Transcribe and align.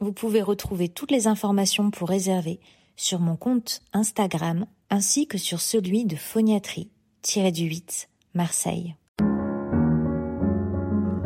Vous 0.00 0.12
pouvez 0.12 0.42
retrouver 0.42 0.88
toutes 0.88 1.10
les 1.10 1.26
informations 1.26 1.90
pour 1.90 2.08
réserver 2.08 2.60
sur 2.94 3.18
mon 3.18 3.34
compte 3.34 3.80
Instagram 3.92 4.64
ainsi 4.90 5.26
que 5.26 5.38
sur 5.38 5.60
celui 5.60 6.04
de 6.04 6.14
phoniatrie-du-8 6.14 8.06
Marseille. 8.32 8.94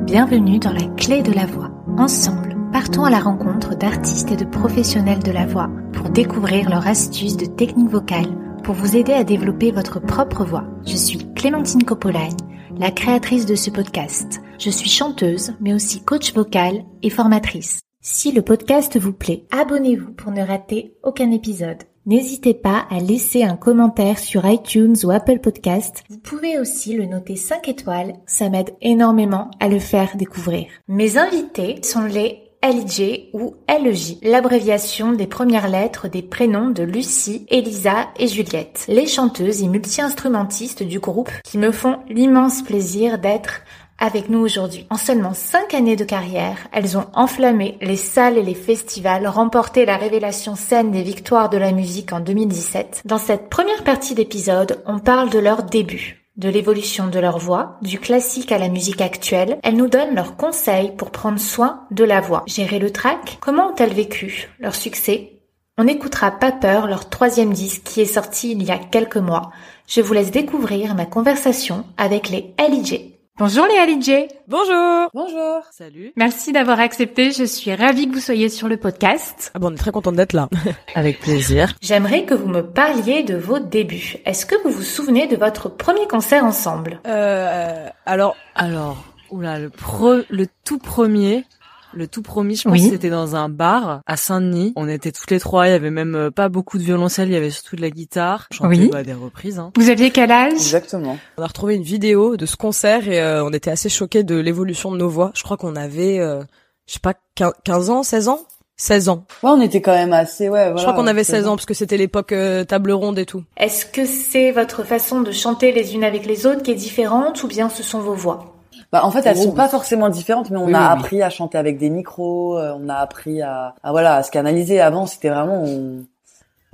Bienvenue 0.07 0.59
dans 0.59 0.73
la 0.73 0.87
clé 0.95 1.23
de 1.23 1.33
la 1.33 1.45
voix. 1.45 1.71
Ensemble, 1.99 2.57
partons 2.73 3.05
à 3.05 3.11
la 3.11 3.21
rencontre 3.21 3.77
d'artistes 3.77 4.30
et 4.30 4.37
de 4.37 4.47
professionnels 4.47 5.23
de 5.23 5.33
la 5.33 5.45
voix 5.45 5.69
pour 5.93 6.09
découvrir 6.09 6.71
leurs 6.71 6.87
astuces 6.87 7.37
de 7.37 7.45
technique 7.45 7.91
vocale 7.91 8.39
pour 8.65 8.75
vous 8.75 8.97
aider 8.97 9.13
à 9.13 9.23
développer 9.23 9.71
votre 9.71 10.01
propre 10.01 10.47
voix. 10.47 10.65
Je 10.87 10.97
suis 10.97 11.19
Clémentine 11.35 11.85
Coppolagne, 11.85 12.39
la 12.79 12.91
créatrice 12.91 13.45
de 13.45 13.55
ce 13.55 13.69
podcast. 13.69 14.41
Je 14.59 14.71
suis 14.71 14.89
chanteuse, 14.89 15.52
mais 15.61 15.75
aussi 15.75 16.02
coach 16.02 16.33
vocal 16.33 16.87
et 17.02 17.11
formatrice. 17.11 17.83
Si 18.05 18.33
le 18.33 18.42
podcast 18.42 18.98
vous 18.98 19.12
plaît, 19.12 19.45
abonnez-vous 19.52 20.10
pour 20.10 20.33
ne 20.33 20.43
rater 20.43 20.97
aucun 21.05 21.30
épisode. 21.30 21.84
N'hésitez 22.05 22.52
pas 22.52 22.84
à 22.91 22.98
laisser 22.98 23.45
un 23.45 23.55
commentaire 23.55 24.18
sur 24.18 24.45
iTunes 24.45 24.96
ou 25.04 25.13
Apple 25.13 25.38
Podcast. 25.38 26.02
Vous 26.10 26.18
pouvez 26.18 26.59
aussi 26.59 26.95
le 26.95 27.07
noter 27.07 27.37
5 27.37 27.68
étoiles, 27.68 28.15
ça 28.27 28.49
m'aide 28.49 28.74
énormément 28.80 29.52
à 29.60 29.68
le 29.68 29.79
faire 29.79 30.16
découvrir. 30.16 30.66
Mes 30.88 31.16
invités 31.16 31.80
sont 31.85 32.02
les 32.02 32.43
LJ 32.65 33.30
ou 33.35 33.54
LJ, 33.68 34.18
l'abréviation 34.23 35.12
des 35.12 35.27
premières 35.27 35.68
lettres 35.68 36.09
des 36.09 36.23
prénoms 36.23 36.71
de 36.71 36.84
Lucie, 36.84 37.45
Elisa 37.51 38.09
et 38.18 38.29
Juliette, 38.29 38.84
les 38.87 39.09
chanteuses 39.09 39.65
et 39.65 39.68
multi-instrumentistes 39.68 40.84
du 40.84 41.01
groupe 41.01 41.30
qui 41.43 41.59
me 41.59 41.73
font 41.73 41.99
l'immense 42.09 42.62
plaisir 42.62 43.18
d'être 43.18 43.62
avec 44.03 44.29
nous 44.29 44.41
aujourd'hui. 44.41 44.85
En 44.91 44.97
seulement 44.97 45.33
cinq 45.33 45.75
années 45.75 45.97
de 45.97 46.05
carrière, 46.05 46.59
elles 46.73 46.99
ont 46.99 47.07
enflammé 47.15 47.79
les 47.81 47.97
salles 47.97 48.37
et 48.37 48.43
les 48.43 48.55
festivals, 48.55 49.29
remporté 49.29 49.87
la 49.87 49.97
révélation 49.97 50.57
scène 50.57 50.91
des 50.91 51.05
victoires 51.05 51.49
de 51.49 51.57
la 51.57 51.71
musique 51.71 52.13
en 52.13 52.19
2017. 52.19 53.03
Dans 53.05 53.19
cette 53.19 53.49
première 53.49 53.85
partie 53.85 54.15
d'épisode, 54.15 54.83
on 54.87 54.99
parle 54.99 55.30
de 55.30 55.39
leur 55.39 55.63
début 55.63 56.19
de 56.37 56.49
l'évolution 56.49 57.09
de 57.09 57.19
leur 57.19 57.39
voix, 57.39 57.77
du 57.83 58.01
classique 58.01 58.53
à 58.53 58.59
la 58.59 58.71
musique 58.71 59.03
actuelle, 59.03 59.59
elles 59.63 59.77
nous 59.77 59.89
donnent 59.89 60.15
leurs 60.15 60.37
conseils 60.37 60.91
pour 60.97 61.11
prendre 61.11 61.39
soin 61.39 61.83
de 61.91 62.05
la 62.05 62.23
voix. 62.23 62.43
Gérer 62.47 62.79
le 62.79 62.91
track 62.91 63.37
Comment 63.41 63.71
ont-elles 63.71 63.93
vécu 63.93 64.49
leur 64.59 64.75
succès? 64.75 65.43
On 65.77 65.87
écoutera 65.87 66.31
Pas 66.31 66.53
peur, 66.53 66.87
leur 66.87 67.11
troisième 67.11 67.53
disque 67.53 67.83
qui 67.84 68.00
est 68.00 68.06
sorti 68.06 68.53
il 68.53 68.62
y 68.62 68.71
a 68.71 68.78
quelques 68.78 69.19
mois. 69.19 69.50
Je 69.87 70.00
vous 70.00 70.15
laisse 70.15 70.31
découvrir 70.31 70.95
ma 70.95 71.05
conversation 71.05 71.84
avec 71.99 72.31
les 72.31 72.55
LIJ. 72.59 73.12
Bonjour 73.38 73.66
les 73.66 73.94
LJ. 73.94 74.28
Bonjour. 74.47 75.09
Bonjour. 75.15 75.62
Salut. 75.71 76.12
Merci 76.16 76.53
d'avoir 76.53 76.78
accepté. 76.81 77.31
Je 77.33 77.44
suis 77.44 77.75
ravie 77.75 78.06
que 78.06 78.12
vous 78.12 78.21
soyez 78.21 78.50
sur 78.50 78.69
le 78.69 78.77
podcast. 78.77 79.50
Ah 79.55 79.59
bon, 79.59 79.69
on 79.69 79.75
est 79.75 79.78
très 79.78 79.91
contente 79.91 80.16
d'être 80.16 80.34
là. 80.34 80.50
Avec 80.94 81.19
plaisir. 81.19 81.75
J'aimerais 81.81 82.27
que 82.27 82.34
vous 82.34 82.47
me 82.47 82.61
parliez 82.61 83.22
de 83.22 83.34
vos 83.34 83.59
débuts. 83.59 84.16
Est-ce 84.27 84.44
que 84.44 84.55
vous 84.65 84.71
vous 84.71 84.83
souvenez 84.83 85.28
de 85.28 85.37
votre 85.37 85.71
premier 85.71 86.06
concert 86.06 86.44
ensemble? 86.44 87.00
Euh, 87.06 87.89
alors, 88.05 88.37
alors, 88.55 89.03
oula, 89.31 89.59
le 89.59 89.71
pro, 89.71 90.17
le 90.29 90.47
tout 90.65 90.79
premier, 90.79 91.47
le 91.95 92.07
tout 92.07 92.23
premier, 92.23 92.55
je 92.55 92.65
pense 92.69 92.79
que 92.81 92.89
c'était 92.89 93.11
dans 93.11 93.37
un 93.37 93.49
bar 93.49 94.01
à 94.07 94.17
Saint-Denis. 94.17 94.73
On 94.77 94.89
était 94.89 95.13
toutes 95.13 95.31
les 95.31 95.41
trois, 95.41 95.69
il 95.69 95.71
y 95.71 95.75
avait 95.75 95.91
même 95.91 96.15
euh, 96.15 96.31
pas 96.31 96.49
beaucoup 96.49 96.79
de 96.79 96.83
violoncelle, 96.83 97.29
il 97.29 97.35
y 97.35 97.37
avait 97.37 97.51
surtout 97.51 97.77
de 97.77 97.83
la 97.83 97.91
guitare. 97.91 98.47
Chantait 98.51 98.69
Oui. 98.79 98.89
bah, 98.91 99.03
des 99.03 99.13
reprises. 99.13 99.59
Hein. 99.59 99.73
Vous 99.77 99.89
aviez 99.91 100.11
quel 100.11 100.31
âge? 100.31 100.53
Exactement. 100.53 101.19
On 101.39 101.43
a 101.43 101.47
retrouvé 101.47 101.75
une 101.77 101.83
vidéo 101.83 102.37
de 102.37 102.47
ce 102.47 102.57
concert 102.57 103.09
et 103.09 103.21
euh, 103.21 103.45
on 103.45 103.53
était 103.53 103.71
assez 103.71 103.89
choqués 103.89 104.23
de 104.25 104.37
l'évolution 104.37 104.91
de 104.93 104.97
nos 104.97 105.09
voix. 105.09 105.31
Je 105.35 105.43
crois 105.43 105.57
qu'on 105.57 105.77
avait, 105.77 106.19
euh, 106.19 106.43
je 106.87 106.95
sais 106.95 107.01
pas, 107.01 107.15
15 107.35 107.53
15 107.65 107.91
ans, 107.91 108.03
16 108.03 108.29
ans? 108.29 108.41
16 108.77 109.11
ans. 109.11 109.27
Ouais, 109.45 109.51
on 109.51 109.61
était 109.61 109.81
quand 109.81 109.93
même 109.95 110.13
assez, 110.13 110.45
ouais, 110.49 110.65
voilà. 110.65 110.77
je 110.77 110.83
crois 110.83 110.95
qu'on 110.95 111.07
avait 111.07 111.23
16 111.25 111.47
ans 111.47 111.55
parce 111.57 111.67
que 111.67 111.75
c'était 111.75 111.97
l'époque 111.97 112.33
euh, 112.33 112.65
table 112.65 112.91
ronde 112.91 113.19
et 113.19 113.27
tout. 113.27 113.45
Est-ce 113.57 113.87
que 113.87 114.05
c'est 114.07 114.51
votre 114.51 114.83
façon 114.83 115.21
de 115.21 115.31
chanter 115.31 115.71
les 115.73 115.95
unes 115.95 116.03
avec 116.03 116.27
les 116.27 116.47
autres 116.47 116.63
qui 116.63 116.73
est 116.73 116.77
différente 116.77 117.43
ou 117.45 117.49
bien 117.49 117.69
ce 117.69 117.83
sont 117.85 118.01
vos 118.01 118.15
voix? 118.15 118.52
Bah, 118.93 119.05
en 119.05 119.11
fait, 119.11 119.25
elles 119.27 119.37
Oh, 119.39 119.43
sont 119.45 119.49
oui. 119.51 119.57
pas 119.57 119.69
forcément 119.69 120.09
différentes, 120.11 120.51
mais 120.51 120.59
on 120.59 120.67
Oui, 120.67 120.75
a 120.75 120.79
oui, 120.79 120.85
oui. 120.95 120.99
appris 121.01 121.23
à 121.23 121.31
chanter 121.31 121.57
avec 121.59 121.79
des 121.79 121.89
micros, 121.91 122.59
euh, 122.59 122.75
on 122.79 122.89
a 122.91 122.97
appris 122.97 123.41
à, 123.41 123.75
à 123.83 123.91
voilà, 123.91 124.17
à 124.17 124.23
se 124.23 124.31
canaliser. 124.31 124.81
Avant, 124.83 125.07
c'était 125.07 125.31
vraiment, 125.31 125.63
on... 125.65 126.05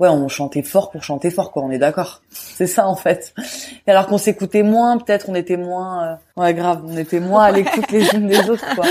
ouais, 0.01 0.09
on 0.09 0.27
chantait 0.27 0.61
fort 0.61 0.91
pour 0.91 1.01
chanter 1.01 1.31
fort, 1.31 1.51
quoi. 1.51 1.63
On 1.63 1.71
est 1.71 1.77
d'accord. 1.77 2.21
C'est 2.31 2.67
ça, 2.67 2.87
en 2.87 2.95
fait. 2.97 3.33
Et 3.87 3.91
alors 3.91 4.05
qu'on 4.07 4.17
s'écoutait 4.17 4.63
moins, 4.63 4.97
peut-être, 4.97 5.29
on 5.29 5.35
était 5.35 5.55
moins, 5.57 6.19
euh, 6.37 6.41
ouais, 6.41 6.53
grave, 6.53 6.81
on 6.85 6.97
était 6.97 7.21
moins 7.21 7.43
à 7.45 7.51
l'écoute 7.51 7.89
les 7.91 8.13
unes 8.13 8.27
des 8.27 8.49
autres, 8.49 8.65
quoi. 8.75 8.85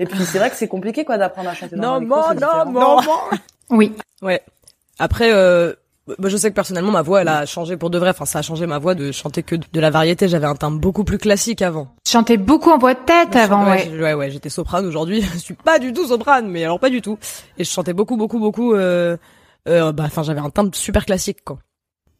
Et 0.00 0.06
puis, 0.06 0.24
c'est 0.24 0.38
vrai 0.38 0.50
que 0.50 0.56
c'est 0.56 0.66
compliqué, 0.68 1.04
quoi, 1.04 1.18
d'apprendre 1.18 1.50
à 1.50 1.54
chanter 1.54 1.76
dans 1.76 1.82
un 1.94 2.00
micro. 2.00 2.16
c'est 2.30 2.34
différent. 2.34 3.30
Oui. 3.70 3.94
Ouais. 4.22 4.42
Après, 4.98 5.32
euh, 5.32 5.72
je 6.24 6.36
sais 6.36 6.50
que 6.50 6.54
personnellement, 6.54 6.90
ma 6.90 7.02
voix, 7.02 7.22
elle 7.22 7.28
a 7.28 7.46
changé 7.46 7.76
pour 7.76 7.90
de 7.90 7.98
vrai. 7.98 8.10
Enfin, 8.10 8.24
ça 8.24 8.40
a 8.40 8.42
changé 8.42 8.66
ma 8.66 8.78
voix 8.78 8.94
de 8.94 9.12
chanter 9.12 9.42
que 9.42 9.56
de 9.56 9.80
la 9.80 9.90
variété. 9.90 10.28
J'avais 10.28 10.46
un 10.46 10.54
timbre 10.54 10.78
beaucoup 10.78 11.04
plus 11.04 11.18
classique 11.18 11.62
avant. 11.62 11.94
Chantez 12.06 12.36
beaucoup 12.36 12.70
en 12.70 12.78
voix 12.78 12.94
de 12.94 13.00
tête 13.04 13.36
avant, 13.36 13.64
ouais, 13.70 13.88
ouais. 13.88 14.00
ouais, 14.00 14.14
ouais, 14.14 14.30
j'étais 14.30 14.48
soprane 14.48 14.86
aujourd'hui. 14.86 15.22
je 15.32 15.38
suis 15.38 15.54
pas 15.54 15.78
du 15.78 15.92
tout 15.92 16.06
soprane, 16.06 16.48
mais 16.48 16.64
alors 16.64 16.80
pas 16.80 16.90
du 16.90 17.02
tout. 17.02 17.18
Et 17.58 17.64
je 17.64 17.70
chantais 17.70 17.92
beaucoup, 17.92 18.16
beaucoup, 18.16 18.38
beaucoup. 18.38 18.74
Euh, 18.74 19.16
euh, 19.68 19.92
bah, 19.92 20.04
enfin, 20.06 20.22
j'avais 20.22 20.40
un 20.40 20.50
timbre 20.50 20.74
super 20.74 21.06
classique, 21.06 21.44
quoi. 21.44 21.58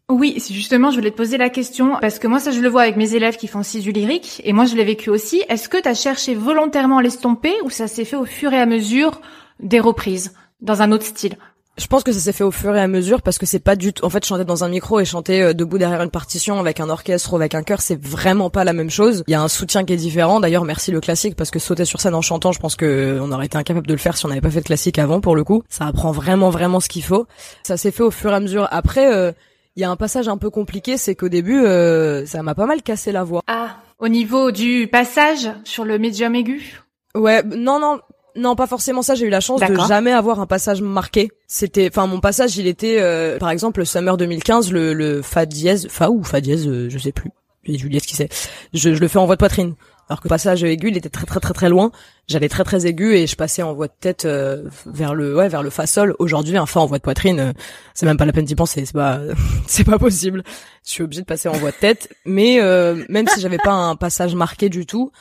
Oui, 0.09 0.37
justement, 0.50 0.91
je 0.91 0.97
voulais 0.97 1.10
te 1.10 1.16
poser 1.16 1.38
la 1.38 1.49
question, 1.49 1.97
parce 2.00 2.19
que 2.19 2.26
moi, 2.26 2.38
ça, 2.38 2.50
je 2.50 2.60
le 2.60 2.69
vois 2.69 2.82
avec 2.82 2.97
mes 2.97 3.14
élèves 3.14 3.37
qui 3.37 3.47
font 3.47 3.60
aussi 3.60 3.81
du 3.81 3.93
lyrique, 3.93 4.43
et 4.44 4.53
moi, 4.53 4.66
je 4.66 4.76
l'ai 4.76 4.84
vécu 4.84 5.10
aussi. 5.10 5.43
Est-ce 5.49 5.69
que 5.69 5.81
tu 5.81 5.88
as 5.88 5.94
cherché 5.94 6.34
volontairement 6.34 6.99
à 6.99 7.03
l'estomper, 7.03 7.54
ou 7.64 7.70
ça 7.70 7.88
s'est 7.88 8.04
fait 8.04 8.16
au 8.16 8.26
fur 8.26 8.53
et 8.53 8.60
à 8.60 8.66
mesure 8.66 9.20
des 9.60 9.81
reprises, 9.81 10.34
dans 10.60 10.82
un 10.82 10.93
autre 10.93 11.06
style? 11.06 11.37
Je 11.78 11.87
pense 11.87 12.05
que 12.05 12.12
ça 12.12 12.21
s'est 12.21 12.33
fait 12.33 12.44
au 12.44 12.50
fur 12.50 12.77
et 12.77 12.81
à 12.81 12.87
mesure 12.87 13.22
parce 13.22 13.38
que 13.38 13.47
c'est 13.47 13.59
pas 13.59 13.77
du 13.77 13.94
tout. 13.94 14.05
En 14.05 14.10
fait, 14.10 14.25
chanter 14.25 14.44
dans 14.44 14.62
un 14.62 14.69
micro 14.69 15.00
et 15.00 15.06
chanter 15.06 15.43
euh, 15.43 15.53
debout 15.55 15.78
derrière 15.78 16.03
une 16.03 16.10
partition 16.10 16.60
avec 16.60 16.81
un 16.81 16.91
orchestre 16.91 17.33
ou 17.33 17.37
avec 17.37 17.55
un 17.55 17.62
chœur, 17.62 17.81
c'est 17.81 17.99
vraiment 17.99 18.50
pas 18.50 18.65
la 18.65 18.75
même 18.75 18.91
chose. 18.91 19.25
Il 19.27 19.31
y 19.31 19.34
a 19.34 19.41
un 19.41 19.49
soutien 19.49 19.84
qui 19.84 19.94
est 19.94 19.97
différent. 19.97 20.38
D'ailleurs, 20.38 20.65
merci 20.65 20.91
le 20.91 21.00
classique 21.00 21.34
parce 21.34 21.50
que 21.50 21.59
sauter 21.59 21.87
sur 21.87 22.00
scène 22.00 22.15
en 22.15 22.21
chantant, 22.21 22.53
je 22.53 22.61
pense 22.61 22.77
que 22.77 22.84
euh, 22.84 23.22
on 23.22 23.32
aurait 23.32 23.47
été 23.47 23.56
incapable 23.56 23.87
de 23.87 23.93
le 23.94 23.99
faire 23.99 24.19
si 24.19 24.27
on 24.27 24.28
n'avait 24.28 24.43
pas 24.43 24.50
fait 24.50 24.61
de 24.61 24.66
classique 24.66 24.99
avant. 24.99 25.21
Pour 25.21 25.34
le 25.34 25.44
coup, 25.44 25.62
ça 25.71 25.87
apprend 25.87 26.12
vraiment, 26.12 26.50
vraiment 26.50 26.78
ce 26.78 26.91
qu'il 26.91 27.05
faut. 27.05 27.27
Ça 27.62 27.78
s'est 27.78 27.91
fait 27.91 28.03
au 28.03 28.11
fur 28.11 28.32
et 28.32 28.34
à 28.34 28.41
mesure. 28.41 28.69
Après, 28.71 29.11
euh, 29.11 29.32
il 29.77 29.81
y 29.81 29.84
a 29.84 29.91
un 29.91 29.97
passage 29.97 30.28
un 30.28 30.37
peu 30.37 30.50
compliqué, 30.50 30.99
c'est 30.99 31.15
qu'au 31.15 31.31
début, 31.31 31.59
euh, 31.59 32.27
ça 32.27 32.43
m'a 32.43 32.55
pas 32.55 32.66
mal 32.66 32.82
cassé 32.82 33.12
la 33.12 33.25
voix. 33.25 33.43
Ah, 33.47 33.78
au 33.99 34.09
niveau 34.09 34.50
du 34.50 34.88
passage 34.88 35.50
sur 35.65 35.87
le 35.87 35.99
médium 35.99 36.34
aigu? 36.34 36.82
Ouais, 37.15 37.43
non, 37.43 37.78
non, 37.78 38.00
non, 38.37 38.56
pas 38.56 38.66
forcément 38.66 39.03
ça. 39.03 39.15
J'ai 39.15 39.26
eu 39.26 39.31
la 39.31 39.41
chance 39.41 39.60
de 39.60 39.76
jamais 39.88 40.12
avoir 40.12 40.41
un 40.41 40.47
passage 40.47 40.81
marqué. 40.82 41.31
C'était, 41.47 41.88
enfin, 41.88 42.06
mon 42.06 42.20
passage, 42.20 42.56
il 42.56 42.66
était, 42.66 42.97
euh, 43.00 43.38
par 43.38 43.50
exemple, 43.50 43.81
le 43.81 43.84
Summer 43.84 44.16
2015, 44.16 44.72
le, 44.72 44.94
le 44.94 45.22
fa 45.22 45.47
dièse, 45.47 45.88
fa 45.88 46.10
ou 46.10 46.22
fa 46.25 46.41
dièse, 46.41 46.66
euh, 46.66 46.88
je 46.88 46.98
sais 46.98 47.12
plus. 47.12 47.31
Et 47.65 47.78
Juliette 47.78 48.06
qui 48.06 48.16
sait. 48.16 48.28
Je, 48.72 48.94
je 48.94 49.00
le 49.00 49.09
fais 49.09 49.19
en 49.19 49.26
voix 49.26 49.37
de 49.37 49.38
poitrine. 49.38 49.75
Alors 50.09 50.20
que 50.20 50.26
le 50.26 50.31
passage 50.31 50.65
aigu, 50.65 50.88
il 50.88 50.97
était 50.97 51.09
très 51.09 51.26
très 51.26 51.41
très 51.41 51.54
très 51.54 51.69
loin. 51.69 51.93
J'allais 52.28 52.49
très 52.49 52.65
très 52.65 52.87
aigu 52.87 53.15
et 53.15 53.27
je 53.27 53.34
passais 53.34 53.62
en 53.62 53.75
voix 53.75 53.88
de 53.88 53.93
tête 53.99 54.25
euh, 54.25 54.65
vers 54.87 55.15
le 55.15 55.37
ouais 55.37 55.49
vers 55.49 55.62
le 55.62 55.71
fa 55.71 55.87
sol. 55.87 56.15
Aujourd'hui, 56.19 56.56
un 56.56 56.66
fa 56.66 56.81
en 56.81 56.87
voix 56.87 56.99
de 56.99 57.03
poitrine, 57.03 57.41
euh, 57.41 57.52
c'est 57.94 58.06
même 58.06 58.17
pas 58.17 58.25
la 58.25 58.32
peine 58.32 58.44
d'y 58.44 58.55
penser. 58.55 58.85
C'est 58.87 58.94
pas 58.94 59.20
c'est 59.67 59.85
pas 59.85 59.99
possible. 59.99 60.44
Je 60.85 60.91
suis 60.91 61.02
obligée 61.05 61.20
de 61.20 61.26
passer 61.26 61.49
en 61.49 61.52
voix 61.52 61.70
de 61.70 61.76
tête. 61.76 62.12
Mais 62.25 62.61
euh, 62.61 63.05
même 63.08 63.29
si 63.29 63.41
j'avais 63.41 63.58
pas 63.58 63.73
un 63.73 63.94
passage 63.94 64.35
marqué 64.35 64.69
du 64.69 64.85
tout, 64.85 65.12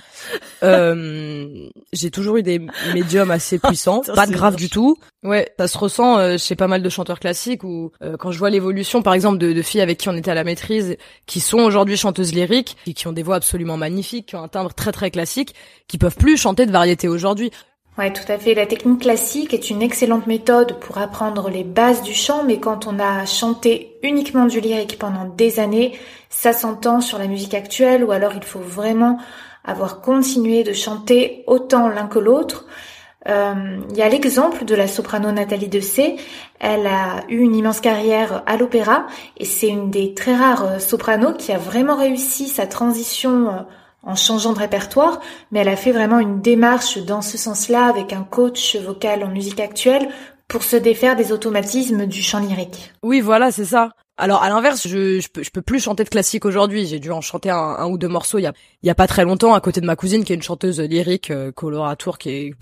euh, 0.64 1.70
j'ai 1.94 2.10
toujours 2.10 2.38
eu 2.38 2.44
des 2.44 2.60
médiums 2.94 3.30
assez 3.30 3.60
puissants, 3.64 4.02
Putain, 4.02 4.16
pas 4.16 4.25
de 4.25 4.31
grave 4.31 4.56
du 4.56 4.70
tout. 4.70 4.98
Ouais, 5.24 5.52
ça 5.60 5.68
se 5.68 5.78
ressent 5.78 6.18
euh, 6.18 6.38
chez 6.40 6.56
pas 6.56 6.68
mal 6.68 6.81
de 6.81 6.90
chanteurs 6.90 7.20
classiques 7.20 7.64
ou 7.64 7.92
quand 8.20 8.31
je 8.31 8.40
vois 8.40 8.50
l'évolution, 8.50 9.04
par 9.04 9.14
exemple, 9.14 9.38
de, 9.38 9.54
de 9.54 9.62
filles 9.62 9.81
avec 9.81 10.00
qui 10.00 10.10
on 10.10 10.16
était 10.16 10.31
à 10.31 10.36
la 10.36 10.44
maîtrise, 10.44 10.98
qui 11.28 11.40
sont 11.40 11.60
aujourd'hui 11.60 11.96
chanteuses 11.96 12.34
lyriques, 12.34 12.75
et 12.88 12.94
qui 12.94 13.08
ont 13.08 13.14
des 13.14 13.24
voix 13.24 13.36
absolument 13.36 13.78
magnifiques, 13.78 14.28
qui 14.28 14.36
ont 14.36 14.44
un 14.44 14.48
timbre 14.48 14.74
très 14.74 14.92
très 14.92 15.12
classique, 15.12 15.54
qui 15.88 16.00
peuvent 16.00 16.16
plus 16.16 16.38
chanter 16.38 16.66
de 16.66 16.72
tout 18.14 18.32
à 18.32 18.38
fait. 18.38 18.56
La 18.56 18.66
technique 18.66 19.02
classique 19.02 19.54
est 19.54 19.70
une 19.70 19.82
excellente 19.82 20.26
méthode 20.26 20.80
pour 20.80 20.98
apprendre 20.98 21.50
les 21.50 21.64
bases 21.64 22.02
du 22.02 22.14
chant, 22.14 22.44
mais 22.44 22.60
quand 22.60 22.88
on 22.88 23.00
a 23.00 23.26
chanté 23.26 23.98
uniquement 24.02 24.46
du 24.46 24.60
lyrique 24.60 24.98
pendant 24.98 25.26
des 25.26 25.60
années, 25.60 26.00
ça 26.30 26.54
s'entend 26.54 27.02
sur 27.02 27.20
la 27.20 27.28
musique 27.28 27.54
actuelle, 27.54 28.04
ou 28.04 28.12
alors 28.12 28.34
il 28.36 28.44
faut 28.44 28.60
vraiment 28.60 29.20
avoir 29.64 30.02
continué 30.02 30.64
de 30.64 30.74
chanter 30.74 31.44
autant 31.46 31.90
l'un 31.90 32.08
que 32.08 32.18
l'autre. 32.18 32.66
Euh, 33.28 33.78
il 33.92 33.98
y 33.98 34.02
a 34.02 34.10
l'exemple 34.10 34.66
de 34.66 34.74
la 34.74 34.88
soprano 34.88 35.32
Nathalie 35.32 35.68
Dessay. 35.68 36.16
Elle 36.60 36.88
a 36.88 37.24
eu 37.30 37.38
une 37.38 37.56
immense 37.56 37.80
carrière 37.80 38.42
à 38.48 38.58
l'opéra 38.58 39.06
et 39.38 39.46
c'est 39.46 39.68
une 39.68 39.92
des 39.92 40.16
très 40.16 40.36
rares 40.36 40.66
euh, 40.66 40.80
sopranos 40.80 41.34
qui 41.38 41.52
a 41.52 41.60
vraiment 41.60 41.96
réussi 41.96 42.48
sa 42.48 42.66
transition 42.66 43.50
euh, 43.50 43.62
en 44.03 44.15
changeant 44.15 44.53
de 44.53 44.59
répertoire, 44.59 45.19
mais 45.51 45.59
elle 45.59 45.69
a 45.69 45.75
fait 45.75 45.92
vraiment 45.92 46.19
une 46.19 46.42
démarche 46.42 46.98
dans 47.00 47.21
ce 47.21 47.38
sens-là 47.38 47.86
avec 47.86 48.13
un 48.13 48.24
coach 48.24 48.75
vocal 48.75 49.24
en 49.24 49.30
musique 49.30 49.59
actuelle 49.59 50.09
pour 50.48 50.63
se 50.63 50.75
défaire 50.75 51.15
des 51.15 51.31
automatismes 51.31 52.06
du 52.06 52.21
chant 52.21 52.39
lyrique. 52.39 52.94
Oui, 53.03 53.21
voilà, 53.21 53.51
c'est 53.51 53.65
ça. 53.65 53.92
Alors 54.22 54.44
à 54.44 54.50
l'inverse, 54.50 54.88
je, 54.88 55.20
je, 55.20 55.28
peux, 55.30 55.42
je 55.42 55.50
peux 55.50 55.64
plus 55.64 55.80
chanter 55.80 56.04
de 56.04 56.10
classique 56.10 56.46
aujourd'hui. 56.46 56.86
J'ai 56.86 57.00
dû 57.00 57.10
en 57.10 57.22
chanter 57.22 57.50
un, 57.50 57.58
un, 57.58 57.88
ou 57.88 57.98
deux 57.98 58.08
morceaux 58.08 58.38
il 58.38 58.44
y 58.44 58.46
a, 58.46 58.54
il 58.84 58.88
y 58.88 58.92
a 58.92 58.94
pas 58.94 59.08
très 59.08 59.24
longtemps 59.24 59.56
à 59.56 59.62
côté 59.62 59.82
de 59.82 59.88
ma 59.88 59.96
cousine 59.96 60.24
qui 60.24 60.32
est 60.32 60.36
une 60.36 60.44
chanteuse 60.44 60.80
lyrique 60.80 61.32
euh, 61.32 61.52
coloratour 61.52 62.20
qui 62.20 62.30
est 62.30 62.54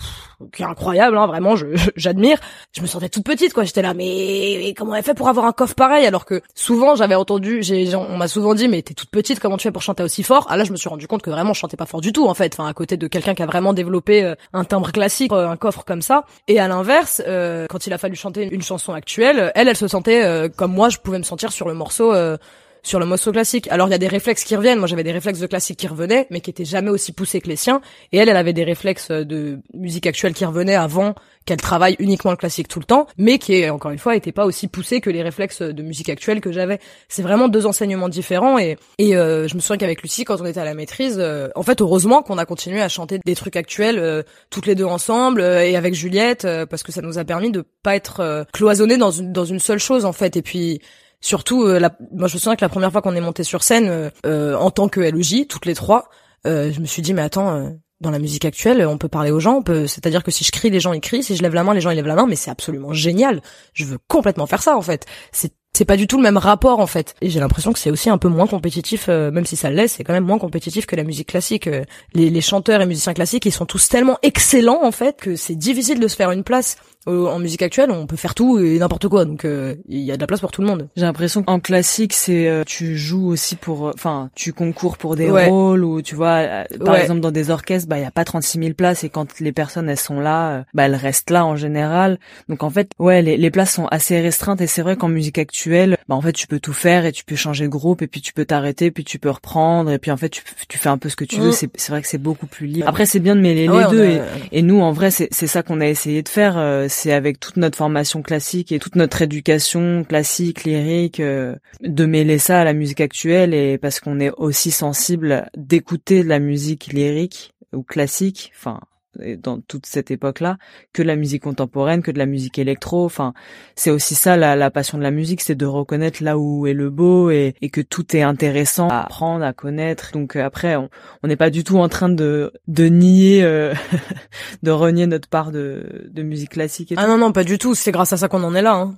qui 0.53 0.61
est 0.61 0.65
incroyable, 0.65 1.17
hein, 1.17 1.27
vraiment, 1.27 1.55
j'admire. 1.97 2.39
Je 2.71 2.81
me 2.81 2.87
sentais 2.87 3.09
toute 3.09 3.25
petite 3.25 3.53
quoi. 3.53 3.65
J'étais 3.65 3.81
là, 3.81 3.93
mais, 3.93 4.73
comment 4.77 4.95
elle 4.95 5.03
fait 5.03 5.13
pour 5.13 5.27
avoir 5.27 5.45
un 5.45 5.51
coffre 5.51 5.75
pareil? 5.75 6.05
Alors 6.05 6.23
que 6.23 6.41
souvent 6.55 6.95
j'avais 6.95 7.15
entendu, 7.15 7.61
j'ai 7.61 7.93
on 7.93 8.15
m'a 8.15 8.29
souvent 8.29 8.55
dit 8.55 8.69
mais 8.69 8.81
t'es 8.81 8.93
toute 8.93 9.09
petite, 9.09 9.41
comment 9.41 9.57
tu 9.57 9.63
fais 9.63 9.73
pour 9.73 9.81
chanter 9.81 10.01
aussi 10.01 10.23
fort? 10.23 10.47
Ah 10.49 10.55
là 10.55 10.63
je 10.63 10.71
me 10.71 10.77
suis 10.77 10.87
rendu 10.87 11.09
compte 11.09 11.21
que 11.23 11.29
vraiment 11.29 11.51
je 11.51 11.59
chantais 11.59 11.75
pas 11.75 11.85
fort 11.85 11.99
du 11.99 12.13
tout 12.13 12.25
en 12.25 12.33
fait. 12.35 12.53
Enfin 12.57 12.69
à 12.69 12.73
côté 12.73 12.95
de 12.95 13.07
quelqu'un 13.07 13.35
qui 13.35 13.43
a 13.43 13.45
vraiment 13.45 13.73
développé 13.73 14.23
euh, 14.23 14.35
un 14.53 14.63
timbre 14.63 14.93
classique, 14.93 15.33
euh, 15.33 15.49
un 15.49 15.57
coffre 15.57 15.83
comme 15.83 16.01
ça. 16.01 16.23
Et 16.47 16.57
à 16.57 16.69
l'inverse, 16.69 17.21
quand 17.69 17.85
il 17.85 17.91
a 17.91 17.97
fallu 17.97 18.15
chanter 18.15 18.47
une 18.49 18.61
chanson 18.61 18.93
actuelle, 18.93 19.51
elle 19.55 19.67
elle 19.67 19.75
se 19.75 19.89
sentait 19.89 20.49
comme 20.55 20.71
moi 20.71 20.87
je 20.87 20.99
pouvais 20.99 21.17
me 21.17 21.23
sentir 21.23 21.48
sur 21.51 21.67
le 21.67 21.73
morceau 21.73 22.13
euh, 22.13 22.37
sur 22.83 22.99
le 22.99 23.05
morceau 23.05 23.31
classique. 23.31 23.67
Alors 23.71 23.87
il 23.87 23.91
y 23.91 23.95
a 23.95 23.99
des 23.99 24.07
réflexes 24.07 24.43
qui 24.43 24.55
reviennent. 24.55 24.79
Moi 24.79 24.87
j'avais 24.87 25.03
des 25.03 25.11
réflexes 25.11 25.39
de 25.39 25.47
classique 25.47 25.77
qui 25.77 25.87
revenaient, 25.87 26.27
mais 26.29 26.41
qui 26.41 26.49
étaient 26.49 26.65
jamais 26.65 26.89
aussi 26.89 27.11
poussés 27.11 27.41
que 27.41 27.47
les 27.47 27.55
siens. 27.55 27.81
Et 28.11 28.17
elle, 28.17 28.29
elle 28.29 28.37
avait 28.37 28.53
des 28.53 28.63
réflexes 28.63 29.11
de 29.11 29.59
musique 29.73 30.07
actuelle 30.07 30.33
qui 30.33 30.45
revenaient 30.45 30.75
avant 30.75 31.15
qu'elle 31.45 31.57
travaille 31.57 31.95
uniquement 31.99 32.31
le 32.31 32.37
classique 32.37 32.67
tout 32.67 32.79
le 32.79 32.85
temps, 32.85 33.07
mais 33.17 33.39
qui 33.39 33.67
encore 33.69 33.91
une 33.91 33.97
fois 33.97 34.15
était 34.15 34.31
pas 34.31 34.45
aussi 34.45 34.67
poussé 34.67 35.01
que 35.01 35.09
les 35.09 35.23
réflexes 35.23 35.61
de 35.61 35.81
musique 35.81 36.09
actuelle 36.09 36.41
que 36.41 36.51
j'avais. 36.51 36.79
C'est 37.07 37.23
vraiment 37.23 37.47
deux 37.47 37.65
enseignements 37.65 38.09
différents. 38.09 38.59
Et 38.59 38.77
et 38.97 39.15
euh, 39.15 39.47
je 39.47 39.55
me 39.55 39.59
souviens 39.59 39.77
qu'avec 39.77 40.01
Lucie, 40.01 40.25
quand 40.25 40.39
on 40.41 40.45
était 40.45 40.59
à 40.59 40.65
la 40.65 40.73
maîtrise, 40.73 41.17
euh, 41.19 41.49
en 41.55 41.63
fait 41.63 41.81
heureusement 41.81 42.21
qu'on 42.21 42.37
a 42.37 42.45
continué 42.45 42.81
à 42.81 42.89
chanter 42.89 43.19
des 43.25 43.35
trucs 43.35 43.55
actuels 43.55 43.99
euh, 43.99 44.23
toutes 44.49 44.65
les 44.65 44.75
deux 44.75 44.85
ensemble 44.85 45.41
et 45.41 45.75
avec 45.75 45.93
Juliette 45.93 46.47
parce 46.69 46.83
que 46.83 46.91
ça 46.91 47.01
nous 47.01 47.17
a 47.17 47.23
permis 47.23 47.51
de 47.51 47.63
pas 47.83 47.95
être 47.95 48.45
cloisonnés 48.53 48.97
dans 48.97 49.11
une 49.11 49.31
dans 49.31 49.45
une 49.45 49.59
seule 49.59 49.79
chose 49.79 50.05
en 50.05 50.13
fait. 50.13 50.37
Et 50.37 50.41
puis 50.41 50.81
Surtout, 51.21 51.63
euh, 51.63 51.79
la, 51.79 51.91
moi 52.11 52.27
je 52.27 52.35
me 52.35 52.39
souviens 52.39 52.55
que 52.55 52.63
la 52.63 52.69
première 52.69 52.91
fois 52.91 53.01
qu'on 53.01 53.15
est 53.15 53.21
monté 53.21 53.43
sur 53.43 53.63
scène 53.63 53.89
euh, 53.89 54.09
euh, 54.25 54.55
en 54.55 54.71
tant 54.71 54.87
que 54.87 55.01
LOJ, 55.01 55.47
toutes 55.47 55.65
les 55.65 55.75
trois, 55.75 56.09
je 56.45 56.79
me 56.79 56.85
suis 56.85 57.01
dit 57.01 57.13
mais 57.13 57.21
attends, 57.21 57.73
dans 57.99 58.11
la 58.11 58.19
musique 58.19 58.45
actuelle, 58.45 58.85
on 58.87 58.97
peut 58.97 59.09
parler 59.09 59.29
aux 59.29 59.41
gens, 59.41 59.57
on 59.57 59.61
peut, 59.61 59.87
c'est-à-dire 59.87 60.23
que 60.23 60.31
si 60.31 60.45
je 60.45 60.51
crie, 60.51 60.69
les 60.69 60.79
gens 60.79 60.93
ils 60.93 61.01
crient, 61.01 61.23
si 61.23 61.35
je 61.35 61.43
lève 61.43 61.53
la 61.53 61.65
main, 61.65 61.73
les 61.73 61.81
gens 61.81 61.89
ils 61.89 61.97
lèvent 61.97 62.07
la 62.07 62.15
main, 62.15 62.25
mais 62.25 62.37
c'est 62.37 62.49
absolument 62.49 62.93
génial. 62.93 63.41
Je 63.73 63.83
veux 63.83 63.97
complètement 64.07 64.45
faire 64.45 64.63
ça 64.63 64.77
en 64.77 64.81
fait. 64.81 65.05
C'est 65.33 65.53
c'est 65.77 65.85
pas 65.85 65.97
du 65.97 66.07
tout 66.07 66.17
le 66.17 66.23
même 66.23 66.37
rapport 66.37 66.79
en 66.79 66.87
fait. 66.87 67.13
Et 67.21 67.29
j'ai 67.29 67.39
l'impression 67.39 67.71
que 67.71 67.79
c'est 67.79 67.91
aussi 67.91 68.09
un 68.09 68.17
peu 68.17 68.27
moins 68.27 68.47
compétitif, 68.47 69.07
même 69.07 69.45
si 69.45 69.55
ça 69.55 69.69
l'est, 69.69 69.87
c'est 69.87 70.03
quand 70.03 70.13
même 70.13 70.25
moins 70.25 70.39
compétitif 70.39 70.85
que 70.85 70.95
la 70.95 71.03
musique 71.03 71.27
classique. 71.27 71.69
les, 72.13 72.29
les 72.29 72.41
chanteurs 72.41 72.81
et 72.81 72.85
musiciens 72.85 73.13
classiques, 73.13 73.45
ils 73.45 73.51
sont 73.51 73.65
tous 73.65 73.87
tellement 73.87 74.17
excellents 74.23 74.83
en 74.83 74.91
fait 74.91 75.17
que 75.17 75.35
c'est 75.35 75.55
difficile 75.55 75.99
de 75.99 76.07
se 76.07 76.15
faire 76.15 76.31
une 76.31 76.43
place 76.43 76.77
en 77.09 77.39
musique 77.39 77.61
actuelle, 77.61 77.91
on 77.91 78.07
peut 78.07 78.15
faire 78.15 78.35
tout 78.35 78.59
et 78.59 78.77
n'importe 78.79 79.07
quoi, 79.07 79.25
donc 79.25 79.45
euh, 79.45 79.75
il 79.87 79.99
y 79.99 80.11
a 80.11 80.15
de 80.15 80.21
la 80.21 80.27
place 80.27 80.39
pour 80.39 80.51
tout 80.51 80.61
le 80.61 80.67
monde. 80.67 80.89
J'ai 80.95 81.05
l'impression 81.05 81.43
qu'en 81.43 81.59
classique, 81.59 82.13
c'est 82.13 82.47
euh, 82.47 82.63
tu 82.65 82.97
joues 82.97 83.27
aussi 83.27 83.55
pour, 83.55 83.87
euh, 83.87 83.91
enfin, 83.93 84.29
tu 84.35 84.53
concours 84.53 84.97
pour 84.97 85.15
des 85.15 85.29
rôles 85.29 85.83
ou 85.83 86.01
tu 86.01 86.15
vois, 86.15 86.65
par 86.83 86.95
exemple 86.95 87.21
dans 87.21 87.31
des 87.31 87.49
orchestres, 87.49 87.87
bah 87.87 87.97
il 87.97 88.03
y 88.03 88.05
a 88.05 88.11
pas 88.11 88.25
36 88.25 88.59
000 88.59 88.73
places 88.73 89.03
et 89.03 89.09
quand 89.09 89.39
les 89.39 89.51
personnes 89.51 89.89
elles 89.89 89.99
sont 89.99 90.19
là, 90.19 90.65
bah 90.73 90.83
elles 90.85 90.95
restent 90.95 91.29
là 91.29 91.45
en 91.45 91.55
général. 91.55 92.19
Donc 92.47 92.63
en 92.63 92.69
fait, 92.69 92.91
ouais, 92.99 93.21
les, 93.21 93.37
les 93.37 93.51
places 93.51 93.73
sont 93.73 93.87
assez 93.87 94.19
restreintes 94.19 94.61
et 94.61 94.67
c'est 94.67 94.81
vrai 94.81 94.95
qu'en 94.95 95.09
musique 95.09 95.37
actuelle, 95.37 95.97
bah 96.07 96.15
en 96.15 96.21
fait 96.21 96.33
tu 96.33 96.47
peux 96.47 96.59
tout 96.59 96.73
faire 96.73 97.05
et 97.05 97.11
tu 97.11 97.23
peux 97.23 97.35
changer 97.35 97.65
de 97.65 97.69
groupe 97.69 98.01
et 98.01 98.07
puis 98.07 98.21
tu 98.21 98.33
peux 98.33 98.45
t'arrêter 98.45 98.91
puis 98.91 99.03
tu 99.03 99.19
peux 99.19 99.29
reprendre 99.29 99.91
et 99.91 99.99
puis 99.99 100.11
en 100.11 100.17
fait 100.17 100.29
tu, 100.29 100.43
tu 100.67 100.77
fais 100.77 100.89
un 100.89 100.97
peu 100.97 101.09
ce 101.09 101.15
que 101.15 101.25
tu 101.25 101.39
veux. 101.39 101.49
Mm. 101.49 101.53
C'est 101.53 101.69
c'est 101.75 101.91
vrai 101.91 102.01
que 102.01 102.07
c'est 102.07 102.17
beaucoup 102.17 102.47
plus 102.47 102.67
libre. 102.67 102.87
Après 102.87 103.05
c'est 103.05 103.19
bien 103.19 103.35
de 103.35 103.41
mêler 103.41 103.67
les 103.67 103.85
deux 103.89 104.05
et, 104.05 104.21
et, 104.51 104.61
nous 104.61 104.79
en 104.79 104.91
vrai 104.91 105.11
c'est 105.11 105.29
ça 105.31 105.63
qu'on 105.63 105.81
a 105.81 105.87
essayé 105.87 106.21
de 106.23 106.29
faire 106.29 106.57
c'est 106.99 107.13
avec 107.13 107.39
toute 107.39 107.55
notre 107.55 107.77
formation 107.77 108.21
classique 108.21 108.73
et 108.73 108.79
toute 108.79 108.95
notre 108.95 109.21
éducation 109.21 110.03
classique, 110.03 110.65
lyrique, 110.65 111.21
euh, 111.21 111.55
de 111.81 112.05
mêler 112.05 112.39
ça 112.39 112.59
à 112.59 112.63
la 112.65 112.73
musique 112.73 112.99
actuelle 112.99 113.53
et 113.53 113.77
parce 113.77 114.01
qu'on 114.01 114.19
est 114.19 114.31
aussi 114.31 114.69
sensible 114.69 115.49
d'écouter 115.55 116.23
de 116.23 116.27
la 116.27 116.39
musique 116.39 116.87
lyrique 116.87 117.53
ou 117.71 117.83
classique, 117.83 118.51
enfin 118.57 118.81
dans 119.17 119.59
toute 119.59 119.85
cette 119.85 120.11
époque-là 120.11 120.57
que 120.93 121.01
la 121.01 121.15
musique 121.15 121.43
contemporaine, 121.43 122.01
que 122.01 122.11
de 122.11 122.17
la 122.17 122.25
musique 122.25 122.59
électro. 122.59 123.05
Enfin, 123.05 123.33
c'est 123.75 123.91
aussi 123.91 124.15
ça 124.15 124.37
la, 124.37 124.71
passion 124.71 124.97
de 124.97 125.03
la 125.03 125.11
musique, 125.11 125.41
c'est 125.41 125.55
de 125.55 125.65
reconnaître 125.65 126.23
là 126.23 126.37
où 126.37 126.67
est 126.67 126.73
le 126.73 126.89
beau 126.89 127.31
et, 127.31 127.53
que 127.71 127.81
tout 127.81 128.15
est 128.15 128.21
intéressant 128.21 128.87
à 128.89 129.01
apprendre, 129.01 129.43
à 129.43 129.53
connaître. 129.53 130.11
Donc 130.13 130.35
euh, 130.35 130.43
après, 130.43 130.75
on 130.75 130.89
n'est 131.27 131.35
pas 131.35 131.49
du 131.49 131.63
tout 131.63 131.77
en 131.77 131.89
train 131.89 132.09
de 132.09 132.51
de 132.67 132.85
nier, 132.85 133.43
euh, 133.43 133.73
de 134.63 134.71
renier 134.71 135.07
notre 135.07 135.27
part 135.27 135.51
de, 135.51 136.09
de 136.11 136.23
musique 136.23 136.51
classique. 136.51 136.93
ah 136.97 137.07
non 137.07 137.17
non, 137.17 137.31
pas 137.31 137.43
du 137.43 137.57
tout. 137.57 137.75
C'est 137.75 137.91
grâce 137.91 138.13
à 138.13 138.17
ça 138.17 138.27
qu'on 138.27 138.43
en 138.43 138.55
est 138.55 138.61
là. 138.61 138.75
Hein. 138.75 138.95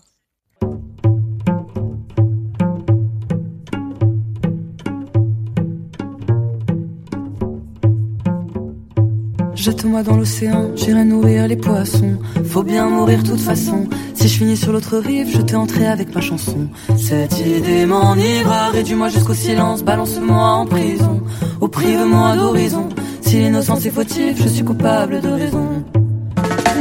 Jette-moi 9.62 10.02
dans 10.02 10.18
l'océan, 10.18 10.72
j'irai 10.76 11.04
nourrir 11.04 11.48
les 11.48 11.56
poissons. 11.56 12.18
Faut 12.46 12.64
bien 12.64 12.90
mourir 12.90 13.22
toute 13.22 13.40
façon. 13.40 13.88
Si 14.16 14.28
je 14.28 14.38
finis 14.40 14.58
sur 14.58 14.72
l'autre 14.72 14.98
rive, 14.98 15.30
je 15.32 15.40
t'ai 15.40 15.56
entré 15.56 15.86
avec 15.86 16.16
ma 16.16 16.20
chanson. 16.20 16.68
Cette 16.98 17.40
idée 17.40 17.86
m'enivra, 17.86 18.70
réduis-moi 18.70 19.10
jusqu'au 19.10 19.36
silence, 19.36 19.84
balance-moi 19.84 20.44
en 20.44 20.66
prison. 20.66 21.22
Ou 21.62 21.68
prive-moi 21.68 22.38
d'horizon. 22.38 22.90
Si 23.22 23.38
l'innocence 23.38 23.86
est 23.86 23.92
fautive, 23.92 24.36
je 24.42 24.48
suis 24.48 24.64
coupable 24.64 25.22
de 25.22 25.30
raison. 25.30 25.84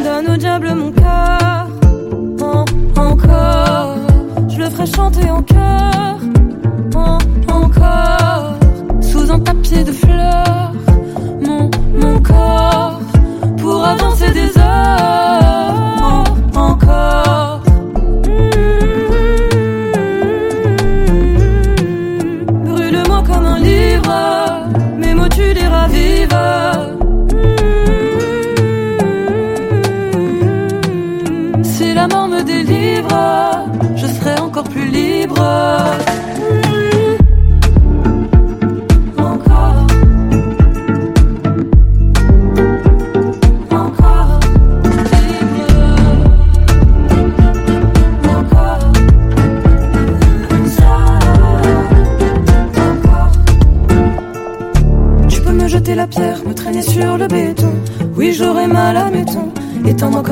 Donne 0.03 0.35
au 0.35 0.37
diable 0.39 0.75
mon 0.75 0.91
cœur, 0.91 1.69
encore. 2.97 3.97
Je 4.49 4.59
le 4.59 4.71
ferai 4.71 4.87
chanter 4.87 5.31
en 5.31 5.43
cœur, 5.43 6.19
encore. 7.47 8.55
Sous 9.03 9.31
un 9.31 9.39
tapis 9.39 9.85
de 9.85 9.93
fleurs 9.93 10.70
pour 13.59 13.85
avancer 13.85 14.31
des 14.31 14.60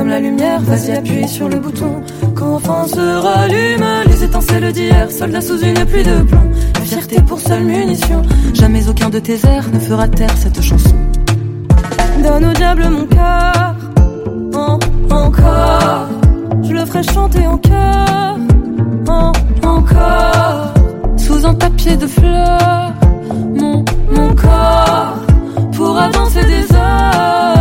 la 0.09 0.19
lumière, 0.19 0.59
vas-y, 0.61 0.91
appuie 0.91 1.27
sur 1.27 1.47
le 1.47 1.59
bouton. 1.59 2.01
Quand 2.35 2.59
se 2.87 3.21
rallument 3.21 4.03
les 4.07 4.23
étincelles 4.23 4.71
d'hier, 4.73 5.11
soldats 5.11 5.41
sous 5.41 5.59
une 5.61 5.85
pluie 5.85 6.03
de 6.03 6.21
plomb. 6.23 6.49
La 6.75 6.81
fierté 6.81 7.21
pour 7.21 7.39
seule 7.39 7.63
munition. 7.63 8.21
Jamais 8.53 8.87
aucun 8.89 9.09
de 9.09 9.19
tes 9.19 9.39
airs 9.45 9.69
ne 9.71 9.79
fera 9.79 10.07
taire 10.07 10.35
cette 10.37 10.61
chanson. 10.61 10.95
Donne 12.23 12.45
au 12.45 12.53
diable 12.53 12.89
mon 12.89 13.05
cœur, 13.05 13.75
encore. 15.11 16.07
Je 16.63 16.73
le 16.73 16.85
ferai 16.85 17.03
chanter 17.03 17.45
en 17.47 17.57
cœur, 17.57 18.37
encore. 19.63 20.73
Sous 21.17 21.45
un 21.45 21.53
tapis 21.53 21.97
de 21.97 22.07
fleurs, 22.07 22.93
mon, 23.55 23.85
mon 24.11 24.33
corps 24.33 25.15
pour 25.73 25.97
avancer 25.97 26.43
des 26.43 26.75
heures 26.75 27.58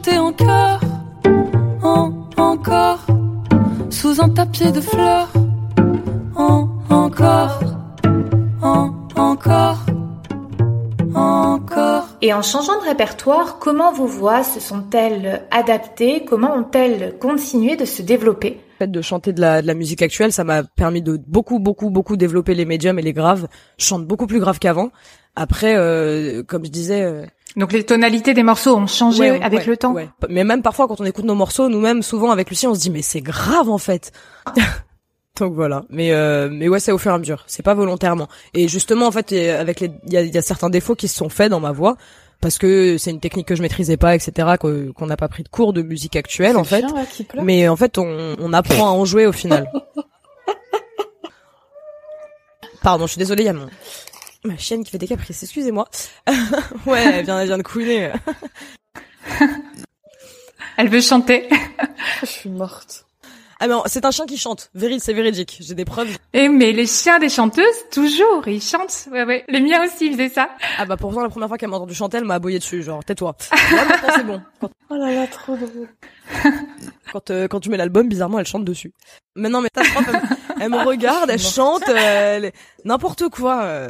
chanter 0.00 0.18
en 0.18 0.32
chœur, 0.32 0.80
en, 1.82 2.12
encore, 2.38 3.06
sous 3.90 4.20
un 4.22 4.30
tapis 4.30 4.72
de 4.72 4.80
fleurs, 4.80 5.28
en, 6.34 6.68
encore, 6.88 7.60
en, 8.62 8.94
encore, 9.16 9.78
encore. 11.14 12.08
Et 12.22 12.32
en 12.32 12.40
changeant 12.40 12.80
de 12.80 12.86
répertoire, 12.86 13.58
comment 13.58 13.92
vos 13.92 14.06
voix 14.06 14.42
se 14.42 14.58
sont-elles 14.58 15.42
adaptées? 15.50 16.24
Comment 16.24 16.54
ont-elles 16.54 17.16
continué 17.18 17.76
de 17.76 17.84
se 17.84 18.00
développer? 18.00 18.60
Le 18.80 18.86
fait 18.86 18.90
de 18.90 19.02
chanter 19.02 19.34
de 19.34 19.40
la, 19.40 19.60
de 19.60 19.66
la 19.66 19.74
musique 19.74 20.00
actuelle, 20.00 20.32
ça 20.32 20.44
m'a 20.44 20.62
permis 20.62 21.02
de 21.02 21.20
beaucoup, 21.26 21.58
beaucoup, 21.58 21.90
beaucoup 21.90 22.16
développer 22.16 22.54
les 22.54 22.64
médiums 22.64 22.98
et 22.98 23.02
les 23.02 23.12
graves. 23.12 23.48
Je 23.76 23.84
chante 23.84 24.06
beaucoup 24.06 24.26
plus 24.26 24.40
grave 24.40 24.58
qu'avant. 24.58 24.90
Après, 25.36 25.76
euh, 25.76 26.42
comme 26.42 26.64
je 26.64 26.70
disais, 26.70 27.02
euh, 27.02 27.24
donc 27.56 27.72
les 27.72 27.84
tonalités 27.84 28.34
des 28.34 28.42
morceaux 28.42 28.76
ont 28.76 28.86
changé 28.86 29.30
avec 29.42 29.66
le 29.66 29.76
temps. 29.76 29.94
Mais 30.28 30.44
même 30.44 30.62
parfois 30.62 30.88
quand 30.88 31.00
on 31.00 31.04
écoute 31.04 31.24
nos 31.24 31.34
morceaux, 31.34 31.68
nous-mêmes 31.68 32.02
souvent 32.02 32.30
avec 32.30 32.48
Lucie, 32.50 32.66
on 32.66 32.74
se 32.74 32.80
dit 32.80 32.90
mais 32.90 33.02
c'est 33.02 33.20
grave 33.20 33.68
en 33.68 33.78
fait. 33.78 34.12
Donc 35.38 35.54
voilà. 35.54 35.84
Mais 35.88 36.12
euh, 36.12 36.50
mais 36.50 36.68
ouais, 36.68 36.80
c'est 36.80 36.92
au 36.92 36.98
fur 36.98 37.12
et 37.12 37.14
à 37.14 37.18
mesure. 37.18 37.44
C'est 37.46 37.62
pas 37.62 37.74
volontairement. 37.74 38.28
Et 38.52 38.68
justement 38.68 39.06
en 39.06 39.10
fait, 39.10 39.32
avec 39.32 39.80
les, 39.80 39.90
il 40.06 40.12
y 40.12 40.16
a, 40.16 40.22
y 40.22 40.38
a, 40.38 40.42
certains 40.42 40.68
défauts 40.70 40.94
qui 40.94 41.08
se 41.08 41.16
sont 41.16 41.30
faits 41.30 41.50
dans 41.50 41.60
ma 41.60 41.72
voix 41.72 41.96
parce 42.40 42.58
que 42.58 42.98
c'est 42.98 43.10
une 43.10 43.20
technique 43.20 43.46
que 43.46 43.54
je 43.54 43.62
maîtrisais 43.62 43.96
pas, 43.96 44.14
etc. 44.14 44.56
Qu'on 44.58 45.06
n'a 45.06 45.16
pas 45.16 45.28
pris 45.28 45.42
de 45.42 45.48
cours 45.48 45.72
de 45.72 45.82
musique 45.82 46.16
actuelle 46.16 46.56
en 46.56 46.64
fait. 46.64 46.84
mais 47.42 47.68
en 47.68 47.76
fait, 47.76 47.98
on, 47.98 48.36
on 48.38 48.52
apprend 48.52 48.88
à 48.88 48.90
en 48.90 49.04
jouer 49.04 49.26
au 49.26 49.32
final. 49.32 49.70
Pardon, 52.82 53.06
je 53.06 53.12
suis 53.12 53.18
désolée, 53.18 53.42
il 53.42 53.46
y 53.46 53.50
a 53.50 53.52
mon 53.52 53.68
Ma 54.44 54.56
chienne 54.56 54.84
qui 54.84 54.90
fait 54.90 54.98
des 54.98 55.06
caprices, 55.06 55.42
excusez-moi. 55.42 55.88
ouais, 56.86 57.02
elle 57.04 57.24
vient, 57.24 57.40
elle 57.40 57.46
vient 57.46 57.58
de 57.58 57.62
couiner. 57.62 58.10
elle 60.76 60.88
veut 60.88 61.00
chanter. 61.02 61.48
Je 62.22 62.26
suis 62.26 62.50
morte. 62.50 63.04
Ah 63.62 63.66
non, 63.66 63.82
c'est 63.84 64.06
un 64.06 64.10
chien 64.10 64.24
qui 64.24 64.38
chante. 64.38 64.70
Véride, 64.74 65.00
c'est 65.02 65.12
véridique. 65.12 65.58
J'ai 65.60 65.74
des 65.74 65.84
preuves. 65.84 66.16
Eh 66.32 66.48
mais 66.48 66.72
les 66.72 66.86
chiens 66.86 67.18
des 67.18 67.28
chanteuses, 67.28 67.66
toujours, 67.92 68.48
ils 68.48 68.62
chantent. 68.62 69.08
Ouais 69.12 69.24
ouais. 69.24 69.44
Les 69.48 69.60
miens 69.60 69.84
aussi 69.84 70.06
ils 70.06 70.12
faisaient 70.12 70.30
ça. 70.30 70.48
Ah 70.78 70.86
bah 70.86 70.96
pourtant 70.96 71.20
la 71.20 71.28
première 71.28 71.48
fois 71.48 71.58
qu'elle 71.58 71.68
m'a 71.68 71.76
entendu 71.76 71.94
chanter, 71.94 72.16
elle 72.16 72.24
m'a 72.24 72.36
aboyé 72.36 72.58
dessus, 72.58 72.82
genre 72.82 73.04
tais-toi. 73.04 73.36
C'est 73.38 74.24
bon. 74.24 74.40
Oh 74.62 74.94
là 74.94 75.12
là, 75.12 75.26
trop 75.26 75.56
drôle. 75.56 75.90
quand 77.12 77.30
euh, 77.30 77.48
quand 77.48 77.60
tu 77.60 77.68
mets 77.68 77.76
l'album, 77.76 78.08
bizarrement 78.08 78.38
elle 78.38 78.46
chante 78.46 78.64
dessus. 78.64 78.94
Mais 79.36 79.50
non 79.50 79.60
mais 79.60 79.68
ta 79.68 79.82
elle, 80.60 80.70
me 80.70 80.84
regarde, 80.84 81.30
elle 81.30 81.40
chante, 81.40 81.88
euh, 81.88 82.50
n'importe 82.84 83.28
quoi. 83.28 83.62
Euh, 83.62 83.88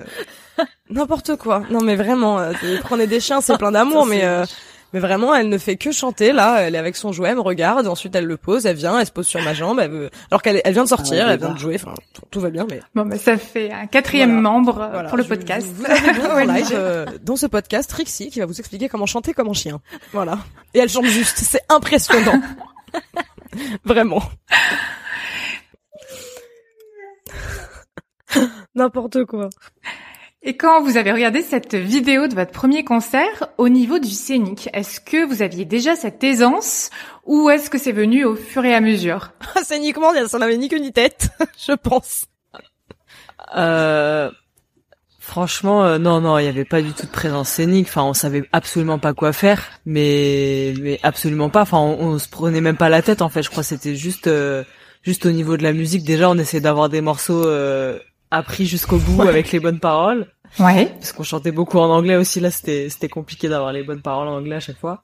n'importe 0.88 1.36
quoi. 1.36 1.62
Non 1.70 1.80
mais 1.80 1.96
vraiment, 1.96 2.38
euh, 2.38 2.52
prenez 2.82 3.06
des 3.06 3.20
chiens, 3.20 3.40
c'est 3.40 3.58
plein 3.58 3.72
d'amour, 3.72 4.06
mais 4.06 4.24
mais 4.92 5.00
vraiment, 5.00 5.34
elle 5.34 5.48
ne 5.48 5.58
fait 5.58 5.76
que 5.76 5.92
chanter 5.92 6.32
là. 6.32 6.62
Elle 6.62 6.74
est 6.74 6.78
avec 6.78 6.96
son 6.96 7.12
jouet, 7.12 7.28
elle 7.30 7.36
me 7.36 7.40
regarde. 7.40 7.86
Ensuite, 7.86 8.14
elle 8.16 8.24
le 8.24 8.36
pose. 8.36 8.66
Elle 8.66 8.76
vient, 8.76 8.98
elle 8.98 9.06
se 9.06 9.12
pose 9.12 9.26
sur 9.26 9.40
ma 9.42 9.54
jambe. 9.54 9.78
Elle 9.80 9.90
veut... 9.90 10.10
Alors 10.30 10.42
qu'elle 10.42 10.60
elle 10.64 10.72
vient 10.72 10.82
de 10.84 10.88
sortir, 10.88 11.26
ah 11.26 11.32
elle 11.32 11.38
vient 11.38 11.52
de 11.52 11.58
jouer. 11.58 11.76
Enfin, 11.76 11.94
tout, 12.30 12.40
va 12.40 12.50
bien. 12.50 12.66
Mais 12.68 12.80
bon, 12.94 13.06
bah, 13.06 13.16
ça 13.16 13.36
fait 13.36 13.70
un 13.70 13.86
quatrième 13.86 14.40
membre 14.40 14.80
euh, 14.80 15.04
pour 15.04 15.16
le 15.16 15.24
podcast. 15.24 15.66
Vous, 15.72 15.84
avez 15.86 16.46
live, 16.46 16.70
euh, 16.72 17.06
dans 17.22 17.36
ce 17.36 17.46
podcast 17.46 17.88
Trixie 17.88 18.30
qui 18.30 18.40
va 18.40 18.46
vous 18.46 18.58
expliquer 18.58 18.88
comment 18.88 19.06
chanter 19.06 19.32
comme 19.32 19.48
un 19.48 19.54
chien. 19.54 19.80
Voilà. 20.12 20.38
Et 20.74 20.80
elle 20.80 20.88
chante 20.88 21.06
juste. 21.06 21.38
C'est 21.38 21.62
impressionnant. 21.68 22.40
Vraiment. 23.84 24.22
N'importe 28.74 29.24
quoi. 29.24 29.48
Et 30.42 30.56
quand 30.56 30.82
vous 30.82 30.96
avez 30.96 31.12
regardé 31.12 31.42
cette 31.42 31.74
vidéo 31.74 32.26
de 32.26 32.34
votre 32.34 32.52
premier 32.52 32.82
concert, 32.82 33.48
au 33.58 33.68
niveau 33.68 33.98
du 33.98 34.08
scénique, 34.08 34.70
est-ce 34.72 34.98
que 34.98 35.26
vous 35.26 35.42
aviez 35.42 35.66
déjà 35.66 35.96
cette 35.96 36.24
aisance 36.24 36.88
ou 37.26 37.50
est-ce 37.50 37.68
que 37.68 37.76
c'est 37.76 37.92
venu 37.92 38.24
au 38.24 38.36
fur 38.36 38.64
et 38.64 38.74
à 38.74 38.80
mesure? 38.80 39.32
Scéniquement, 39.62 40.12
ça 40.26 40.38
n'avait 40.38 40.56
ni 40.56 40.70
queue 40.70 40.78
ni 40.78 40.92
tête, 40.92 41.28
je 41.58 41.72
pense. 41.72 42.24
Euh, 43.54 44.30
franchement, 45.18 45.84
euh, 45.84 45.98
non, 45.98 46.22
non, 46.22 46.38
il 46.38 46.44
n'y 46.44 46.48
avait 46.48 46.64
pas 46.64 46.80
du 46.80 46.94
tout 46.94 47.04
de 47.04 47.10
présence 47.10 47.50
scénique. 47.50 47.88
Enfin, 47.88 48.04
on 48.04 48.14
savait 48.14 48.48
absolument 48.52 48.98
pas 48.98 49.12
quoi 49.12 49.34
faire, 49.34 49.62
mais 49.84 50.72
mais 50.80 50.98
absolument 51.02 51.50
pas. 51.50 51.62
Enfin, 51.62 51.78
on, 51.78 52.18
se 52.18 52.28
prenait 52.28 52.62
même 52.62 52.78
pas 52.78 52.88
la 52.88 53.02
tête. 53.02 53.20
En 53.20 53.28
fait, 53.28 53.42
je 53.42 53.50
crois 53.50 53.62
que 53.62 53.68
c'était 53.68 53.94
juste 53.94 54.26
euh, 54.26 54.64
juste 55.02 55.26
au 55.26 55.30
niveau 55.30 55.56
de 55.56 55.62
la 55.62 55.72
musique. 55.72 56.04
Déjà, 56.04 56.30
on 56.30 56.38
essayait 56.38 56.60
d'avoir 56.60 56.88
des 56.88 57.00
morceaux 57.00 57.46
appris 58.30 58.66
jusqu'au 58.66 58.98
bout 58.98 59.22
avec 59.22 59.52
les 59.52 59.60
bonnes 59.60 59.80
paroles. 59.80 60.26
Ouais. 60.58 60.86
Parce 60.86 61.12
qu'on 61.12 61.22
chantait 61.22 61.52
beaucoup 61.52 61.78
en 61.78 61.90
anglais 61.90 62.16
aussi. 62.16 62.40
Là, 62.40 62.50
c'était 62.50 62.88
c'était 62.88 63.08
compliqué 63.08 63.48
d'avoir 63.48 63.72
les 63.72 63.82
bonnes 63.82 64.02
paroles 64.02 64.28
en 64.28 64.36
anglais 64.36 64.56
à 64.56 64.60
chaque 64.60 64.78
fois. 64.78 65.02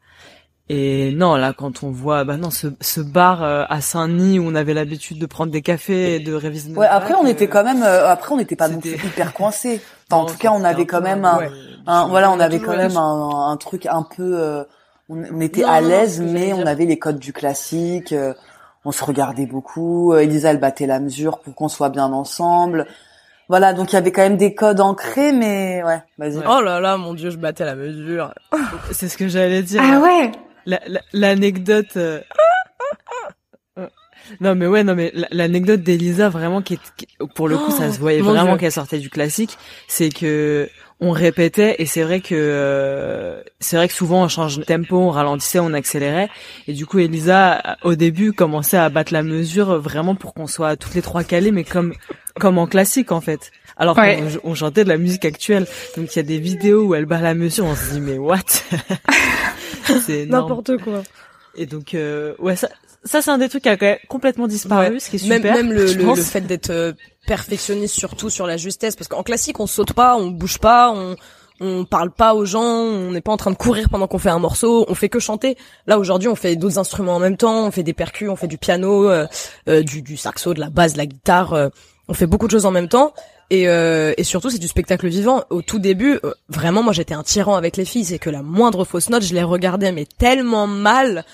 Et 0.68 1.12
non, 1.12 1.36
là, 1.36 1.52
quand 1.56 1.84
on 1.84 1.90
voit, 1.90 2.24
bah 2.24 2.36
non, 2.36 2.50
ce, 2.50 2.66
ce 2.80 3.00
bar 3.00 3.44
euh, 3.44 3.64
à 3.68 3.80
Saint-Denis 3.80 4.40
où 4.40 4.48
on 4.48 4.56
avait 4.56 4.74
l'habitude 4.74 5.20
de 5.20 5.26
prendre 5.26 5.52
des 5.52 5.62
cafés 5.62 6.16
et 6.16 6.20
de 6.20 6.34
réviser. 6.34 6.72
Ouais, 6.72 6.88
après 6.88 7.14
on 7.14 7.24
était 7.24 7.46
quand 7.46 7.62
même, 7.62 7.84
euh, 7.84 8.08
après 8.08 8.34
on 8.34 8.36
n'était 8.36 8.56
pas 8.56 8.68
non 8.68 8.80
plus 8.80 8.94
hyper 8.94 9.32
coincé. 9.32 9.80
Enfin, 10.10 10.22
en 10.22 10.26
tout 10.26 10.36
cas, 10.36 10.50
on 10.50 10.64
avait 10.64 10.84
quand 10.84 11.00
même 11.00 11.24
un, 11.24 12.08
voilà, 12.08 12.32
on 12.32 12.40
avait 12.40 12.58
quand 12.58 12.76
même 12.76 12.96
un, 12.96 13.50
un 13.52 13.56
truc 13.58 13.86
un 13.86 14.02
peu, 14.02 14.40
euh, 14.40 14.64
on, 15.08 15.40
était 15.40 15.62
à 15.62 15.80
l'aise, 15.80 16.20
mais 16.20 16.52
on 16.52 16.66
avait 16.66 16.86
les 16.86 16.98
codes 16.98 17.20
du 17.20 17.32
classique. 17.32 18.12
On 18.86 18.92
se 18.92 19.04
regardait 19.04 19.46
beaucoup. 19.46 20.14
Elisa, 20.14 20.50
elle 20.50 20.60
battait 20.60 20.86
la 20.86 21.00
mesure 21.00 21.40
pour 21.40 21.54
qu'on 21.54 21.68
soit 21.68 21.88
bien 21.88 22.12
ensemble. 22.12 22.86
Voilà, 23.48 23.72
donc 23.72 23.92
il 23.92 23.94
y 23.94 23.98
avait 23.98 24.12
quand 24.12 24.22
même 24.22 24.36
des 24.36 24.54
codes 24.54 24.80
ancrés, 24.80 25.32
mais 25.32 25.82
ouais, 25.84 26.02
vas-y. 26.18 26.38
Oh 26.48 26.60
là 26.60 26.80
là, 26.80 26.96
mon 26.96 27.12
dieu, 27.12 27.30
je 27.30 27.36
battais 27.36 27.64
la 27.64 27.74
mesure. 27.74 28.32
C'est 28.92 29.08
ce 29.08 29.16
que 29.16 29.26
j'allais 29.28 29.62
dire. 29.62 29.82
Ah 29.84 30.00
ouais. 30.00 30.32
L'anecdote. 31.12 31.98
Euh, 33.78 33.86
non 34.40 34.54
mais 34.56 34.66
ouais, 34.66 34.82
non 34.82 34.94
mais 34.94 35.12
l'anecdote 35.30 35.82
d'Elisa 35.82 36.28
vraiment 36.28 36.60
qui, 36.62 36.74
est, 36.74 37.26
pour 37.34 37.46
le 37.46 37.56
coup, 37.58 37.70
ça 37.70 37.92
se 37.92 38.00
voyait 38.00 38.20
oh, 38.22 38.24
vraiment 38.24 38.56
qu'elle 38.56 38.72
sortait 38.72 38.98
du 38.98 39.10
classique, 39.10 39.56
c'est 39.86 40.08
que 40.08 40.68
on 41.00 41.10
répétait 41.10 41.76
et 41.78 41.86
c'est 41.86 42.02
vrai 42.02 42.20
que 42.20 42.34
euh, 42.34 43.42
c'est 43.60 43.76
vrai 43.76 43.86
que 43.86 43.92
souvent 43.92 44.24
on 44.24 44.28
change 44.28 44.58
de 44.58 44.64
tempo, 44.64 44.96
on 44.96 45.10
ralentissait, 45.10 45.58
on 45.58 45.74
accélérait 45.74 46.30
et 46.68 46.72
du 46.72 46.86
coup 46.86 46.98
Elisa 46.98 47.76
au 47.82 47.94
début 47.94 48.32
commençait 48.32 48.78
à 48.78 48.88
battre 48.88 49.12
la 49.12 49.22
mesure 49.22 49.78
vraiment 49.78 50.14
pour 50.14 50.32
qu'on 50.32 50.46
soit 50.46 50.76
toutes 50.76 50.94
les 50.94 51.02
trois 51.02 51.22
calées 51.22 51.50
mais 51.50 51.64
comme 51.64 51.92
comme 52.40 52.58
en 52.58 52.66
classique 52.66 53.12
en 53.12 53.20
fait. 53.20 53.50
Alors 53.76 53.94
qu'on 53.94 54.40
on 54.44 54.54
chantait 54.54 54.84
de 54.84 54.88
la 54.88 54.96
musique 54.96 55.26
actuelle. 55.26 55.66
Donc 55.96 56.14
il 56.14 56.16
y 56.16 56.20
a 56.20 56.22
des 56.22 56.38
vidéos 56.38 56.86
où 56.86 56.94
elle 56.94 57.04
bat 57.04 57.20
la 57.20 57.34
mesure, 57.34 57.66
on 57.66 57.76
se 57.76 57.92
dit 57.92 58.00
mais 58.00 58.16
what? 58.16 58.38
C'est 60.06 60.26
n'importe 60.28 60.78
quoi. 60.78 61.02
Et 61.54 61.66
donc 61.66 61.94
euh, 61.94 62.34
ouais 62.38 62.56
ça 62.56 62.68
ça 63.06 63.22
c'est 63.22 63.30
un 63.30 63.38
des 63.38 63.48
trucs 63.48 63.62
qui 63.62 63.68
a 63.68 63.96
complètement 64.08 64.46
disparu, 64.46 65.00
ce 65.00 65.10
qui 65.10 65.16
est 65.16 65.20
super. 65.20 65.54
Même, 65.54 65.68
même 65.68 65.72
le, 65.72 65.92
le, 65.92 66.14
fait 66.16 66.42
d'être 66.42 66.70
euh, 66.70 66.92
perfectionniste 67.26 67.94
surtout 67.94 68.30
sur 68.30 68.46
la 68.46 68.56
justesse, 68.56 68.96
parce 68.96 69.08
qu'en 69.08 69.22
classique 69.22 69.60
on 69.60 69.66
saute 69.66 69.92
pas, 69.92 70.16
on 70.16 70.28
bouge 70.28 70.58
pas, 70.58 70.90
on 70.90 71.16
on 71.60 71.84
parle 71.84 72.10
pas 72.10 72.34
aux 72.34 72.44
gens, 72.44 72.62
on 72.62 73.12
n'est 73.12 73.20
pas 73.20 73.32
en 73.32 73.36
train 73.36 73.50
de 73.50 73.56
courir 73.56 73.88
pendant 73.88 74.06
qu'on 74.06 74.18
fait 74.18 74.30
un 74.30 74.38
morceau, 74.38 74.84
on 74.88 74.94
fait 74.94 75.08
que 75.08 75.18
chanter. 75.18 75.56
Là 75.86 75.98
aujourd'hui, 75.98 76.28
on 76.28 76.34
fait 76.34 76.56
d'autres 76.56 76.78
instruments 76.78 77.16
en 77.16 77.18
même 77.18 77.36
temps, 77.36 77.66
on 77.66 77.70
fait 77.70 77.82
des 77.82 77.94
percus, 77.94 78.28
on 78.28 78.36
fait 78.36 78.46
du 78.46 78.58
piano, 78.58 79.08
euh, 79.08 79.26
euh 79.68 79.82
du, 79.82 80.02
du 80.02 80.16
saxo, 80.16 80.54
de 80.54 80.60
la 80.60 80.70
basse, 80.70 80.94
de 80.94 80.98
la 80.98 81.06
guitare, 81.06 81.54
euh, 81.54 81.68
on 82.08 82.14
fait 82.14 82.26
beaucoup 82.26 82.46
de 82.46 82.52
choses 82.52 82.66
en 82.66 82.70
même 82.70 82.88
temps. 82.88 83.14
Et, 83.48 83.68
euh, 83.68 84.12
et 84.16 84.24
surtout, 84.24 84.50
c'est 84.50 84.58
du 84.58 84.66
spectacle 84.66 85.06
vivant. 85.06 85.44
Au 85.50 85.62
tout 85.62 85.78
début, 85.78 86.18
vraiment, 86.48 86.82
moi, 86.82 86.92
j'étais 86.92 87.14
un 87.14 87.22
tyran 87.22 87.54
avec 87.54 87.76
les 87.76 87.84
filles. 87.84 88.04
C'est 88.04 88.18
que 88.18 88.30
la 88.30 88.42
moindre 88.42 88.84
fausse 88.84 89.08
note, 89.08 89.22
je 89.22 89.34
les 89.34 89.44
regardais 89.44 89.92
mais 89.92 90.04
tellement 90.18 90.66
mal 90.66 91.24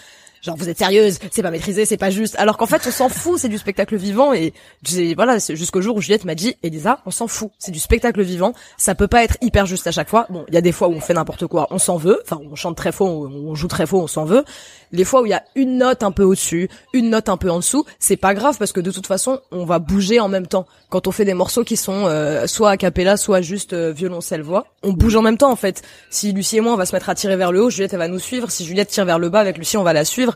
genre 0.42 0.56
vous 0.56 0.68
êtes 0.68 0.78
sérieuse, 0.78 1.18
c'est 1.30 1.42
pas 1.42 1.50
maîtrisé, 1.50 1.84
c'est 1.84 1.96
pas 1.96 2.10
juste. 2.10 2.34
Alors 2.38 2.56
qu'en 2.56 2.66
fait, 2.66 2.82
on 2.86 2.90
s'en 2.90 3.08
fout, 3.08 3.38
c'est 3.38 3.48
du 3.48 3.58
spectacle 3.58 3.96
vivant 3.96 4.32
et 4.32 4.52
voilà, 5.14 5.38
jusqu'au 5.38 5.80
jour 5.80 5.96
où 5.96 6.00
Juliette 6.00 6.24
m'a 6.24 6.34
dit 6.34 6.56
Elisa, 6.62 6.98
on 7.06 7.10
s'en 7.10 7.28
fout, 7.28 7.50
c'est 7.58 7.70
du 7.70 7.78
spectacle 7.78 8.20
vivant, 8.22 8.52
ça 8.76 8.94
peut 8.94 9.06
pas 9.06 9.22
être 9.22 9.36
hyper 9.40 9.66
juste 9.66 9.86
à 9.86 9.92
chaque 9.92 10.08
fois. 10.08 10.26
Bon, 10.30 10.44
il 10.48 10.54
y 10.54 10.56
a 10.56 10.60
des 10.60 10.72
fois 10.72 10.88
où 10.88 10.92
on 10.92 11.00
fait 11.00 11.14
n'importe 11.14 11.46
quoi, 11.46 11.68
on 11.70 11.78
s'en 11.78 11.96
veut, 11.96 12.20
enfin 12.24 12.40
on 12.50 12.56
chante 12.56 12.76
très 12.76 12.92
faux, 12.92 13.06
on 13.06 13.54
joue 13.54 13.68
très 13.68 13.86
faux, 13.86 14.00
on 14.00 14.08
s'en 14.08 14.24
veut. 14.24 14.44
Les 14.90 15.04
fois 15.04 15.22
où 15.22 15.26
il 15.26 15.30
y 15.30 15.34
a 15.34 15.44
une 15.54 15.78
note 15.78 16.02
un 16.02 16.10
peu 16.10 16.22
au-dessus, 16.22 16.68
une 16.92 17.08
note 17.10 17.28
un 17.28 17.36
peu 17.36 17.50
en 17.50 17.58
dessous, 17.58 17.84
c'est 17.98 18.16
pas 18.16 18.34
grave 18.34 18.58
parce 18.58 18.72
que 18.72 18.80
de 18.80 18.90
toute 18.90 19.06
façon, 19.06 19.40
on 19.50 19.64
va 19.64 19.78
bouger 19.78 20.20
en 20.20 20.28
même 20.28 20.46
temps. 20.46 20.66
Quand 20.90 21.06
on 21.06 21.12
fait 21.12 21.24
des 21.24 21.32
morceaux 21.34 21.64
qui 21.64 21.76
sont 21.76 22.04
euh, 22.06 22.46
soit 22.46 22.70
a 22.70 22.76
cappella, 22.76 23.16
soit 23.16 23.40
juste 23.40 23.72
euh, 23.72 23.92
violoncelle 23.92 24.42
voix, 24.42 24.66
on 24.82 24.92
bouge 24.92 25.16
en 25.16 25.22
même 25.22 25.38
temps 25.38 25.50
en 25.50 25.56
fait. 25.56 25.82
Si 26.10 26.32
Lucie 26.32 26.58
et 26.58 26.60
moi 26.60 26.74
on 26.74 26.76
va 26.76 26.84
se 26.84 26.94
mettre 26.94 27.08
à 27.08 27.14
tirer 27.14 27.36
vers 27.36 27.52
le 27.52 27.62
haut, 27.62 27.70
Juliette 27.70 27.92
elle 27.94 28.00
va 28.00 28.08
nous 28.08 28.18
suivre. 28.18 28.50
Si 28.50 28.66
Juliette 28.66 28.88
tire 28.88 29.04
vers 29.04 29.18
le 29.18 29.28
bas 29.30 29.40
avec 29.40 29.56
Lucie, 29.56 29.76
on 29.76 29.82
va 29.82 29.92
la 29.92 30.04
suivre 30.04 30.31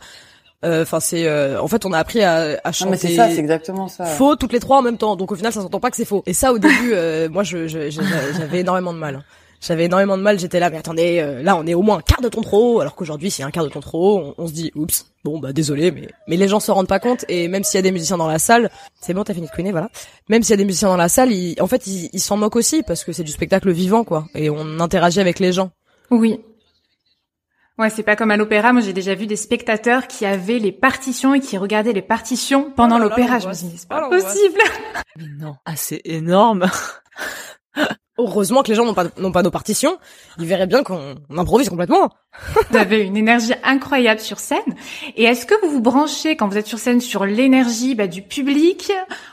Enfin, 0.63 0.99
c'est 0.99 1.31
en 1.57 1.69
fait, 1.69 1.87
on 1.87 1.93
a 1.93 1.99
appris 1.99 2.23
à, 2.23 2.59
à 2.65 2.73
chanter. 2.73 2.85
Non, 2.85 2.91
mais 2.91 2.97
c'est 2.97 3.15
ça, 3.15 3.31
c'est 3.31 3.39
exactement 3.39 3.87
ça. 3.89 4.05
Faux 4.05 4.35
toutes 4.35 4.53
les 4.53 4.61
trois 4.61 4.79
en 4.79 4.83
même 4.83 4.99
temps. 4.99 5.15
Donc 5.15 5.31
au 5.31 5.37
final, 5.37 5.53
ça 5.53 5.61
s'entend 5.61 5.79
pas 5.79 5.91
que 5.91 5.97
c'est 5.97 6.05
faux. 6.05 6.25
Et 6.27 6.33
ça, 6.33 6.53
au 6.53 6.59
début, 6.59 6.95
moi, 7.31 7.45
je, 7.45 7.69
j'avais 7.69 8.61
énormément 8.61 8.93
de 8.93 8.99
mal. 8.99 9.23
J'avais 9.61 9.85
énormément 9.85 10.19
de 10.19 10.23
mal, 10.23 10.39
j'étais 10.39 10.61
là, 10.61 10.71
mais 10.71 10.77
attendez, 10.77 11.19
euh, 11.21 11.43
là 11.43 11.57
on 11.57 11.67
est 11.67 11.75
au 11.75 11.83
moins 11.83 11.99
un 11.99 12.01
quart 12.03 12.21
de 12.21 12.29
ton 12.29 12.43
trop, 12.43 12.81
alors 12.81 12.95
qu'aujourd'hui 12.95 13.31
c'est 13.31 13.43
un 13.43 13.51
quart 13.51 13.65
de 13.65 13.71
ton 13.71 13.81
trop, 13.81 14.35
on, 14.37 14.47
se 14.47 14.53
dit, 14.53 14.71
oups, 14.75 15.07
bon 15.25 15.39
bah 15.39 15.53
désolé, 15.53 15.91
mais 15.91 16.09
mais 16.29 16.37
les 16.37 16.47
gens 16.47 16.61
se 16.61 16.71
rendent 16.71 16.89
pas 16.89 17.01
compte, 17.01 17.25
et 17.29 17.49
même 17.49 17.65
s'il 17.65 17.79
y 17.79 17.81
a 17.81 17.83
des 17.83 17.93
musiciens 17.93 18.19
dans 18.19 18.29
la 18.29 18.39
salle, 18.39 18.71
c'est 19.01 19.15
bon, 19.15 19.25
t'as 19.25 19.35
fini 19.35 19.47
de 19.47 19.53
couiner, 19.53 19.73
voilà. 19.73 19.89
Même 20.29 20.43
s'il 20.43 20.51
y 20.51 20.55
a 20.55 20.57
des 20.59 20.65
musiciens 20.65 20.89
dans 20.89 20.97
la 20.97 21.09
salle, 21.09 21.33
ils, 21.33 21.61
en 21.61 21.67
fait 21.67 21.87
ils 21.87 22.21
s'en 22.21 22.37
moquent 22.37 22.57
aussi, 22.57 22.83
parce 22.83 23.03
que 23.03 23.13
c'est 23.13 23.25
du 23.25 23.33
spectacle 23.33 23.71
vivant, 23.71 24.05
quoi, 24.05 24.27
et 24.35 24.51
on 24.51 24.79
interagit 24.79 25.21
avec 25.21 25.39
les 25.39 25.53
gens. 25.53 25.71
Oui. 26.11 26.41
Ouais, 27.79 27.91
c'est 27.91 28.03
pas 28.03 28.17
comme 28.17 28.31
à 28.31 28.39
l'opéra. 28.39 28.73
Moi, 28.73 28.81
j'ai 28.81 28.95
déjà 28.95 29.15
vu 29.15 29.27
des 29.27 29.37
spectateurs 29.37 30.07
qui 30.07 30.25
avaient 30.25 30.59
les 30.59 30.73
partitions 30.73 31.35
et 31.35 31.41
qui 31.41 31.59
regardaient 31.59 31.93
les 31.93 32.03
partitions 32.03 32.71
pendant 32.71 32.97
oh 32.97 33.01
l'opéra. 33.01 33.39
Je 33.39 33.49
me 33.49 33.53
dis, 33.53 33.77
c'est 33.77 33.89
pas 33.89 34.07
oh 34.07 34.11
possible. 34.11 34.61
Mais 35.17 35.27
non. 35.39 35.57
Ah, 35.67 35.77
c'est 35.77 36.01
énorme. 36.05 36.71
Heureusement 38.19 38.63
que 38.63 38.69
les 38.69 38.75
gens 38.75 38.87
n'ont 38.87 38.95
pas, 38.95 39.05
n'ont 39.19 39.33
pas 39.33 39.43
nos 39.43 39.51
partitions. 39.51 39.99
Ils 40.39 40.47
verraient 40.47 40.67
bien 40.67 40.83
qu'on 40.83 41.17
improvise 41.37 41.69
complètement. 41.69 42.09
vous 42.71 42.77
avez 42.77 43.03
une 43.03 43.17
énergie 43.17 43.53
incroyable 43.63 44.21
sur 44.21 44.39
scène. 44.39 44.59
Et 45.17 45.25
est-ce 45.25 45.45
que 45.45 45.55
vous 45.63 45.71
vous 45.71 45.81
branchez 45.83 46.35
quand 46.35 46.49
vous 46.49 46.57
êtes 46.57 46.67
sur 46.67 46.79
scène 46.79 47.03
sur 47.03 47.27
l'énergie 47.27 47.95
bah, 47.95 48.07
du 48.07 48.23
public? 48.23 48.91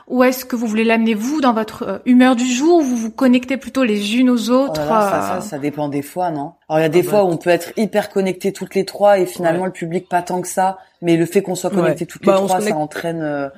Ou 0.07 0.23
est-ce 0.23 0.43
que 0.43 0.57
vous 0.57 0.67
voulez 0.67 0.83
l'amener 0.83 1.13
vous 1.13 1.39
dans 1.39 1.53
votre 1.53 1.83
euh, 1.83 1.97
humeur 2.05 2.35
du 2.35 2.45
jour 2.45 2.79
ou 2.79 2.81
vous 2.81 2.97
vous 2.97 3.11
connectez 3.11 3.55
plutôt 3.55 3.83
les 3.83 4.17
unes 4.17 4.29
aux 4.29 4.49
autres 4.49 4.81
oh 4.83 4.89
ça, 4.89 5.35
ça, 5.35 5.41
ça, 5.41 5.59
dépend 5.59 5.87
des 5.87 6.01
fois, 6.01 6.29
non? 6.29 6.53
Alors 6.67 6.79
il 6.79 6.81
y 6.81 6.85
a 6.85 6.89
des 6.89 7.05
ah 7.07 7.09
fois 7.09 7.19
bah. 7.19 7.25
où 7.25 7.31
on 7.31 7.37
peut 7.37 7.49
être 7.49 7.71
hyper 7.77 8.09
connectés 8.09 8.51
toutes 8.51 8.75
les 8.75 8.83
trois 8.83 9.17
et 9.19 9.25
finalement 9.25 9.65
le 9.65 9.71
public 9.71 10.09
pas 10.09 10.21
tant 10.21 10.41
que 10.41 10.47
ça. 10.47 10.77
Mais 11.01 11.15
le 11.15 11.25
fait 11.25 11.41
qu'on 11.41 11.55
soit 11.55 11.69
connectés 11.69 12.05
toutes 12.05 12.25
les 12.25 12.31
bah, 12.31 12.37
trois, 12.37 12.59
ça 12.59 12.75
entraîne... 12.75 13.21
Euh, 13.21 13.49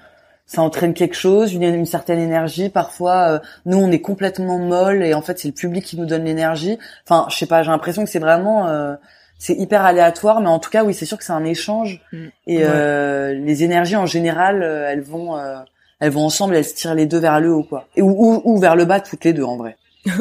ça 0.46 0.62
entraîne 0.62 0.94
quelque 0.94 1.16
chose, 1.16 1.54
une, 1.54 1.64
une 1.64 1.86
certaine 1.86 2.20
énergie. 2.20 2.70
Parfois, 2.70 3.30
euh, 3.30 3.40
nous, 3.66 3.78
on 3.78 3.92
est 3.92 4.02
complètement 4.02 4.60
molle 4.60 5.04
et 5.04 5.14
en 5.14 5.22
fait, 5.22 5.40
c'est 5.40 5.48
le 5.48 5.54
public 5.54 5.84
qui 5.84 5.98
nous 5.98 6.06
donne 6.06 6.24
l'énergie. 6.24 6.78
Enfin, 7.06 7.28
je 7.30 7.38
sais 7.38 7.48
pas, 7.48 7.64
j'ai 7.64 7.72
l'impression 7.72 8.04
que 8.04 8.10
c'est 8.10 8.20
vraiment, 8.20 8.68
euh, 8.68 8.96
c'est 9.40 9.56
hyper 9.56 9.84
aléatoire, 9.84 10.42
mais 10.42 10.50
en 10.50 10.60
tout 10.60 10.70
cas, 10.70 10.84
oui, 10.84 10.94
c'est 10.94 11.06
sûr 11.06 11.18
que 11.18 11.24
c'est 11.24 11.34
un 11.34 11.46
échange 11.46 12.02
mm. 12.12 12.26
et 12.48 12.60
euh, 12.62 13.34
les 13.34 13.64
énergies 13.64 13.96
en 13.96 14.06
général, 14.06 14.62
elles 14.62 15.02
vont, 15.02 15.36
elles 16.00 16.12
vont 16.12 16.26
ensemble, 16.26 16.56
elles 16.56 16.66
se 16.66 16.76
tirent 16.76 16.96
les 16.96 17.08
deux 17.08 17.20
vers 17.20 17.40
le 17.40 17.52
haut, 17.52 17.64
quoi, 17.64 17.88
et, 17.96 18.02
ou, 18.04 18.42
ou, 18.44 18.60
vers 18.60 18.76
le 18.76 18.86
bas, 18.86 19.00
toutes 19.00 19.24
les 19.24 19.34
deux, 19.34 19.44
en 19.44 19.58
vrai. 19.58 19.78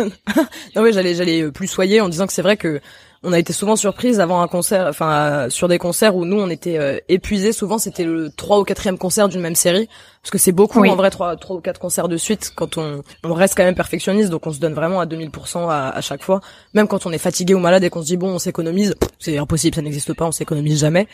non 0.75 0.83
oui, 0.83 0.95
j'allais 0.95 1.15
j'allais 1.15 1.53
plus 1.53 1.67
soyer 1.67 2.01
en 2.01 2.09
disant 2.09 2.27
que 2.27 2.33
c'est 2.33 2.41
vrai 2.41 2.57
que 2.57 2.81
on 3.25 3.33
a 3.33 3.39
été 3.39 3.53
souvent 3.53 3.75
surprise 3.75 4.21
avant 4.21 4.41
un 4.43 4.49
concert, 4.49 4.87
enfin 4.89 5.47
sur 5.49 5.67
des 5.67 5.79
concerts 5.79 6.15
où 6.15 6.25
nous 6.25 6.39
on 6.39 6.51
était 6.51 6.79
euh, 6.79 6.99
épuisés. 7.09 7.53
Souvent 7.53 7.79
c'était 7.79 8.05
le 8.05 8.31
trois 8.31 8.61
ou 8.61 8.65
quatrième 8.65 8.99
concert 8.99 9.29
d'une 9.29 9.41
même 9.41 9.55
série, 9.55 9.89
parce 10.23 10.31
que 10.31 10.39
c'est 10.39 10.53
beaucoup 10.53 10.85
en 10.85 10.95
vrai 10.95 11.11
trois 11.11 11.37
trois 11.37 11.57
ou 11.57 11.61
quatre 11.61 11.81
concerts 11.81 12.09
de 12.09 12.17
suite 12.17 12.53
quand 12.55 12.79
on 12.79 13.03
on 13.25 13.35
reste 13.35 13.57
quand 13.57 13.65
même 13.65 13.75
perfectionniste, 13.75 14.31
donc 14.31 14.47
on 14.47 14.53
se 14.53 14.61
donne 14.61 14.75
vraiment 14.75 15.01
à 15.01 15.07
2000% 15.07 15.69
à, 15.69 15.89
à 15.89 16.01
chaque 16.01 16.23
fois. 16.23 16.41
Même 16.75 16.87
quand 16.87 17.07
on 17.07 17.13
est 17.13 17.19
fatigué 17.19 17.55
ou 17.55 17.59
malade 17.59 17.83
et 17.83 17.91
qu'on 17.91 18.03
se 18.03 18.07
dit 18.07 18.17
bon 18.17 18.29
on 18.29 18.39
s'économise, 18.39 18.95
c'est 19.19 19.39
impossible, 19.39 19.75
ça 19.75 19.83
n'existe 19.83 20.13
pas, 20.13 20.27
on 20.27 20.33
s'économise 20.33 20.81
jamais. 20.81 21.09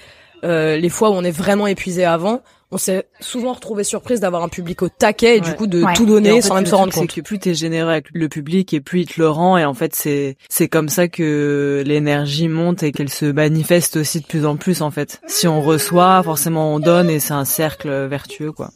Euh, 0.45 0.77
les 0.77 0.89
fois 0.89 1.11
où 1.11 1.13
on 1.13 1.23
est 1.23 1.31
vraiment 1.31 1.67
épuisé 1.67 2.05
avant, 2.05 2.41
on 2.73 2.79
s'est 2.79 3.05
souvent 3.19 3.53
retrouvé 3.53 3.83
surprise 3.83 4.21
d'avoir 4.21 4.43
un 4.43 4.49
public 4.49 4.83
au 4.83 4.89
taquet 4.89 5.39
et 5.39 5.41
du 5.41 5.55
coup 5.55 5.67
de 5.67 5.85
tout 5.95 6.07
donner 6.07 6.41
sans 6.41 6.55
même 6.55 6.67
se 6.67 6.75
rendre 6.75 6.93
compte. 6.93 7.13
Que 7.13 7.21
plus 7.21 7.39
t'es 7.39 7.55
généreux 7.55 7.91
avec 7.91 8.07
le 8.13 8.29
public 8.29 8.73
et 8.73 8.81
plus 8.81 9.01
il 9.01 9.07
te 9.07 9.21
le 9.21 9.29
rend 9.29 9.59
et 9.59 9.65
en 9.65 9.75
fait 9.75 9.95
c'est 9.95 10.37
c'est 10.49 10.69
comme 10.69 10.89
ça 10.89 11.09
que 11.09 11.83
l'énergie 12.01 12.49
monte 12.49 12.83
et 12.83 12.93
qu'elle 12.93 13.09
se 13.09 13.27
manifeste 13.27 13.97
aussi 13.97 14.21
de 14.21 14.27
plus 14.27 14.45
en 14.47 14.57
plus 14.57 14.83
en 14.83 14.91
fait. 14.91 15.21
Si 15.27 15.47
on 15.47 15.61
reçoit, 15.61 16.23
forcément 16.23 16.75
on 16.75 16.81
donne 16.81 17.09
et 17.11 17.21
c'est 17.21 17.35
un 17.35 17.45
cercle 17.45 18.07
vertueux 18.07 18.53
quoi. 18.53 18.71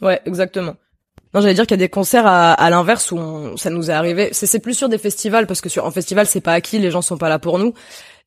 Ouais, 0.00 0.20
exactement. 0.24 0.76
Non, 1.34 1.40
j'allais 1.40 1.54
dire 1.54 1.64
qu'il 1.64 1.76
y 1.76 1.80
a 1.80 1.84
des 1.84 1.88
concerts 1.88 2.26
à, 2.26 2.52
à 2.52 2.70
l'inverse 2.70 3.12
où 3.12 3.56
ça 3.56 3.70
nous 3.70 3.90
est 3.90 3.94
arrivé. 3.94 4.30
C'est 4.32 4.58
plus 4.58 4.74
sur 4.74 4.88
des 4.88 4.98
festivals 4.98 5.46
parce 5.46 5.60
que 5.60 5.68
sur 5.68 5.84
en 5.84 5.90
festival 5.90 6.26
c'est 6.26 6.40
pas 6.40 6.54
acquis, 6.54 6.78
les 6.78 6.90
gens 6.90 7.02
sont 7.02 7.18
pas 7.18 7.28
là 7.28 7.38
pour 7.38 7.58
nous. 7.58 7.74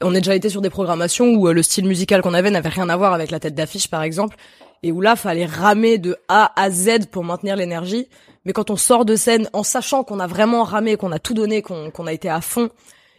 On 0.02 0.14
a 0.14 0.20
déjà 0.20 0.36
été 0.36 0.50
sur 0.50 0.62
des 0.62 0.70
programmations 0.70 1.34
où 1.34 1.48
euh, 1.48 1.54
le 1.54 1.64
style 1.64 1.86
musical 1.86 2.22
qu'on 2.22 2.34
avait 2.34 2.52
n'avait 2.52 2.70
rien 2.70 2.90
à 2.90 2.98
voir 2.98 3.14
avec 3.14 3.32
la 3.32 3.40
tête 3.40 3.56
d'affiche 3.56 3.88
par 3.88 4.04
exemple 4.04 4.38
et 4.84 4.92
où 4.92 5.02
là 5.02 5.16
fallait 5.16 5.46
ramer 5.46 5.98
de 5.98 6.18
A 6.28 6.52
à 6.62 6.70
Z 6.70 7.08
pour 7.10 7.24
maintenir 7.24 7.56
l'énergie. 7.56 8.08
Mais 8.46 8.52
quand 8.52 8.70
on 8.70 8.76
sort 8.76 9.06
de 9.06 9.16
scène 9.16 9.50
en 9.54 9.64
sachant 9.64 10.04
qu'on 10.04 10.20
a 10.20 10.28
vraiment 10.28 10.64
ramé, 10.64 10.98
qu'on 10.98 11.14
a 11.14 11.20
tout 11.20 11.34
donné, 11.34 11.62
qu'on 11.62 12.08
a 12.08 12.12
été 12.14 12.30
à 12.30 12.42
fond 12.42 12.70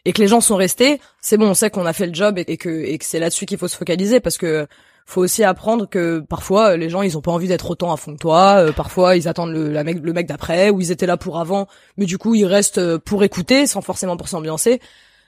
et 0.05 0.13
que 0.13 0.21
les 0.21 0.29
gens 0.29 0.41
sont 0.41 0.57
restés, 0.57 1.01
c'est 1.21 1.37
bon, 1.37 1.49
on 1.51 1.55
sait 1.55 1.71
qu'on 1.71 1.87
a 1.87 1.93
fait 1.93 2.07
le 2.07 2.15
job 2.15 2.39
et, 2.39 2.57
que, 2.57 2.69
et 2.69 2.99
que 2.99 3.05
c'est 3.05 3.19
là-dessus 3.19 3.47
qu'il 3.47 3.59
faut 3.59 3.69
se 3.69 3.77
focaliser 3.77 4.21
parce 4.21 4.39
que 4.39 4.67
faut 5.07 5.21
aussi 5.21 5.45
apprendre 5.45 5.87
que 5.87 6.21
parfois 6.21 6.77
les 6.77 6.89
gens 6.89 7.03
ils 7.03 7.19
ont 7.19 7.21
pas 7.21 7.31
envie 7.31 7.49
d'être 7.49 7.71
autant 7.71 7.93
à 7.93 7.97
fond 7.97 8.15
que 8.15 8.19
toi, 8.19 8.57
euh, 8.59 8.73
parfois 8.73 9.17
ils 9.17 9.29
attendent 9.29 9.53
le, 9.53 9.71
mec, 9.85 9.99
le 10.03 10.13
mec 10.13 10.27
d'après 10.27 10.71
ou 10.71 10.81
ils 10.81 10.91
étaient 10.91 11.07
là 11.07 11.17
pour 11.17 11.39
avant, 11.39 11.69
mais 11.99 12.07
du 12.07 12.17
coup 12.17 12.35
ils 12.35 12.47
restent 12.47 12.79
euh, 12.79 12.99
pour 12.99 13.23
écouter 13.23 13.67
sans 13.67 13.83
forcément 13.83 14.17
pour 14.17 14.29
s'ambiancer. 14.29 14.81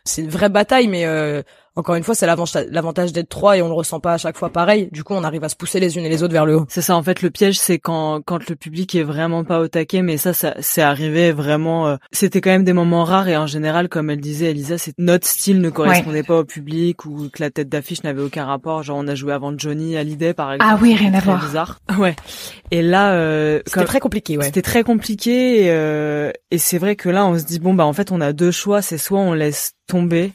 C'est 0.04 0.22
une 0.22 0.30
vraie 0.30 0.48
bataille, 0.48 0.88
mais 0.88 1.04
euh, 1.04 1.42
encore 1.76 1.94
une 1.94 2.02
fois, 2.02 2.14
c'est 2.14 2.26
l'avantage 2.26 3.12
d'être 3.12 3.28
trois 3.28 3.58
et 3.58 3.62
on 3.62 3.68
le 3.68 3.74
ressent 3.74 4.00
pas 4.00 4.14
à 4.14 4.18
chaque 4.18 4.38
fois 4.38 4.48
pareil. 4.48 4.88
Du 4.92 5.04
coup, 5.04 5.12
on 5.12 5.22
arrive 5.22 5.44
à 5.44 5.50
se 5.50 5.56
pousser 5.56 5.78
les 5.78 5.98
unes 5.98 6.04
et 6.06 6.08
les 6.08 6.22
autres 6.22 6.32
vers 6.32 6.46
le 6.46 6.56
haut. 6.56 6.66
C'est 6.70 6.80
ça, 6.80 6.96
en 6.96 7.02
fait, 7.02 7.20
le 7.20 7.30
piège, 7.30 7.58
c'est 7.58 7.78
quand 7.78 8.22
quand 8.24 8.48
le 8.48 8.56
public 8.56 8.94
est 8.94 9.02
vraiment 9.02 9.44
pas 9.44 9.60
au 9.60 9.68
taquet, 9.68 10.00
mais 10.00 10.16
ça, 10.16 10.32
ça 10.32 10.54
c'est 10.60 10.80
arrivé 10.80 11.32
vraiment. 11.32 11.86
Euh, 11.86 11.96
c'était 12.12 12.40
quand 12.40 12.50
même 12.50 12.64
des 12.64 12.72
moments 12.72 13.04
rares 13.04 13.28
et 13.28 13.36
en 13.36 13.46
général, 13.46 13.90
comme 13.90 14.08
elle 14.08 14.22
disait, 14.22 14.52
Elisa, 14.52 14.78
c'est 14.78 14.94
notre 14.96 15.26
style 15.26 15.60
ne 15.60 15.68
correspondait 15.68 16.22
pas 16.22 16.38
au 16.38 16.44
public 16.44 17.04
ou 17.04 17.28
que 17.28 17.42
la 17.42 17.50
tête 17.50 17.68
d'affiche 17.68 18.02
n'avait 18.04 18.22
aucun 18.22 18.46
rapport. 18.46 18.82
Genre, 18.82 18.96
on 18.98 19.06
a 19.06 19.14
joué 19.14 19.34
avant 19.34 19.52
Johnny 19.56 19.98
Hallyday, 19.98 20.32
par 20.32 20.54
exemple. 20.54 20.72
Ah 20.74 20.78
oui, 20.80 20.94
rien 20.94 21.12
à 21.12 21.20
voir. 21.20 21.44
Bizarre. 21.44 21.80
Ouais. 21.98 22.14
Et 22.72 22.82
là, 22.82 23.12
euh, 23.12 23.62
c'était 23.66 23.86
très 23.86 24.00
compliqué. 24.00 24.36
Ouais. 24.36 24.44
C'était 24.44 24.60
très 24.60 24.82
compliqué 24.82 25.64
et, 25.64 25.70
euh, 25.70 26.30
et 26.50 26.58
c'est 26.58 26.76
vrai 26.76 26.94
que 26.94 27.08
là, 27.08 27.24
on 27.24 27.38
se 27.38 27.44
dit 27.44 27.58
bon 27.58 27.72
bah 27.72 27.86
en 27.86 27.94
fait, 27.94 28.12
on 28.12 28.20
a 28.20 28.34
deux 28.34 28.50
choix. 28.50 28.82
C'est 28.82 28.98
soit 28.98 29.18
on 29.18 29.32
laisse 29.32 29.72
tomber 29.86 30.32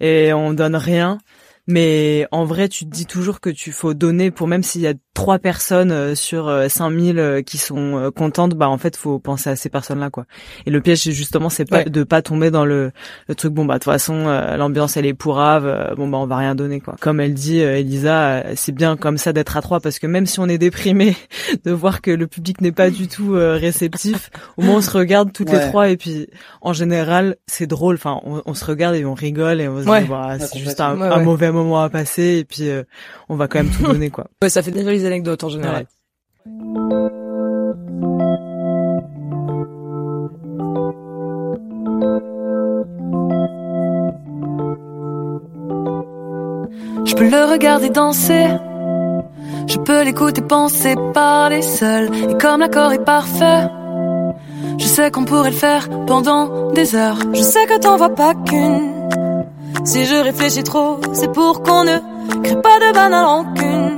et 0.00 0.32
on 0.32 0.52
donne 0.52 0.76
rien 0.76 1.18
mais 1.66 2.28
en 2.30 2.44
vrai, 2.44 2.68
tu 2.68 2.84
te 2.84 2.90
dis 2.90 3.06
toujours 3.06 3.40
que 3.40 3.50
tu 3.50 3.72
faut 3.72 3.92
donner 3.92 4.30
pour 4.30 4.46
même 4.46 4.62
s'il 4.62 4.82
y 4.82 4.86
a 4.86 4.94
trois 5.14 5.38
personnes 5.38 5.90
euh, 5.90 6.14
sur 6.14 6.52
5000 6.68 7.18
euh, 7.18 7.22
euh, 7.38 7.42
qui 7.42 7.58
sont 7.58 8.12
contentes, 8.14 8.54
bah 8.54 8.68
en 8.68 8.78
fait, 8.78 8.96
faut 8.96 9.18
penser 9.18 9.50
à 9.50 9.56
ces 9.56 9.68
personnes-là 9.68 10.10
quoi. 10.10 10.26
Et 10.66 10.70
le 10.70 10.80
piège 10.80 11.10
justement, 11.10 11.48
c'est 11.48 11.64
pas 11.64 11.84
de 11.84 12.04
pas 12.04 12.22
tomber 12.22 12.50
dans 12.50 12.64
le, 12.64 12.92
le 13.26 13.34
truc 13.34 13.52
bon 13.52 13.64
bah 13.64 13.74
de 13.74 13.78
toute 13.78 13.92
façon 13.92 14.26
l'ambiance 14.56 14.96
elle 14.96 15.06
est 15.06 15.14
pourrave, 15.14 15.94
bon 15.96 16.08
bah 16.08 16.18
on 16.18 16.26
va 16.26 16.36
rien 16.36 16.54
donner 16.54 16.80
quoi. 16.80 16.94
Comme 17.00 17.20
elle 17.20 17.34
dit 17.34 17.58
Elisa, 17.58 18.44
c'est 18.54 18.72
bien 18.72 18.96
comme 18.96 19.16
ça 19.16 19.32
d'être 19.32 19.56
à 19.56 19.62
trois 19.62 19.80
parce 19.80 19.98
que 19.98 20.06
même 20.06 20.26
si 20.26 20.38
on 20.38 20.46
est 20.46 20.58
déprimé 20.58 21.16
de 21.64 21.72
voir 21.72 22.02
que 22.02 22.10
le 22.10 22.26
public 22.26 22.60
n'est 22.60 22.72
pas 22.72 22.90
du 22.90 23.08
tout 23.08 23.32
réceptif, 23.32 24.30
au 24.56 24.62
moins 24.62 24.76
on 24.76 24.82
se 24.82 24.90
regarde 24.90 25.32
toutes 25.32 25.50
les 25.50 25.60
trois 25.60 25.88
et 25.88 25.96
puis 25.96 26.28
en 26.60 26.72
général, 26.72 27.36
c'est 27.46 27.66
drôle, 27.66 27.96
enfin 27.96 28.20
on, 28.24 28.42
on, 28.44 28.54
se 28.54 28.64
regarde 28.64 28.94
et 28.94 29.04
on 29.04 29.14
rigole 29.14 29.60
et 29.60 29.68
on 29.68 29.78
se 29.78 29.84
dit 29.84 30.08
bah, 30.08 30.36
c'est 30.38 30.58
juste 30.58 30.80
un, 30.80 31.00
un 31.00 31.22
mauvais 31.22 31.50
moment 31.64 31.82
à 31.82 31.90
passer 31.90 32.38
et 32.38 32.44
puis 32.44 32.68
euh, 32.68 32.84
on 33.28 33.36
va 33.36 33.48
quand 33.48 33.58
même 33.58 33.70
tout 33.70 33.82
donner 33.92 34.10
quoi. 34.10 34.26
Ouais, 34.42 34.48
ça 34.48 34.62
fait 34.62 34.70
des 34.70 34.84
jolies 34.84 35.06
anecdotes 35.06 35.44
en 35.44 35.48
général. 35.48 35.86
Je 47.04 47.14
peux 47.14 47.28
le 47.28 47.50
regarder 47.52 47.90
danser. 47.90 48.46
Je 49.66 49.78
peux 49.78 50.04
l'écouter 50.04 50.42
penser 50.42 50.94
parler 51.14 51.62
seul. 51.62 52.10
Et 52.30 52.34
comme 52.38 52.60
l'accord 52.60 52.92
est 52.92 53.04
parfait, 53.04 53.68
je 54.78 54.86
sais 54.86 55.10
qu'on 55.10 55.24
pourrait 55.24 55.50
le 55.50 55.56
faire 55.56 55.88
pendant 56.06 56.72
des 56.72 56.94
heures. 56.94 57.18
Je 57.32 57.40
sais 57.42 57.66
que 57.66 57.78
t'en 57.78 57.96
vois 57.96 58.14
pas 58.14 58.34
qu'une. 58.34 58.95
Si 59.84 60.04
je 60.04 60.14
réfléchis 60.14 60.62
trop, 60.62 61.00
c'est 61.12 61.32
pour 61.32 61.62
qu'on 61.62 61.84
ne 61.84 61.98
crée 62.42 62.60
pas 62.60 62.78
de 62.80 62.92
banale 62.92 63.24
rancune. 63.24 63.90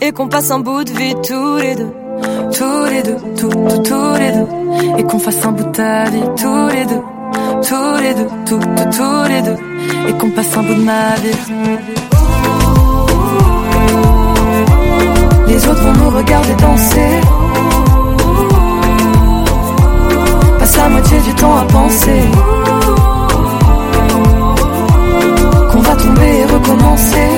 Et 0.00 0.12
qu'on 0.12 0.28
passe 0.28 0.50
un 0.50 0.60
bout 0.60 0.84
de 0.84 0.90
vie 0.90 1.14
tous 1.26 1.56
les 1.56 1.74
deux. 1.74 1.92
Tous 2.52 2.84
les 2.90 3.02
deux, 3.02 3.16
tous, 3.36 3.48
tous, 3.48 3.82
tous 3.82 4.14
les 4.18 4.32
deux. 4.32 4.98
Et 4.98 5.02
qu'on 5.04 5.18
fasse 5.18 5.44
un 5.44 5.52
bout 5.52 5.64
de 5.64 5.70
ta 5.70 6.04
vie 6.04 6.22
tous 6.36 6.68
les 6.68 6.84
deux. 6.84 7.02
Tous 7.68 8.02
les 8.02 8.14
deux, 8.14 8.28
tous, 8.46 8.58
tous, 8.58 8.96
tous 8.96 9.28
les 9.28 9.42
deux. 9.42 9.56
Et 10.08 10.12
qu'on 10.14 10.30
passe 10.30 10.56
un 10.56 10.62
bout 10.62 10.74
de 10.74 10.82
ma 10.82 11.14
vie. 11.22 11.38
Les 15.48 15.68
autres 15.68 15.82
vont 15.82 16.04
nous 16.04 16.10
regarder 16.16 16.54
danser. 16.54 17.20
Passe 20.58 20.76
la 20.76 20.88
moitié 20.88 21.20
du 21.20 21.34
temps 21.34 21.56
à 21.56 21.64
penser. 21.64 22.57
Et 26.22 26.44
recommencer. 26.44 27.28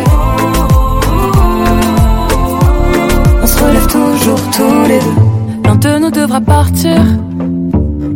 On 3.42 3.46
se 3.46 3.64
relève 3.64 3.86
toujours 3.86 4.40
tous 4.56 4.88
les 4.88 4.98
deux. 4.98 5.16
L'un 5.64 5.76
de 5.76 5.98
nous 5.98 6.10
devra 6.10 6.40
partir. 6.40 7.00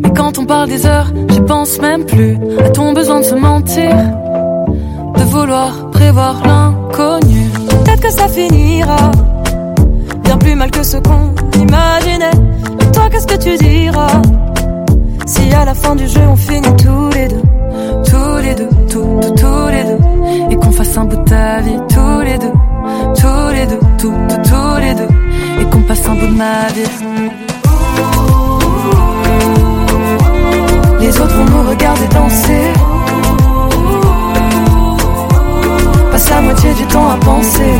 Mais 0.02 0.12
quand 0.16 0.38
on 0.38 0.44
parle 0.44 0.68
des 0.68 0.86
heures, 0.86 1.10
j'y 1.30 1.40
pense 1.40 1.80
même 1.80 2.04
plus. 2.04 2.38
A-t-on 2.64 2.92
besoin 2.92 3.20
de 3.20 3.24
se 3.24 3.34
mentir? 3.34 3.94
De 5.16 5.22
vouloir 5.22 5.90
prévoir 5.90 6.42
l'inconnu? 6.44 7.50
Que 8.04 8.12
ça 8.12 8.28
finira 8.28 9.12
bien 10.24 10.36
plus 10.36 10.54
mal 10.54 10.70
que 10.70 10.82
ce 10.82 10.98
qu'on 10.98 11.32
imaginait. 11.58 12.36
Toi, 12.92 13.08
qu'est-ce 13.10 13.26
que 13.26 13.38
tu 13.38 13.56
diras? 13.56 14.20
Si 15.24 15.50
à 15.54 15.64
la 15.64 15.72
fin 15.72 15.94
du 15.96 16.06
jeu 16.06 16.20
on 16.30 16.36
finit 16.36 16.76
tous 16.76 17.08
les 17.14 17.28
deux, 17.28 17.42
deux, 18.94 19.34
tous, 19.34 19.68
les 19.70 19.84
deux, 19.84 20.52
et 20.52 20.56
qu'on 20.56 20.70
fasse 20.70 20.96
un 20.96 21.04
bout 21.04 21.16
de 21.16 21.24
ta 21.24 21.60
vie 21.60 21.78
tous 21.88 22.20
les 22.24 22.38
deux, 22.38 22.52
tous 23.20 23.52
les 23.52 23.66
deux, 23.66 23.80
tous, 23.98 24.12
tous, 24.28 24.50
tous 24.50 24.80
les 24.80 24.94
deux, 24.94 25.08
et 25.60 25.64
qu'on 25.70 25.82
passe 25.82 26.06
un 26.08 26.14
bout 26.14 26.26
de 26.26 26.36
ma 26.44 26.68
vie. 26.74 26.90
Les 31.00 31.20
autres 31.20 31.34
vont 31.34 31.44
nous 31.44 31.70
regarder 31.70 32.06
danser. 32.08 32.66
Passe 36.12 36.30
la 36.30 36.40
moitié 36.40 36.74
du 36.74 36.86
temps 36.86 37.08
à 37.10 37.16
penser. 37.16 37.72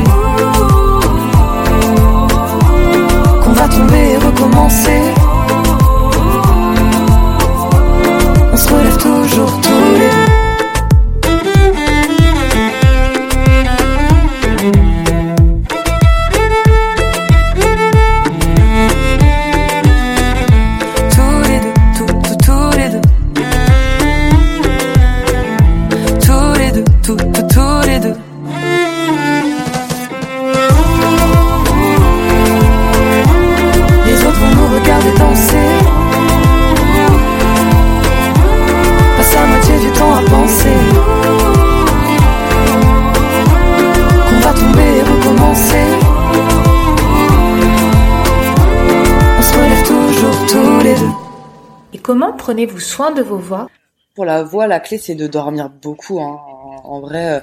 Prenez-vous 52.67 52.81
soin 52.81 53.11
de 53.13 53.23
vos 53.23 53.37
voix 53.37 53.69
Pour 54.15 54.25
la 54.25 54.43
voix, 54.43 54.67
la 54.67 54.81
clé 54.81 54.99
c'est 54.99 55.15
de 55.15 55.27
dormir 55.27 55.71
beaucoup. 55.71 56.21
Hein. 56.21 56.41
En, 56.85 57.01
vrai, 57.01 57.35
euh, 57.35 57.41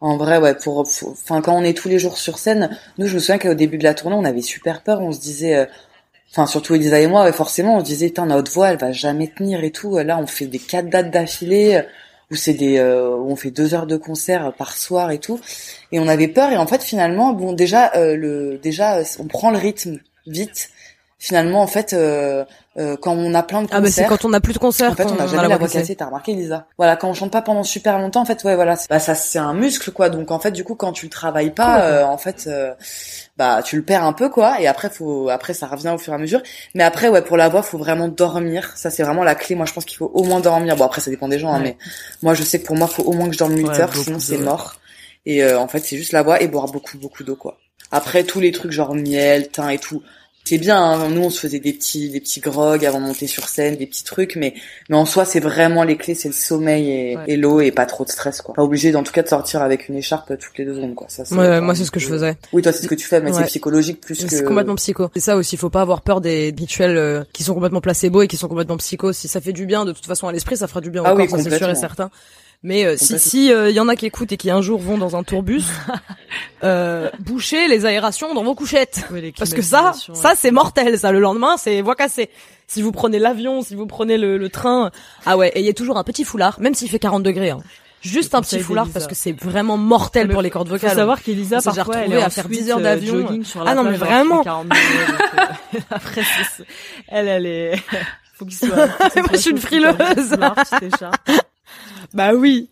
en 0.00 0.16
vrai, 0.16 0.38
ouais. 0.38 0.54
Pour, 0.54 0.78
enfin, 0.78 1.40
quand 1.42 1.54
on 1.54 1.62
est 1.62 1.76
tous 1.76 1.88
les 1.88 1.98
jours 1.98 2.18
sur 2.18 2.38
scène, 2.38 2.76
nous, 2.98 3.06
je 3.06 3.14
me 3.14 3.20
souviens 3.20 3.38
qu'au 3.38 3.54
début 3.54 3.78
de 3.78 3.84
la 3.84 3.94
tournée, 3.94 4.16
on 4.16 4.24
avait 4.24 4.42
super 4.42 4.82
peur. 4.82 5.00
On 5.00 5.12
se 5.12 5.20
disait, 5.20 5.56
euh, 5.56 5.66
enfin, 6.32 6.46
surtout 6.46 6.74
Elisa 6.74 6.98
et 7.00 7.06
moi, 7.06 7.30
forcément, 7.32 7.76
on 7.76 7.80
se 7.80 7.84
disait, 7.84 8.12
notre 8.26 8.50
voix, 8.52 8.70
elle 8.70 8.78
va 8.78 8.92
jamais 8.92 9.28
tenir 9.28 9.62
et 9.64 9.70
tout. 9.70 9.96
Là, 9.98 10.18
on 10.18 10.26
fait 10.26 10.46
des 10.46 10.58
quatre 10.58 10.90
dates 10.90 11.10
d'affilée. 11.10 11.76
euh, 11.76 11.82
Où 12.30 12.36
c'est 12.36 12.54
des, 12.54 12.80
on 12.82 13.36
fait 13.36 13.50
deux 13.50 13.74
heures 13.74 13.86
de 13.86 13.98
concert 13.98 14.54
par 14.56 14.76
soir 14.76 15.10
et 15.10 15.18
tout, 15.18 15.38
et 15.92 16.00
on 16.00 16.08
avait 16.08 16.26
peur 16.26 16.50
et 16.50 16.56
en 16.56 16.66
fait 16.66 16.82
finalement 16.82 17.34
bon 17.34 17.52
déjà 17.52 17.92
le 17.94 18.58
déjà 18.62 19.02
on 19.18 19.26
prend 19.26 19.50
le 19.50 19.58
rythme 19.58 20.00
vite 20.26 20.70
finalement 21.24 21.62
en 21.62 21.66
fait 21.66 21.94
euh, 21.94 22.44
euh, 22.76 22.96
quand 23.00 23.12
on 23.16 23.32
a 23.34 23.42
plein 23.42 23.62
de 23.62 23.68
Ah 23.70 23.80
bah 23.80 23.88
c'est 23.88 24.02
concerts 24.02 24.08
quand 24.18 24.28
on 24.28 24.32
a 24.34 24.40
plus 24.40 24.52
de 24.52 24.58
concerts. 24.58 24.90
en 24.90 24.94
fait, 24.94 25.04
on 25.06 25.14
n'a 25.14 25.26
jamais 25.26 25.44
a 25.44 25.48
la 25.48 25.56
voix 25.56 25.68
cassée. 25.68 25.94
t'as 25.96 26.06
remarqué, 26.06 26.34
Lisa? 26.34 26.66
Voilà, 26.76 26.96
quand 26.96 27.08
on 27.08 27.14
chante 27.14 27.30
pas 27.30 27.40
pendant 27.40 27.62
super 27.62 27.98
longtemps, 27.98 28.20
en 28.22 28.24
fait, 28.24 28.42
ouais, 28.44 28.56
voilà, 28.56 28.76
c'est- 28.76 28.88
bah 28.90 28.98
ça 28.98 29.14
c'est 29.14 29.38
un 29.38 29.54
muscle, 29.54 29.90
quoi. 29.92 30.10
Donc 30.10 30.30
en 30.30 30.38
fait, 30.38 30.50
du 30.50 30.64
coup, 30.64 30.74
quand 30.74 30.92
tu 30.92 31.06
le 31.06 31.10
travailles 31.10 31.52
pas, 31.52 31.82
euh, 31.82 32.04
en 32.04 32.18
fait, 32.18 32.44
euh, 32.46 32.74
bah 33.38 33.62
tu 33.64 33.76
le 33.76 33.82
perds 33.82 34.04
un 34.04 34.12
peu, 34.12 34.28
quoi. 34.28 34.60
Et 34.60 34.66
après, 34.66 34.90
faut, 34.90 35.28
après 35.30 35.54
ça 35.54 35.66
revient 35.66 35.92
au 35.94 35.98
fur 35.98 36.12
et 36.12 36.16
à 36.16 36.18
mesure. 36.18 36.42
Mais 36.74 36.82
après, 36.84 37.08
ouais, 37.08 37.22
pour 37.22 37.36
la 37.36 37.48
voix, 37.48 37.62
faut 37.62 37.78
vraiment 37.78 38.08
dormir. 38.08 38.72
Ça, 38.76 38.90
c'est 38.90 39.02
vraiment 39.02 39.24
la 39.24 39.34
clé. 39.34 39.54
Moi, 39.54 39.66
je 39.66 39.72
pense 39.72 39.84
qu'il 39.84 39.96
faut 39.96 40.10
au 40.12 40.24
moins 40.24 40.40
dormir. 40.40 40.76
Bon, 40.76 40.84
après, 40.84 41.00
ça 41.00 41.10
dépend 41.10 41.28
des 41.28 41.38
gens, 41.38 41.52
hein, 41.54 41.60
mais 41.62 41.76
moi, 42.22 42.34
je 42.34 42.42
sais 42.42 42.60
que 42.60 42.66
pour 42.66 42.76
moi, 42.76 42.86
faut 42.88 43.04
au 43.04 43.12
moins 43.12 43.28
que 43.28 43.32
je 43.34 43.38
dorme 43.38 43.56
8 43.56 43.66
Ouais, 43.68 43.80
heures, 43.80 43.94
sinon 43.94 44.18
c'est 44.18 44.36
mort. 44.38 44.74
Et 45.26 45.42
euh, 45.42 45.58
en 45.58 45.68
fait, 45.68 45.78
c'est 45.80 45.96
juste 45.96 46.12
la 46.12 46.22
voix 46.22 46.42
et 46.42 46.48
boire 46.48 46.66
beaucoup, 46.66 46.98
beaucoup 46.98 47.24
d'eau, 47.24 47.36
quoi. 47.36 47.56
Après, 47.90 48.24
tous 48.24 48.40
les 48.40 48.50
trucs 48.52 48.72
genre 48.72 48.94
miel, 48.94 49.48
thym 49.48 49.70
et 49.70 49.78
tout. 49.78 50.02
C'est 50.46 50.58
bien, 50.58 50.76
hein. 50.78 51.08
nous 51.08 51.22
on 51.22 51.30
se 51.30 51.40
faisait 51.40 51.58
des 51.58 51.72
petits 51.72 52.10
des 52.10 52.20
petits 52.20 52.40
grogs 52.40 52.84
avant 52.84 53.00
de 53.00 53.06
monter 53.06 53.26
sur 53.26 53.48
scène, 53.48 53.76
des 53.76 53.86
petits 53.86 54.04
trucs, 54.04 54.36
mais 54.36 54.52
mais 54.90 54.96
en 54.96 55.06
soi 55.06 55.24
c'est 55.24 55.40
vraiment 55.40 55.84
les 55.84 55.96
clés, 55.96 56.14
c'est 56.14 56.28
le 56.28 56.34
sommeil 56.34 56.90
et, 56.90 57.16
Ouais. 57.16 57.22
et 57.28 57.36
l'eau 57.38 57.62
et 57.62 57.70
pas 57.70 57.86
trop 57.86 58.04
de 58.04 58.10
stress 58.10 58.42
quoi. 58.42 58.54
Pas 58.54 58.62
obligé 58.62 58.94
en 58.94 59.02
tout 59.02 59.12
cas 59.12 59.22
de 59.22 59.28
sortir 59.28 59.62
avec 59.62 59.88
une 59.88 59.96
écharpe 59.96 60.36
toutes 60.38 60.58
les 60.58 60.66
deux 60.66 60.74
secondes 60.74 60.94
quoi. 60.94 61.06
Ça, 61.08 61.22
Ouais, 61.34 61.62
moi 61.62 61.74
c'est 61.74 61.84
ce 61.84 61.90
que 61.90 61.98
je 61.98 62.08
faisais. 62.08 62.36
Oui 62.52 62.60
toi 62.60 62.72
c'est 62.72 62.82
ce 62.82 62.88
que 62.88 62.94
tu 62.94 63.06
fais, 63.06 63.22
mais 63.22 63.30
Ouais. 63.32 63.38
c'est 63.40 63.46
psychologique 63.46 64.02
plus 64.02 64.22
que. 64.22 64.28
C'est 64.28 64.44
complètement 64.44 64.74
psycho. 64.74 65.08
C'est 65.14 65.20
ça 65.20 65.36
aussi, 65.36 65.56
faut 65.56 65.70
pas 65.70 65.80
avoir 65.80 66.02
peur 66.02 66.20
des 66.20 66.54
rituels 66.58 66.98
euh, 66.98 67.24
qui 67.32 67.42
sont 67.42 67.54
complètement 67.54 67.80
placebo 67.80 68.20
et 68.20 68.28
qui 68.28 68.36
sont 68.36 68.48
complètement 68.48 68.76
psycho. 68.76 69.14
Si 69.14 69.28
ça 69.28 69.40
fait 69.40 69.54
du 69.54 69.64
bien 69.64 69.86
de 69.86 69.92
toute 69.92 70.04
façon 70.04 70.28
à 70.28 70.32
l'esprit, 70.32 70.58
ça 70.58 70.68
fera 70.68 70.82
du 70.82 70.90
bien 70.90 71.00
au 71.02 71.06
Ah 71.06 71.14
oui, 71.14 71.26
ça, 71.26 71.38
c'est 71.38 71.56
sûr 71.56 71.70
et 71.70 71.74
certain. 71.74 72.10
Mais 72.64 72.86
euh, 72.86 72.96
si 72.96 73.18
si 73.18 73.52
euh, 73.52 73.70
y 73.70 73.78
en 73.78 73.88
a 73.88 73.94
qui 73.94 74.06
écoutent 74.06 74.32
et 74.32 74.38
qui 74.38 74.50
un 74.50 74.62
jour 74.62 74.80
vont 74.80 74.96
dans 74.96 75.16
un 75.16 75.22
tourbus, 75.22 75.64
euh, 76.64 77.10
bouchez 77.20 77.68
les 77.68 77.84
aérations 77.84 78.34
dans 78.34 78.42
vos 78.42 78.54
couchettes. 78.54 79.06
Parce 79.38 79.52
que 79.52 79.62
ça, 79.62 79.92
ça 80.14 80.32
c'est 80.34 80.50
mortel. 80.50 80.98
Ça, 80.98 81.12
le 81.12 81.20
lendemain, 81.20 81.56
c'est 81.58 81.82
voix 81.82 81.94
cassée. 81.94 82.30
Si 82.66 82.80
vous 82.80 82.90
prenez 82.90 83.18
l'avion, 83.18 83.60
si 83.60 83.74
vous 83.74 83.86
prenez 83.86 84.16
le, 84.16 84.38
le 84.38 84.48
train, 84.48 84.90
ah 85.26 85.36
ouais, 85.36 85.52
ayez 85.54 85.74
toujours 85.74 85.98
un 85.98 86.04
petit 86.04 86.24
foulard, 86.24 86.58
même 86.58 86.74
s'il 86.74 86.88
fait 86.88 86.98
40 86.98 87.22
degrés. 87.22 87.50
Hein. 87.50 87.60
Juste 88.00 88.34
un 88.34 88.42
petit 88.42 88.60
foulard 88.60 88.88
parce 88.92 89.06
que 89.06 89.14
c'est 89.14 89.32
vraiment 89.32 89.78
mortel 89.78 90.28
Mais 90.28 90.32
pour 90.34 90.42
les 90.42 90.50
cordes 90.50 90.68
Faut 90.68 90.74
vocales. 90.74 90.94
savoir 90.94 91.22
qu'Elisa 91.22 91.62
parfois 91.62 91.98
elle 91.98 92.12
est 92.12 92.22
à 92.22 92.28
faire 92.28 92.44
suite, 92.44 92.64
10 92.64 92.70
heures 92.70 92.78
euh, 92.78 92.82
d'avion. 92.82 93.40
la 93.64 93.70
Ah 93.70 93.74
non, 93.74 93.84
mais 93.84 93.96
vraiment. 93.96 94.42
alors 94.42 94.62
qu'il 94.64 94.74
fait 94.74 94.80
40 94.80 95.38
degrés, 95.38 95.42
donc, 95.72 95.74
euh, 95.74 95.78
Après 95.90 96.22
elle 97.08 97.28
elle 97.28 97.46
est 97.46 97.82
faut 98.34 98.44
qu'il 98.44 98.56
soit 98.56 98.76
Moi, 98.76 99.26
je 99.32 99.36
suis 99.38 99.50
une 99.52 99.58
frileuse. 99.58 100.36
Bah 102.12 102.32
oui. 102.34 102.68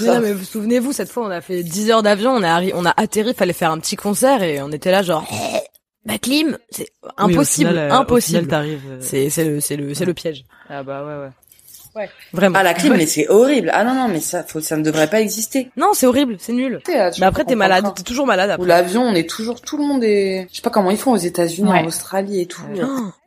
Mais 0.00 0.06
non, 0.08 0.20
mais 0.20 0.32
vous 0.32 0.44
souvenez-vous, 0.44 0.92
cette 0.92 1.10
fois, 1.10 1.26
on 1.26 1.30
a 1.30 1.40
fait 1.40 1.62
10 1.62 1.90
heures 1.90 2.02
d'avion, 2.02 2.32
on 2.32 2.42
a, 2.42 2.62
on 2.74 2.84
a 2.84 2.92
atterri, 2.96 3.34
fallait 3.34 3.52
faire 3.52 3.70
un 3.70 3.78
petit 3.78 3.96
concert 3.96 4.42
et 4.42 4.60
on 4.62 4.72
était 4.72 4.90
là 4.90 5.02
genre, 5.02 5.24
Eh, 5.32 5.60
ma 6.04 6.18
clim, 6.18 6.58
c'est 6.70 6.88
Oui, 7.02 7.08
au 7.08 7.22
impossible, 7.30 7.68
final, 7.70 7.90
euh, 7.92 7.94
impossible. 7.94 8.48
euh, 8.54 8.98
C'est, 9.00 9.30
c'est 9.30 9.44
le, 9.44 9.60
c'est 9.60 9.76
le, 9.76 9.94
c'est 9.94 10.04
le 10.04 10.14
piège. 10.14 10.44
Ah 10.68 10.82
bah 10.82 11.04
ouais 11.04 11.24
ouais. 11.24 11.30
Vraiment. 12.32 12.56
Ah 12.58 12.62
la 12.62 12.74
clim, 12.74 12.94
mais 12.96 13.06
c'est 13.06 13.28
horrible. 13.28 13.70
Ah 13.72 13.84
non 13.84 13.94
non, 13.94 14.08
mais 14.08 14.20
ça 14.20 14.42
faut 14.42 14.60
ça 14.60 14.76
ne 14.76 14.82
devrait 14.82 15.08
pas 15.08 15.20
exister. 15.20 15.70
Non, 15.76 15.88
c'est 15.92 16.06
horrible, 16.06 16.36
c'est 16.38 16.52
nul. 16.52 16.80
Là, 16.88 17.10
Mais 17.18 17.26
après, 17.26 17.44
t'es 17.44 17.54
malade, 17.54 17.84
t'es 17.94 18.02
toujours 18.02 18.26
malade 18.26 18.50
Ou 18.50 18.54
après. 18.54 18.66
l'avion, 18.66 19.02
on 19.02 19.14
est 19.14 19.28
toujours 19.28 19.60
tout 19.60 19.76
le 19.76 19.84
monde 19.84 20.02
est. 20.04 20.46
Je 20.50 20.56
sais 20.56 20.62
pas 20.62 20.70
comment 20.70 20.90
ils 20.90 20.96
font 20.96 21.12
aux 21.12 21.16
États-Unis, 21.16 21.70
Ouais. 21.70 21.80
en 21.80 21.86
Australie 21.86 22.40
et 22.40 22.46
tout. 22.46 22.62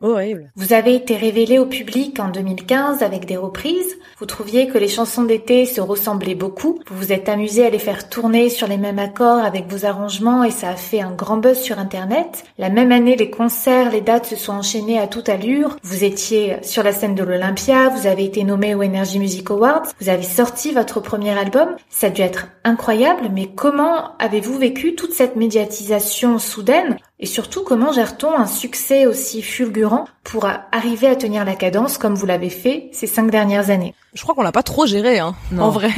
Oh, 0.00 0.08
horrible. 0.12 0.50
Vous 0.56 0.72
avez 0.72 0.94
été 0.94 1.16
révélé 1.16 1.58
au 1.58 1.66
public 1.66 2.18
en 2.20 2.28
2015 2.28 3.02
avec 3.02 3.24
des 3.26 3.36
reprises. 3.36 3.96
Vous 4.18 4.26
trouviez 4.26 4.68
que 4.68 4.76
les 4.78 4.88
chansons 4.88 5.22
d'été 5.22 5.64
se 5.64 5.80
ressemblaient 5.80 6.34
beaucoup. 6.34 6.80
Vous 6.88 6.96
vous 6.98 7.12
êtes 7.12 7.28
amusé 7.28 7.64
à 7.66 7.70
les 7.70 7.78
faire 7.78 8.08
tourner 8.08 8.48
sur 8.50 8.66
les 8.66 8.76
mêmes 8.76 8.98
accords 8.98 9.38
avec 9.44 9.66
vos 9.68 9.86
arrangements 9.86 10.44
et 10.44 10.50
ça 10.50 10.70
a 10.70 10.76
fait 10.76 11.00
un 11.00 11.12
grand 11.12 11.36
buzz 11.38 11.58
sur 11.58 11.78
Internet. 11.78 12.44
La 12.58 12.68
même 12.68 12.92
année, 12.92 13.16
les 13.16 13.30
concerts, 13.30 13.90
les 13.90 14.00
dates 14.02 14.26
se 14.26 14.36
sont 14.36 14.52
enchaînés 14.52 14.98
à 14.98 15.06
toute 15.06 15.28
allure. 15.28 15.76
Vous 15.82 16.04
étiez 16.04 16.56
sur 16.62 16.82
la 16.82 16.92
scène 16.92 17.14
de 17.14 17.22
l'Olympia, 17.22 17.88
vous 17.90 18.06
avez 18.06 18.24
été 18.24 18.44
nommé 18.44 18.57
au 18.58 18.82
Energy 18.82 19.20
Music 19.20 19.50
Awards, 19.50 19.86
vous 20.00 20.08
avez 20.08 20.24
sorti 20.24 20.72
votre 20.72 21.00
premier 21.00 21.38
album. 21.38 21.76
Ça 21.90 22.08
a 22.08 22.10
dû 22.10 22.22
être 22.22 22.48
incroyable, 22.64 23.30
mais 23.32 23.46
comment 23.54 24.16
avez-vous 24.18 24.58
vécu 24.58 24.96
toute 24.96 25.12
cette 25.12 25.36
médiatisation 25.36 26.38
soudaine? 26.38 26.98
Et 27.20 27.26
surtout, 27.26 27.62
comment 27.64 27.92
gère-t-on 27.92 28.32
un 28.32 28.46
succès 28.46 29.06
aussi 29.06 29.42
fulgurant 29.42 30.06
pour 30.24 30.46
arriver 30.72 31.06
à 31.08 31.16
tenir 31.16 31.44
la 31.44 31.54
cadence 31.54 31.98
comme 31.98 32.14
vous 32.14 32.26
l'avez 32.26 32.50
fait 32.50 32.88
ces 32.92 33.06
cinq 33.06 33.30
dernières 33.30 33.70
années? 33.70 33.94
Je 34.14 34.22
crois 34.22 34.34
qu'on 34.34 34.42
l'a 34.42 34.52
pas 34.52 34.62
trop 34.62 34.86
géré, 34.86 35.18
hein. 35.18 35.34
Non. 35.52 35.64
En 35.64 35.70
vrai, 35.70 35.90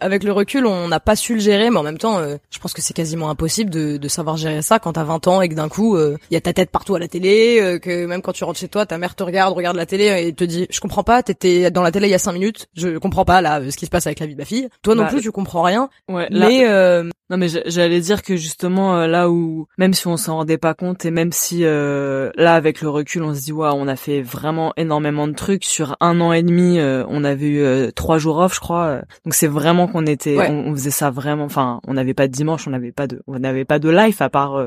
avec 0.00 0.22
le 0.24 0.32
recul, 0.32 0.66
on 0.66 0.88
n'a 0.88 1.00
pas 1.00 1.16
su 1.16 1.34
le 1.34 1.40
gérer, 1.40 1.70
mais 1.70 1.76
en 1.78 1.82
même 1.82 1.98
temps, 1.98 2.18
euh, 2.18 2.36
je 2.50 2.58
pense 2.58 2.72
que 2.72 2.80
c'est 2.82 2.94
quasiment 2.94 3.30
impossible 3.30 3.70
de, 3.70 3.96
de 3.96 4.08
savoir 4.08 4.36
gérer 4.36 4.62
ça 4.62 4.78
quand 4.78 4.92
t'as 4.94 5.04
20 5.04 5.26
ans 5.28 5.40
et 5.42 5.48
que 5.48 5.54
d'un 5.54 5.68
coup, 5.68 5.98
il 5.98 6.16
y 6.30 6.36
a 6.36 6.40
ta 6.40 6.52
tête 6.52 6.70
partout 6.70 6.94
à 6.94 6.98
la 6.98 7.08
télé, 7.08 7.58
euh, 7.60 7.78
que 7.78 8.06
même 8.06 8.22
quand 8.22 8.32
tu 8.32 8.44
rentres 8.44 8.58
chez 8.58 8.68
toi, 8.68 8.86
ta 8.86 8.96
mère 8.98 9.14
te 9.14 9.22
regarde, 9.22 9.54
regarde 9.54 9.76
la 9.76 9.86
télé 9.86 10.26
et 10.26 10.32
te 10.32 10.44
dit, 10.44 10.66
je 10.70 10.80
comprends 10.80 11.04
pas, 11.04 11.22
t'étais 11.22 11.70
dans 11.70 11.82
la 11.82 11.90
télé 11.92 12.08
il 12.08 12.12
y 12.12 12.14
a 12.14 12.18
5 12.18 12.32
minutes, 12.32 12.68
je 12.74 12.96
comprends 12.98 13.24
pas 13.24 13.40
là 13.40 13.60
euh, 13.60 13.70
ce 13.70 13.76
qui 13.76 13.86
se 13.86 13.90
passe 13.90 14.06
avec 14.06 14.20
la 14.20 14.26
vie 14.26 14.34
de 14.34 14.38
ma 14.40 14.44
fille. 14.46 14.68
Toi 14.82 14.94
non 14.94 15.02
Bah, 15.02 15.08
plus, 15.10 15.20
tu 15.20 15.30
comprends 15.32 15.62
rien. 15.62 15.90
Ouais, 16.08 16.28
là- 16.30 16.48
Mais 16.48 16.64
euh, 16.66 17.08
Non 17.30 17.36
mais 17.36 17.48
j'a- 17.48 17.62
j'allais 17.66 18.00
dire 18.00 18.22
que 18.22 18.34
justement 18.36 18.96
euh, 18.96 19.06
là 19.06 19.30
où 19.30 19.68
même 19.78 19.94
si 19.94 20.06
on 20.08 20.16
s'en 20.16 20.36
rendait 20.38 20.58
pas 20.58 20.74
compte 20.74 21.04
et 21.04 21.10
même 21.12 21.30
si 21.32 21.64
euh, 21.64 22.30
là 22.34 22.54
avec 22.54 22.82
le 22.82 22.88
recul 22.90 23.22
on 23.22 23.34
se 23.34 23.40
dit 23.40 23.52
waouh 23.52 23.72
on 23.76 23.86
a 23.88 23.94
fait 23.96 24.20
vraiment 24.20 24.72
énormément 24.76 25.28
de 25.28 25.34
trucs 25.34 25.64
sur 25.64 25.96
un 26.00 26.20
an 26.20 26.32
et 26.32 26.42
demi 26.42 26.78
euh, 26.80 27.04
on 27.08 27.22
avait 27.22 27.46
eu 27.46 27.60
euh, 27.60 27.90
trois 27.92 28.18
jours 28.18 28.38
off 28.38 28.54
je 28.56 28.60
crois 28.60 29.02
donc 29.24 29.34
c'est 29.34 29.46
vraiment 29.46 29.86
qu'on 29.86 30.06
était 30.06 30.36
Ouais. 30.36 30.50
on, 30.50 30.66
on 30.70 30.72
faisait 30.74 30.90
ça 30.90 31.10
vraiment 31.10 31.44
enfin 31.44 31.80
on 31.86 31.94
n'avait 31.94 32.14
pas 32.14 32.26
de 32.26 32.32
dimanche 32.32 32.66
on 32.66 32.70
n'avait 32.70 32.92
pas 32.92 33.06
de 33.06 33.22
on 33.28 33.38
n'avait 33.38 33.64
pas 33.64 33.78
de 33.78 33.88
life 33.88 34.20
à 34.20 34.28
part 34.28 34.60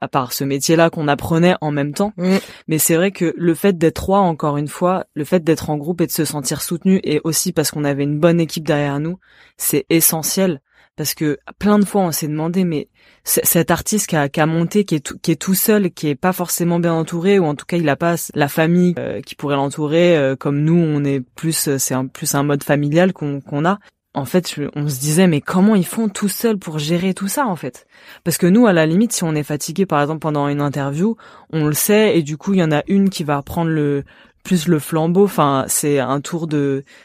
à 0.00 0.06
part 0.06 0.32
ce 0.32 0.44
métier 0.44 0.76
là 0.76 0.90
qu'on 0.90 1.08
apprenait 1.08 1.56
en 1.60 1.72
même 1.72 1.92
temps 1.94 2.12
Mm. 2.16 2.36
mais 2.68 2.78
c'est 2.78 2.94
vrai 2.94 3.10
que 3.10 3.34
le 3.36 3.54
fait 3.54 3.76
d'être 3.76 3.96
trois 3.96 4.20
encore 4.20 4.56
une 4.56 4.68
fois 4.68 5.06
le 5.14 5.24
fait 5.24 5.42
d'être 5.42 5.68
en 5.70 5.76
groupe 5.76 6.00
et 6.00 6.06
de 6.06 6.12
se 6.12 6.24
sentir 6.24 6.62
soutenu 6.62 7.00
et 7.02 7.20
aussi 7.24 7.52
parce 7.52 7.72
qu'on 7.72 7.82
avait 7.84 8.04
une 8.04 8.20
bonne 8.20 8.38
équipe 8.38 8.64
derrière 8.64 9.00
nous 9.00 9.18
c'est 9.56 9.84
essentiel 9.90 10.60
parce 10.98 11.14
que 11.14 11.38
plein 11.58 11.78
de 11.78 11.84
fois 11.86 12.02
on 12.02 12.12
s'est 12.12 12.28
demandé 12.28 12.64
mais 12.64 12.88
cet 13.24 13.70
artiste 13.70 14.06
qui 14.08 14.16
a, 14.16 14.46
monté, 14.46 14.84
qui 14.84 14.94
est, 14.94 15.36
tout, 15.36 15.54
seul, 15.54 15.90
qui 15.90 16.08
est 16.08 16.14
pas 16.14 16.32
forcément 16.32 16.80
bien 16.80 16.94
entouré, 16.94 17.38
ou 17.38 17.44
en 17.44 17.54
tout 17.54 17.66
cas 17.66 17.76
il 17.76 17.88
a 17.88 17.96
pas 17.96 18.14
la 18.34 18.48
famille 18.48 18.94
euh, 18.98 19.20
qui 19.20 19.34
pourrait 19.34 19.56
l'entourer, 19.56 20.16
euh, 20.16 20.34
comme 20.34 20.62
nous 20.62 20.76
on 20.76 21.04
est 21.04 21.20
plus, 21.20 21.76
c'est 21.76 21.94
un, 21.94 22.06
plus 22.06 22.34
un 22.34 22.42
mode 22.42 22.64
familial 22.64 23.12
qu'on 23.12 23.64
a. 23.64 23.78
En 24.14 24.24
fait, 24.24 24.58
on 24.74 24.88
se 24.88 24.98
disait 24.98 25.26
mais 25.26 25.40
comment 25.40 25.74
ils 25.74 25.86
font 25.86 26.08
tout 26.08 26.28
seuls 26.28 26.58
pour 26.58 26.78
gérer 26.78 27.12
tout 27.12 27.28
ça 27.28 27.46
en 27.46 27.54
fait? 27.54 27.86
Parce 28.24 28.38
que 28.38 28.46
nous, 28.46 28.66
à 28.66 28.72
la 28.72 28.86
limite, 28.86 29.12
si 29.12 29.22
on 29.22 29.34
est 29.34 29.42
fatigué 29.42 29.86
par 29.86 30.00
exemple 30.00 30.20
pendant 30.20 30.48
une 30.48 30.62
interview, 30.62 31.16
on 31.52 31.66
le 31.66 31.74
sait 31.74 32.18
et 32.18 32.22
du 32.22 32.36
coup 32.36 32.54
il 32.54 32.60
y 32.60 32.64
en 32.64 32.72
a 32.72 32.82
une 32.88 33.10
qui 33.10 33.22
va 33.22 33.42
prendre 33.42 33.70
le 33.70 34.04
plus 34.42 34.66
le 34.66 34.78
flambeau. 34.78 35.24
Enfin, 35.24 35.66
c'est 35.68 36.00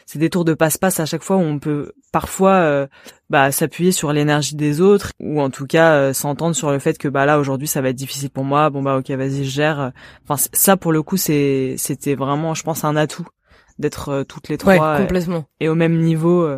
c'est 0.06 0.18
des 0.18 0.30
tours 0.30 0.44
de 0.44 0.54
passe-passe 0.54 0.98
à 0.98 1.06
chaque 1.06 1.22
fois 1.22 1.36
où 1.36 1.42
on 1.42 1.58
peut 1.58 1.92
parfois 2.14 2.52
euh, 2.52 2.86
bah, 3.28 3.50
s'appuyer 3.50 3.90
sur 3.90 4.12
l'énergie 4.12 4.54
des 4.54 4.80
autres 4.80 5.10
ou 5.18 5.40
en 5.40 5.50
tout 5.50 5.66
cas 5.66 5.94
euh, 5.94 6.12
s'entendre 6.12 6.54
sur 6.54 6.70
le 6.70 6.78
fait 6.78 6.96
que 6.96 7.08
bah 7.08 7.26
là 7.26 7.40
aujourd'hui 7.40 7.66
ça 7.66 7.80
va 7.80 7.88
être 7.88 7.96
difficile 7.96 8.30
pour 8.30 8.44
moi. 8.44 8.70
Bon 8.70 8.84
bah 8.84 8.96
ok 8.96 9.10
vas-y 9.10 9.44
je 9.44 9.50
gère. 9.50 9.90
Enfin 10.22 10.40
ça 10.52 10.76
pour 10.76 10.92
le 10.92 11.02
coup 11.02 11.16
c'est 11.16 11.74
c'était 11.76 12.14
vraiment 12.14 12.54
je 12.54 12.62
pense 12.62 12.84
un 12.84 12.94
atout 12.94 13.26
d'être 13.80 14.10
euh, 14.10 14.22
toutes 14.22 14.48
les 14.48 14.58
trois 14.58 14.98
complètement. 14.98 15.46
et 15.58 15.68
au 15.68 15.74
même 15.74 15.98
niveau 15.98 16.48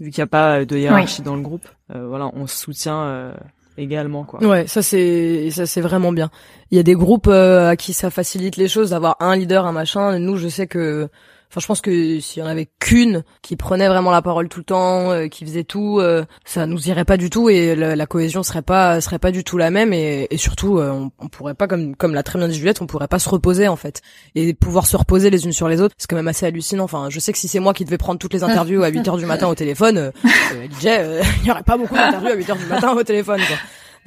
vu 0.00 0.10
qu'il 0.10 0.22
n'y 0.22 0.24
a 0.24 0.26
pas 0.26 0.64
de 0.64 0.78
hiérarchie 0.78 1.20
dans 1.20 1.36
le 1.36 1.42
groupe. 1.42 1.68
voilà 1.90 2.30
on 2.32 2.46
se 2.46 2.56
soutient 2.56 3.34
également 3.78 4.24
quoi. 4.24 4.42
Ouais, 4.44 4.66
ça 4.66 4.82
c'est 4.82 5.50
ça 5.50 5.66
c'est 5.66 5.80
vraiment 5.80 6.12
bien. 6.12 6.30
Il 6.70 6.76
y 6.76 6.80
a 6.80 6.82
des 6.82 6.94
groupes 6.94 7.28
euh, 7.28 7.70
à 7.70 7.76
qui 7.76 7.92
ça 7.92 8.10
facilite 8.10 8.56
les 8.56 8.68
choses 8.68 8.90
d'avoir 8.90 9.16
un 9.20 9.36
leader, 9.36 9.66
un 9.66 9.72
machin. 9.72 10.18
Nous, 10.18 10.36
je 10.36 10.48
sais 10.48 10.66
que 10.66 11.08
Enfin, 11.50 11.60
je 11.60 11.66
pense 11.66 11.80
que 11.80 12.20
s'il 12.20 12.42
y 12.42 12.46
en 12.46 12.48
avait 12.48 12.68
qu'une 12.78 13.24
qui 13.42 13.56
prenait 13.56 13.88
vraiment 13.88 14.10
la 14.10 14.22
parole 14.22 14.48
tout 14.48 14.60
le 14.60 14.64
temps, 14.64 15.10
euh, 15.10 15.28
qui 15.28 15.44
faisait 15.44 15.64
tout, 15.64 15.98
euh, 16.00 16.24
ça 16.44 16.66
nous 16.66 16.88
irait 16.88 17.04
pas 17.04 17.16
du 17.16 17.30
tout 17.30 17.48
et 17.48 17.74
la, 17.74 18.06
cohésion 18.06 18.42
serait 18.42 18.62
pas 18.62 19.00
serait 19.00 19.18
pas 19.18 19.30
du 19.30 19.44
tout 19.44 19.58
la 19.58 19.70
même 19.70 19.92
et, 19.92 20.26
et 20.30 20.38
surtout 20.38 20.78
on, 20.78 21.10
on, 21.18 21.28
pourrait 21.28 21.54
pas 21.54 21.66
comme 21.66 21.94
comme 21.94 22.14
l'a 22.14 22.22
très 22.22 22.38
bien 22.38 22.48
dit 22.48 22.54
Juliette, 22.54 22.80
on 22.80 22.86
pourrait 22.86 23.08
pas 23.08 23.18
se 23.18 23.28
reposer 23.28 23.68
en 23.68 23.76
fait 23.76 24.00
et 24.34 24.54
pouvoir 24.54 24.86
se 24.86 24.96
reposer 24.96 25.30
les 25.30 25.44
unes 25.44 25.52
sur 25.52 25.68
les 25.68 25.80
autres, 25.80 25.94
c'est 25.98 26.06
quand 26.08 26.16
même 26.16 26.28
assez 26.28 26.46
hallucinant. 26.46 26.84
Enfin, 26.84 27.08
je 27.10 27.20
sais 27.20 27.32
que 27.32 27.38
si 27.38 27.48
c'est 27.48 27.60
moi 27.60 27.74
qui 27.74 27.84
devais 27.84 27.98
prendre 27.98 28.18
toutes 28.18 28.32
les 28.32 28.44
interviews 28.44 28.82
à 28.82 28.88
8 28.88 29.08
heures 29.08 29.16
du 29.16 29.26
matin 29.26 29.48
au 29.48 29.54
téléphone, 29.54 29.98
euh, 29.98 30.10
il 30.82 31.46
y 31.46 31.50
aurait 31.50 31.62
pas 31.62 31.76
beaucoup 31.76 31.94
d'interviews 31.94 32.30
à 32.30 32.34
8 32.34 32.50
heures 32.50 32.56
du 32.56 32.66
matin 32.66 32.92
au 32.92 33.02
téléphone. 33.02 33.40
Quoi. 33.46 33.56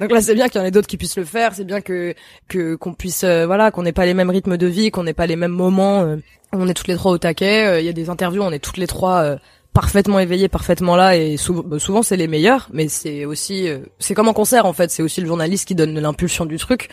Donc 0.02 0.10
là, 0.10 0.20
c'est 0.20 0.34
bien 0.34 0.48
qu'il 0.48 0.60
y 0.60 0.64
en 0.64 0.66
ait 0.66 0.72
d'autres 0.72 0.88
qui 0.88 0.96
puissent 0.96 1.16
le 1.16 1.24
faire. 1.24 1.54
C'est 1.54 1.64
bien 1.64 1.80
que 1.80 2.14
que 2.48 2.74
qu'on 2.74 2.92
puisse, 2.92 3.22
euh, 3.22 3.46
voilà, 3.46 3.70
qu'on 3.70 3.84
n'ait 3.84 3.92
pas 3.92 4.04
les 4.04 4.14
mêmes 4.14 4.30
rythmes 4.30 4.56
de 4.56 4.66
vie, 4.66 4.90
qu'on 4.90 5.04
n'ait 5.04 5.14
pas 5.14 5.26
les 5.26 5.36
mêmes 5.36 5.52
moments. 5.52 6.02
Euh, 6.02 6.16
on 6.52 6.66
est 6.66 6.74
toutes 6.74 6.88
les 6.88 6.96
trois 6.96 7.12
au 7.12 7.18
taquet. 7.18 7.66
Euh, 7.66 7.80
il 7.80 7.86
y 7.86 7.88
a 7.88 7.92
des 7.92 8.10
interviews, 8.10 8.42
on 8.42 8.50
est 8.50 8.58
toutes 8.58 8.78
les 8.78 8.88
trois 8.88 9.36
parfaitement 9.72 10.18
éveillées, 10.18 10.48
parfaitement 10.48 10.96
là. 10.96 11.16
Et 11.16 11.36
bah, 11.64 11.78
souvent, 11.78 12.02
c'est 12.02 12.16
les 12.16 12.26
meilleurs. 12.26 12.68
Mais 12.72 12.88
c'est 12.88 13.24
aussi, 13.26 13.68
c'est 14.00 14.14
comme 14.14 14.26
en 14.26 14.32
concert 14.32 14.66
en 14.66 14.72
fait. 14.72 14.90
C'est 14.90 15.04
aussi 15.04 15.20
le 15.20 15.28
journaliste 15.28 15.68
qui 15.68 15.76
donne 15.76 15.96
l'impulsion 15.96 16.46
du 16.46 16.56
truc. 16.58 16.88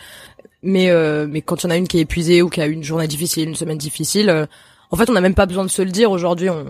Mais 0.62 0.88
mais 1.26 1.42
quand 1.42 1.64
il 1.64 1.66
y 1.66 1.66
en 1.66 1.70
a 1.70 1.76
une 1.76 1.88
qui 1.88 1.98
est 1.98 2.02
épuisée 2.02 2.42
ou 2.42 2.48
qui 2.48 2.60
a 2.60 2.68
eu 2.68 2.72
une 2.72 2.84
journée 2.84 3.08
difficile, 3.08 3.48
une 3.48 3.56
semaine 3.56 3.78
difficile. 3.78 4.46
en 4.92 4.96
fait, 4.96 5.10
on 5.10 5.14
n'a 5.14 5.20
même 5.20 5.34
pas 5.34 5.46
besoin 5.46 5.64
de 5.64 5.70
se 5.70 5.82
le 5.82 5.90
dire 5.90 6.12
aujourd'hui. 6.12 6.48
On, 6.48 6.64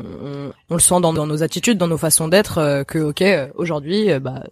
on, 0.70 0.74
le 0.74 0.80
sent 0.80 1.00
dans, 1.02 1.12
dans, 1.12 1.26
nos 1.26 1.42
attitudes, 1.42 1.76
dans 1.76 1.88
nos 1.88 1.98
façons 1.98 2.28
d'être, 2.28 2.84
que 2.84 2.98
ok, 2.98 3.22
aujourd'hui, 3.56 4.18
bah 4.20 4.44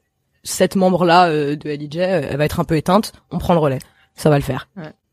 cette 0.49 0.77
membre-là 0.77 1.29
euh, 1.29 1.57
de 1.57 1.71
LIJ, 1.71 1.99
euh, 1.99 2.23
elle 2.31 2.37
va 2.37 2.45
être 2.45 2.61
un 2.61 2.65
peu 2.65 2.77
éteinte, 2.77 3.13
on 3.31 3.39
prend 3.39 3.55
le 3.55 3.61
relais. 3.61 3.79
Ça 4.15 4.31
va 4.31 4.37
le 4.37 4.43
faire. 4.43 4.69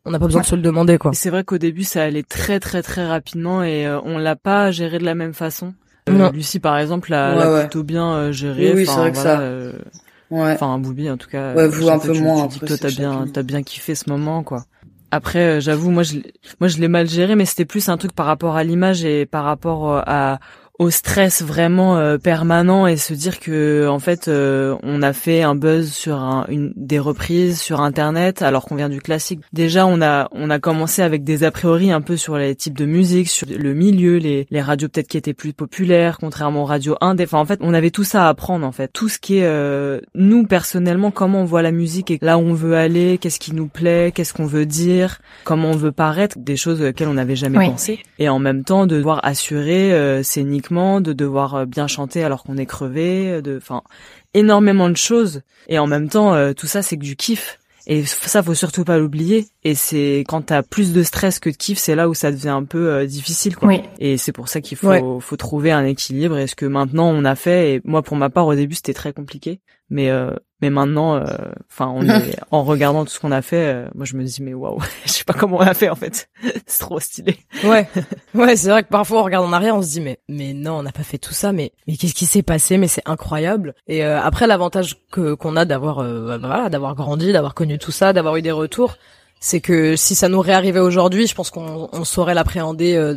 On 0.05 0.11
n'a 0.11 0.19
pas 0.19 0.25
besoin 0.25 0.41
de 0.41 0.45
se 0.45 0.55
le 0.55 0.61
demander, 0.61 0.97
quoi. 0.97 1.11
C'est 1.13 1.29
vrai 1.29 1.43
qu'au 1.43 1.57
début, 1.57 1.83
ça 1.83 2.03
allait 2.03 2.23
très 2.23 2.59
très 2.59 2.81
très 2.81 3.05
rapidement 3.05 3.63
et 3.63 3.85
euh, 3.85 3.99
on 4.03 4.17
l'a 4.17 4.35
pas 4.35 4.71
géré 4.71 4.97
de 4.97 5.03
la 5.03 5.15
même 5.15 5.33
façon. 5.33 5.73
Lucie, 6.07 6.59
par 6.59 6.77
exemple, 6.77 7.11
l'a, 7.11 7.61
plutôt 7.61 7.83
bien 7.83 8.31
géré. 8.31 8.73
Oui, 8.73 8.85
c'est 8.85 8.95
vrai 8.95 9.11
que 9.11 9.17
ça. 9.17 9.41
Ouais. 10.31 10.53
Enfin, 10.53 10.79
Boubi, 10.79 11.09
en 11.09 11.17
tout 11.17 11.29
cas. 11.29 11.53
Ouais, 11.53 11.67
vous 11.67 11.89
un 11.89 11.99
peu 11.99 12.13
moins. 12.13 12.47
Tu 12.47 12.55
dis 12.55 12.59
que 12.59 12.65
toi, 12.65 12.77
t'as 12.79 12.91
bien, 12.91 13.27
t'as 13.31 13.43
bien 13.43 13.63
kiffé 13.63 13.95
ce 13.95 14.09
moment, 14.09 14.43
quoi. 14.43 14.65
Après, 15.11 15.61
j'avoue, 15.61 15.91
moi, 15.91 16.03
je, 16.03 16.17
moi, 16.59 16.67
je 16.67 16.77
l'ai 16.77 16.87
mal 16.87 17.07
géré, 17.07 17.35
mais 17.35 17.45
c'était 17.45 17.65
plus 17.65 17.89
un 17.89 17.97
truc 17.97 18.11
par 18.13 18.25
rapport 18.25 18.55
à 18.55 18.63
l'image 18.63 19.05
et 19.05 19.25
par 19.25 19.43
rapport 19.43 20.03
à 20.05 20.39
au 20.77 20.89
stress 20.89 21.41
vraiment 21.41 21.97
euh, 21.97 22.17
permanent 22.17 22.85
et 22.87 22.97
se 22.97 23.13
dire 23.13 23.39
que 23.39 23.87
en 23.87 23.99
fait 23.99 24.27
euh, 24.27 24.75
on 24.83 25.01
a 25.01 25.13
fait 25.13 25.41
un 25.41 25.55
buzz 25.55 25.91
sur 25.91 26.17
un, 26.17 26.45
une 26.49 26.73
des 26.75 26.99
reprises 26.99 27.61
sur 27.61 27.81
internet 27.81 28.41
alors 28.41 28.65
qu'on 28.65 28.75
vient 28.75 28.89
du 28.89 29.01
classique. 29.01 29.39
Déjà 29.53 29.87
on 29.87 30.01
a 30.01 30.27
on 30.31 30.49
a 30.49 30.59
commencé 30.59 31.01
avec 31.01 31.23
des 31.23 31.43
a 31.43 31.51
priori 31.51 31.91
un 31.91 32.01
peu 32.01 32.17
sur 32.17 32.37
les 32.37 32.55
types 32.55 32.77
de 32.77 32.85
musique, 32.85 33.29
sur 33.29 33.47
le 33.47 33.73
milieu, 33.73 34.17
les, 34.17 34.47
les 34.49 34.61
radios 34.61 34.89
peut-être 34.89 35.07
qui 35.07 35.17
étaient 35.17 35.33
plus 35.33 35.53
populaires 35.53 36.17
contrairement 36.19 36.63
aux 36.63 36.65
radios 36.65 36.97
indé. 36.99 37.23
Enfin 37.23 37.39
en 37.39 37.45
fait 37.45 37.59
on 37.61 37.73
avait 37.73 37.91
tout 37.91 38.03
ça 38.03 38.25
à 38.25 38.29
apprendre 38.29 38.65
en 38.65 38.71
fait. 38.71 38.91
Tout 38.91 39.07
ce 39.07 39.19
qui 39.19 39.37
est 39.37 39.45
euh, 39.45 40.01
nous 40.13 40.45
personnellement 40.45 41.11
comment 41.11 41.41
on 41.41 41.45
voit 41.45 41.61
la 41.61 41.71
musique 41.71 42.11
et 42.11 42.19
là 42.21 42.37
où 42.37 42.41
on 42.41 42.53
veut 42.53 42.75
aller, 42.75 43.17
qu'est-ce 43.17 43.39
qui 43.39 43.53
nous 43.53 43.67
plaît, 43.67 44.11
qu'est-ce 44.13 44.33
qu'on 44.33 44.45
veut 44.45 44.65
dire, 44.65 45.19
comment 45.45 45.69
on 45.69 45.77
veut 45.77 45.93
paraître, 45.93 46.37
des 46.37 46.57
choses 46.57 46.81
auxquelles 46.81 47.07
on 47.07 47.13
n'avait 47.13 47.35
jamais 47.35 47.65
pensé 47.65 47.99
et 48.19 48.27
en 48.27 48.39
même 48.39 48.63
temps 48.63 48.87
de 48.87 48.97
devoir 48.97 49.21
assurer 49.23 50.21
euh, 50.71 50.99
de 50.99 51.13
devoir 51.13 51.55
euh, 51.55 51.65
bien 51.65 51.87
chanter 51.87 52.23
alors 52.23 52.43
qu'on 52.43 52.57
est 52.57 52.65
crevé, 52.65 53.31
euh, 53.31 53.41
de, 53.41 53.57
enfin, 53.57 53.81
énormément 54.33 54.89
de 54.89 54.97
choses. 54.97 55.41
Et 55.67 55.79
en 55.79 55.87
même 55.87 56.09
temps, 56.09 56.33
euh, 56.33 56.53
tout 56.53 56.67
ça, 56.67 56.81
c'est 56.81 56.97
que 56.97 57.03
du 57.03 57.15
kiff. 57.15 57.59
Et 57.87 58.03
ça, 58.05 58.41
faut 58.41 58.55
surtout 58.55 58.83
pas 58.83 58.97
l'oublier. 58.97 59.47
Et 59.63 59.75
c'est 59.75 60.23
quand 60.27 60.41
t'as 60.41 60.63
plus 60.63 60.91
de 60.91 61.03
stress 61.03 61.39
que 61.39 61.49
de 61.51 61.55
kiff, 61.55 61.77
c'est 61.77 61.93
là 61.93 62.09
où 62.09 62.15
ça 62.15 62.31
devient 62.31 62.49
un 62.49 62.63
peu 62.63 63.05
difficile, 63.05 63.55
quoi. 63.55 63.73
Et 63.99 64.17
c'est 64.17 64.31
pour 64.31 64.47
ça 64.47 64.59
qu'il 64.59 64.75
faut, 64.75 65.19
faut 65.19 65.37
trouver 65.37 65.71
un 65.71 65.85
équilibre. 65.85 66.37
Et 66.39 66.47
ce 66.47 66.55
que 66.55 66.65
maintenant 66.65 67.09
on 67.09 67.23
a 67.25 67.35
fait, 67.35 67.75
et 67.75 67.81
moi 67.83 68.01
pour 68.01 68.17
ma 68.17 68.31
part 68.31 68.47
au 68.47 68.55
début 68.55 68.73
c'était 68.73 68.95
très 68.95 69.13
compliqué, 69.13 69.59
mais 69.91 70.09
mais 70.65 70.71
maintenant, 70.71 71.15
euh, 71.15 71.25
enfin, 71.71 71.93
on 71.95 72.01
est 72.09 72.35
en 72.51 72.63
regardant 72.63 73.05
tout 73.05 73.11
ce 73.11 73.19
qu'on 73.19 73.31
a 73.31 73.43
fait, 73.43 73.73
euh, 73.73 73.87
moi 73.93 74.03
je 74.03 74.15
me 74.15 74.23
dis 74.23 74.41
mais 74.41 74.55
waouh, 74.55 74.79
je 75.05 75.11
sais 75.11 75.23
pas 75.23 75.33
comment 75.33 75.57
on 75.57 75.61
a 75.61 75.75
fait 75.75 75.89
en 75.89 75.95
fait. 75.95 76.27
c'est 76.65 76.79
trop 76.79 76.99
stylé. 76.99 77.37
Ouais, 77.63 77.87
ouais, 78.33 78.55
c'est 78.55 78.69
vrai 78.69 78.81
que 78.81 78.89
parfois 78.89 79.21
on 79.21 79.23
regarde 79.23 79.45
en 79.45 79.53
arrière, 79.53 79.75
on 79.75 79.83
se 79.83 79.89
dit 79.89 80.01
mais 80.01 80.17
mais 80.27 80.53
non, 80.53 80.79
on 80.79 80.83
n'a 80.83 80.91
pas 80.91 81.03
fait 81.03 81.19
tout 81.19 81.35
ça, 81.35 81.51
mais 81.51 81.71
mais 81.87 81.97
qu'est-ce 81.97 82.15
qui 82.15 82.25
s'est 82.25 82.41
passé? 82.41 82.77
Mais 82.79 82.87
c'est 82.87 83.03
incroyable. 83.05 83.75
Et 83.87 84.03
euh, 84.03 84.19
après 84.19 84.47
l'avantage 84.47 84.97
que 85.11 85.35
qu'on 85.35 85.55
a 85.55 85.65
d'avoir 85.65 85.97
bah, 85.97 86.39
voilà, 86.39 86.69
d'avoir 86.69 86.95
grandi, 86.95 87.31
d'avoir 87.31 87.53
connu 87.53 87.77
tout 87.77 87.91
ça, 87.91 88.11
d'avoir 88.11 88.35
eu 88.37 88.41
des 88.41 88.51
retours, 88.51 88.95
c'est 89.39 89.61
que 89.61 89.95
si 89.95 90.15
ça 90.15 90.29
nous 90.29 90.41
réarrivait 90.41 90.79
aujourd'hui, 90.79 91.27
je 91.27 91.35
pense 91.35 91.51
qu'on 91.51 91.89
on 91.91 92.03
saurait 92.05 92.33
l'appréhender 92.33 93.15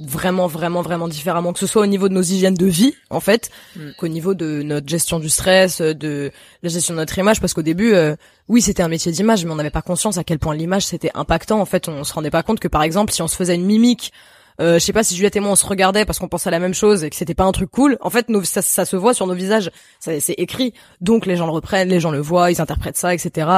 vraiment 0.00 0.46
vraiment 0.46 0.82
vraiment 0.82 1.08
différemment 1.08 1.52
que 1.52 1.58
ce 1.58 1.66
soit 1.66 1.82
au 1.82 1.86
niveau 1.86 2.08
de 2.08 2.14
nos 2.14 2.22
hygiènes 2.22 2.54
de 2.54 2.66
vie 2.66 2.94
en 3.10 3.20
fait 3.20 3.50
mm. 3.76 3.90
qu'au 3.98 4.08
niveau 4.08 4.34
de 4.34 4.62
notre 4.62 4.88
gestion 4.88 5.18
du 5.18 5.28
stress 5.28 5.80
de 5.80 6.32
la 6.62 6.68
gestion 6.68 6.94
de 6.94 6.98
notre 6.98 7.18
image 7.18 7.40
parce 7.40 7.52
qu'au 7.52 7.62
début 7.62 7.92
euh, 7.92 8.16
oui 8.48 8.62
c'était 8.62 8.82
un 8.82 8.88
métier 8.88 9.12
d'image 9.12 9.44
mais 9.44 9.52
on 9.52 9.56
n'avait 9.56 9.70
pas 9.70 9.82
conscience 9.82 10.16
à 10.16 10.24
quel 10.24 10.38
point 10.38 10.54
l'image 10.54 10.86
c'était 10.86 11.10
impactant 11.14 11.60
en 11.60 11.66
fait 11.66 11.88
on 11.88 12.02
se 12.04 12.12
rendait 12.14 12.30
pas 12.30 12.42
compte 12.42 12.60
que 12.60 12.68
par 12.68 12.82
exemple 12.82 13.12
si 13.12 13.20
on 13.22 13.28
se 13.28 13.36
faisait 13.36 13.54
une 13.54 13.66
mimique 13.66 14.12
euh, 14.60 14.74
je 14.74 14.84
sais 14.84 14.92
pas 14.92 15.02
si 15.02 15.16
Juliette 15.16 15.36
et 15.36 15.40
moi 15.40 15.52
on 15.52 15.56
se 15.56 15.66
regardait 15.66 16.04
parce 16.04 16.18
qu'on 16.18 16.28
pensait 16.28 16.48
à 16.48 16.50
la 16.50 16.58
même 16.58 16.74
chose 16.74 17.02
et 17.02 17.10
que 17.10 17.16
c'était 17.16 17.34
pas 17.34 17.44
un 17.44 17.52
truc 17.52 17.70
cool. 17.70 17.96
En 18.02 18.10
fait, 18.10 18.28
nos, 18.28 18.44
ça, 18.44 18.60
ça, 18.60 18.84
se 18.84 18.94
voit 18.94 19.14
sur 19.14 19.26
nos 19.26 19.32
visages, 19.32 19.70
c'est 20.00 20.34
écrit. 20.36 20.74
Donc 21.00 21.24
les 21.24 21.36
gens 21.36 21.46
le 21.46 21.52
reprennent, 21.52 21.88
les 21.88 22.00
gens 22.00 22.10
le 22.10 22.20
voient, 22.20 22.50
ils 22.50 22.60
interprètent 22.60 22.98
ça, 22.98 23.14
etc. 23.14 23.48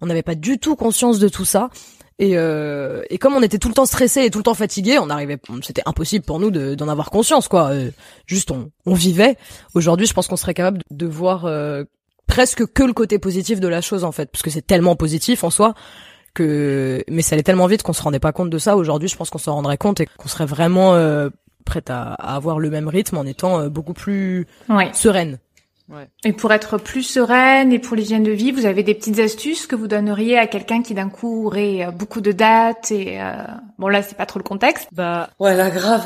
On 0.00 0.06
n'avait 0.06 0.22
pas 0.22 0.36
du 0.36 0.58
tout 0.58 0.76
conscience 0.76 1.18
de 1.18 1.28
tout 1.28 1.44
ça. 1.44 1.68
Et, 2.18 2.32
euh, 2.36 3.02
et 3.10 3.18
comme 3.18 3.34
on 3.34 3.42
était 3.42 3.58
tout 3.58 3.68
le 3.68 3.74
temps 3.74 3.86
stressé 3.86 4.24
et 4.24 4.30
tout 4.30 4.38
le 4.38 4.44
temps 4.44 4.54
fatigué, 4.54 4.98
on 4.98 5.10
arrivait, 5.10 5.38
c'était 5.62 5.82
impossible 5.86 6.24
pour 6.24 6.38
nous 6.38 6.50
d'en 6.50 6.88
avoir 6.88 7.10
conscience, 7.10 7.48
quoi. 7.48 7.70
Euh, 7.70 7.90
juste, 8.26 8.50
on, 8.50 8.70
on 8.86 8.94
vivait. 8.94 9.36
Aujourd'hui, 9.74 10.06
je 10.06 10.14
pense 10.14 10.28
qu'on 10.28 10.36
serait 10.36 10.54
capable 10.54 10.82
de, 10.90 11.06
voir 11.06 11.46
euh, 11.46 11.84
presque 12.26 12.66
que 12.66 12.82
le 12.82 12.92
côté 12.92 13.18
positif 13.18 13.60
de 13.60 13.68
la 13.68 13.80
chose, 13.80 14.04
en 14.04 14.12
fait, 14.12 14.30
parce 14.30 14.42
que 14.42 14.50
c'est 14.50 14.66
tellement 14.66 14.96
positif 14.96 15.44
en 15.44 15.50
soi 15.50 15.74
que, 16.34 17.04
mais 17.08 17.22
ça 17.22 17.34
allait 17.34 17.42
tellement 17.42 17.66
vite 17.66 17.82
qu'on 17.82 17.92
se 17.92 18.02
rendait 18.02 18.20
pas 18.20 18.32
compte 18.32 18.50
de 18.50 18.58
ça. 18.58 18.76
Aujourd'hui, 18.76 19.08
je 19.08 19.16
pense 19.16 19.30
qu'on 19.30 19.38
s'en 19.38 19.54
rendrait 19.54 19.78
compte 19.78 20.00
et 20.00 20.06
qu'on 20.06 20.28
serait 20.28 20.46
vraiment 20.46 20.94
euh, 20.94 21.28
prête 21.66 21.90
à, 21.90 22.14
à, 22.14 22.36
avoir 22.36 22.58
le 22.58 22.70
même 22.70 22.88
rythme 22.88 23.18
en 23.18 23.24
étant 23.24 23.68
beaucoup 23.68 23.94
plus 23.94 24.46
sereine. 24.92 25.38
Et 26.24 26.32
pour 26.32 26.52
être 26.52 26.78
plus 26.78 27.02
sereine 27.02 27.72
et 27.72 27.78
pour 27.78 27.96
l'hygiène 27.96 28.22
de 28.22 28.30
vie, 28.30 28.52
vous 28.52 28.66
avez 28.66 28.82
des 28.82 28.94
petites 28.94 29.18
astuces 29.18 29.66
que 29.66 29.76
vous 29.76 29.88
donneriez 29.88 30.38
à 30.38 30.46
quelqu'un 30.46 30.82
qui 30.82 30.94
d'un 30.94 31.08
coup 31.08 31.46
aurait 31.46 31.84
euh, 31.84 31.90
beaucoup 31.90 32.20
de 32.20 32.32
dates 32.32 32.90
et 32.90 33.20
euh... 33.20 33.32
bon 33.78 33.88
là 33.88 34.02
c'est 34.02 34.16
pas 34.16 34.26
trop 34.26 34.38
le 34.38 34.44
contexte. 34.44 34.88
Bah 34.92 35.30
ouais 35.38 35.54
là 35.54 35.70
grave. 35.70 36.04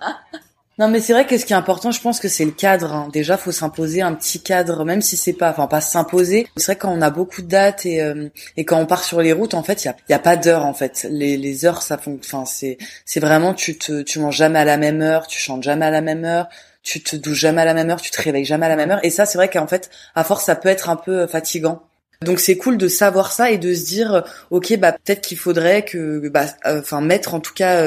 non 0.78 0.88
mais 0.88 1.00
c'est 1.00 1.12
vrai 1.12 1.26
que 1.26 1.36
ce 1.36 1.44
qui 1.44 1.52
est 1.52 1.56
important, 1.56 1.90
je 1.90 2.00
pense 2.00 2.20
que 2.20 2.28
c'est 2.28 2.44
le 2.44 2.52
cadre. 2.52 2.92
Hein. 2.92 3.08
Déjà 3.12 3.36
faut 3.36 3.52
s'imposer 3.52 4.02
un 4.02 4.14
petit 4.14 4.40
cadre, 4.40 4.84
même 4.84 5.02
si 5.02 5.16
c'est 5.16 5.32
pas, 5.32 5.50
enfin 5.50 5.66
pas 5.66 5.80
s'imposer. 5.80 6.46
C'est 6.56 6.66
vrai 6.66 6.76
quand 6.76 6.92
on 6.92 7.00
a 7.00 7.10
beaucoup 7.10 7.42
de 7.42 7.48
dates 7.48 7.86
et 7.86 8.02
euh, 8.02 8.28
et 8.56 8.64
quand 8.64 8.78
on 8.78 8.86
part 8.86 9.02
sur 9.02 9.20
les 9.20 9.32
routes, 9.32 9.54
en 9.54 9.62
fait 9.62 9.84
il 9.84 9.88
y 9.88 9.90
a, 9.90 9.96
y 10.10 10.14
a 10.14 10.18
pas 10.18 10.36
d'heure 10.36 10.64
en 10.64 10.74
fait. 10.74 11.06
Les, 11.10 11.36
les 11.36 11.64
heures 11.64 11.82
ça 11.82 11.98
font, 11.98 12.18
enfin 12.22 12.44
c'est 12.44 12.78
c'est 13.04 13.20
vraiment 13.20 13.54
tu 13.54 13.78
te 13.78 14.02
tu 14.02 14.20
manges 14.20 14.36
jamais 14.36 14.60
à 14.60 14.64
la 14.64 14.76
même 14.76 15.02
heure, 15.02 15.26
tu 15.26 15.40
chantes 15.40 15.62
jamais 15.62 15.86
à 15.86 15.90
la 15.90 16.02
même 16.02 16.24
heure 16.24 16.48
tu 16.88 17.02
te 17.02 17.16
douches 17.16 17.38
jamais 17.38 17.62
à 17.62 17.64
la 17.64 17.74
même 17.74 17.90
heure, 17.90 18.00
tu 18.00 18.10
te 18.10 18.20
réveilles 18.20 18.44
jamais 18.44 18.66
à 18.66 18.70
la 18.70 18.76
même 18.76 18.90
heure. 18.90 19.04
Et 19.04 19.10
ça, 19.10 19.26
c'est 19.26 19.38
vrai 19.38 19.50
qu'en 19.50 19.66
fait, 19.66 19.90
à 20.14 20.24
force, 20.24 20.44
ça 20.44 20.56
peut 20.56 20.68
être 20.68 20.88
un 20.88 20.96
peu 20.96 21.26
fatigant. 21.26 21.82
Donc 22.24 22.40
c'est 22.40 22.56
cool 22.56 22.78
de 22.78 22.88
savoir 22.88 23.30
ça 23.30 23.52
et 23.52 23.58
de 23.58 23.72
se 23.72 23.84
dire 23.84 24.24
ok 24.50 24.76
bah 24.78 24.90
peut-être 24.90 25.20
qu'il 25.20 25.38
faudrait 25.38 25.84
que 25.84 26.28
bah 26.30 26.46
enfin 26.66 27.00
mettre 27.00 27.34
en 27.34 27.38
tout 27.38 27.54
cas 27.54 27.80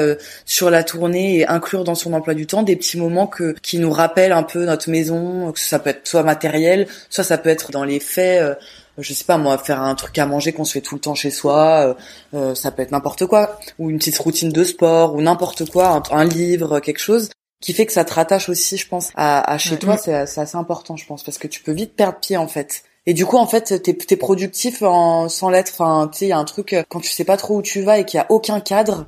sur 0.46 0.70
la 0.70 0.84
tournée 0.84 1.40
et 1.40 1.46
inclure 1.46 1.84
dans 1.84 1.94
son 1.94 2.14
emploi 2.14 2.32
du 2.32 2.46
temps 2.46 2.62
des 2.62 2.74
petits 2.76 2.96
moments 2.96 3.26
que 3.26 3.54
qui 3.60 3.78
nous 3.78 3.90
rappellent 3.90 4.32
un 4.32 4.42
peu 4.42 4.64
notre 4.64 4.88
maison, 4.88 5.52
que 5.52 5.60
ça 5.60 5.78
peut 5.78 5.90
être 5.90 6.08
soit 6.08 6.22
matériel, 6.22 6.88
soit 7.10 7.24
ça 7.24 7.36
peut 7.36 7.50
être 7.50 7.72
dans 7.72 7.84
les 7.84 8.00
faits 8.00 8.56
je 8.98 9.14
sais 9.14 9.24
pas 9.24 9.38
moi 9.38 9.58
faire 9.58 9.80
un 9.80 9.94
truc 9.94 10.18
à 10.18 10.26
manger 10.26 10.52
qu'on 10.52 10.64
se 10.64 10.72
fait 10.72 10.80
tout 10.80 10.94
le 10.94 11.00
temps 11.00 11.14
chez 11.14 11.30
soi 11.30 11.88
euh, 11.88 11.94
euh, 12.34 12.54
ça 12.54 12.70
peut 12.70 12.82
être 12.82 12.92
n'importe 12.92 13.26
quoi 13.26 13.58
ou 13.78 13.90
une 13.90 13.98
petite 13.98 14.18
routine 14.18 14.50
de 14.50 14.64
sport 14.64 15.14
ou 15.14 15.22
n'importe 15.22 15.68
quoi 15.70 16.02
un, 16.10 16.24
livre 16.24 16.80
quelque 16.80 17.00
chose 17.00 17.30
qui 17.62 17.72
fait 17.72 17.86
que 17.86 17.92
ça 17.92 18.04
te 18.04 18.12
rattache 18.12 18.50
aussi 18.50 18.76
je 18.76 18.86
pense 18.86 19.10
à, 19.14 19.56
chez 19.56 19.78
toi 19.78 19.96
c'est 19.96 20.12
assez 20.12 20.56
important 20.56 20.96
je 20.96 21.06
pense 21.06 21.22
parce 21.22 21.38
que 21.38 21.48
tu 21.48 21.62
peux 21.62 21.72
vite 21.72 21.96
perdre 21.96 22.18
pied 22.18 22.36
en 22.36 22.48
fait. 22.48 22.82
Et 23.06 23.14
du 23.14 23.24
coup 23.24 23.38
en 23.38 23.46
fait 23.46 23.82
t'es 23.82 23.96
es 24.10 24.16
productif 24.16 24.82
en, 24.82 25.30
sans 25.30 25.48
l'être. 25.48 25.72
Enfin 25.72 26.10
tu 26.12 26.18
sais 26.18 26.24
il 26.26 26.30
y 26.30 26.32
a 26.32 26.38
un 26.38 26.44
truc 26.44 26.76
quand 26.90 27.00
tu 27.00 27.10
sais 27.10 27.24
pas 27.24 27.38
trop 27.38 27.56
où 27.56 27.62
tu 27.62 27.80
vas 27.80 27.98
et 27.98 28.04
qu'il 28.04 28.18
y 28.18 28.20
a 28.20 28.26
aucun 28.28 28.60
cadre 28.60 29.06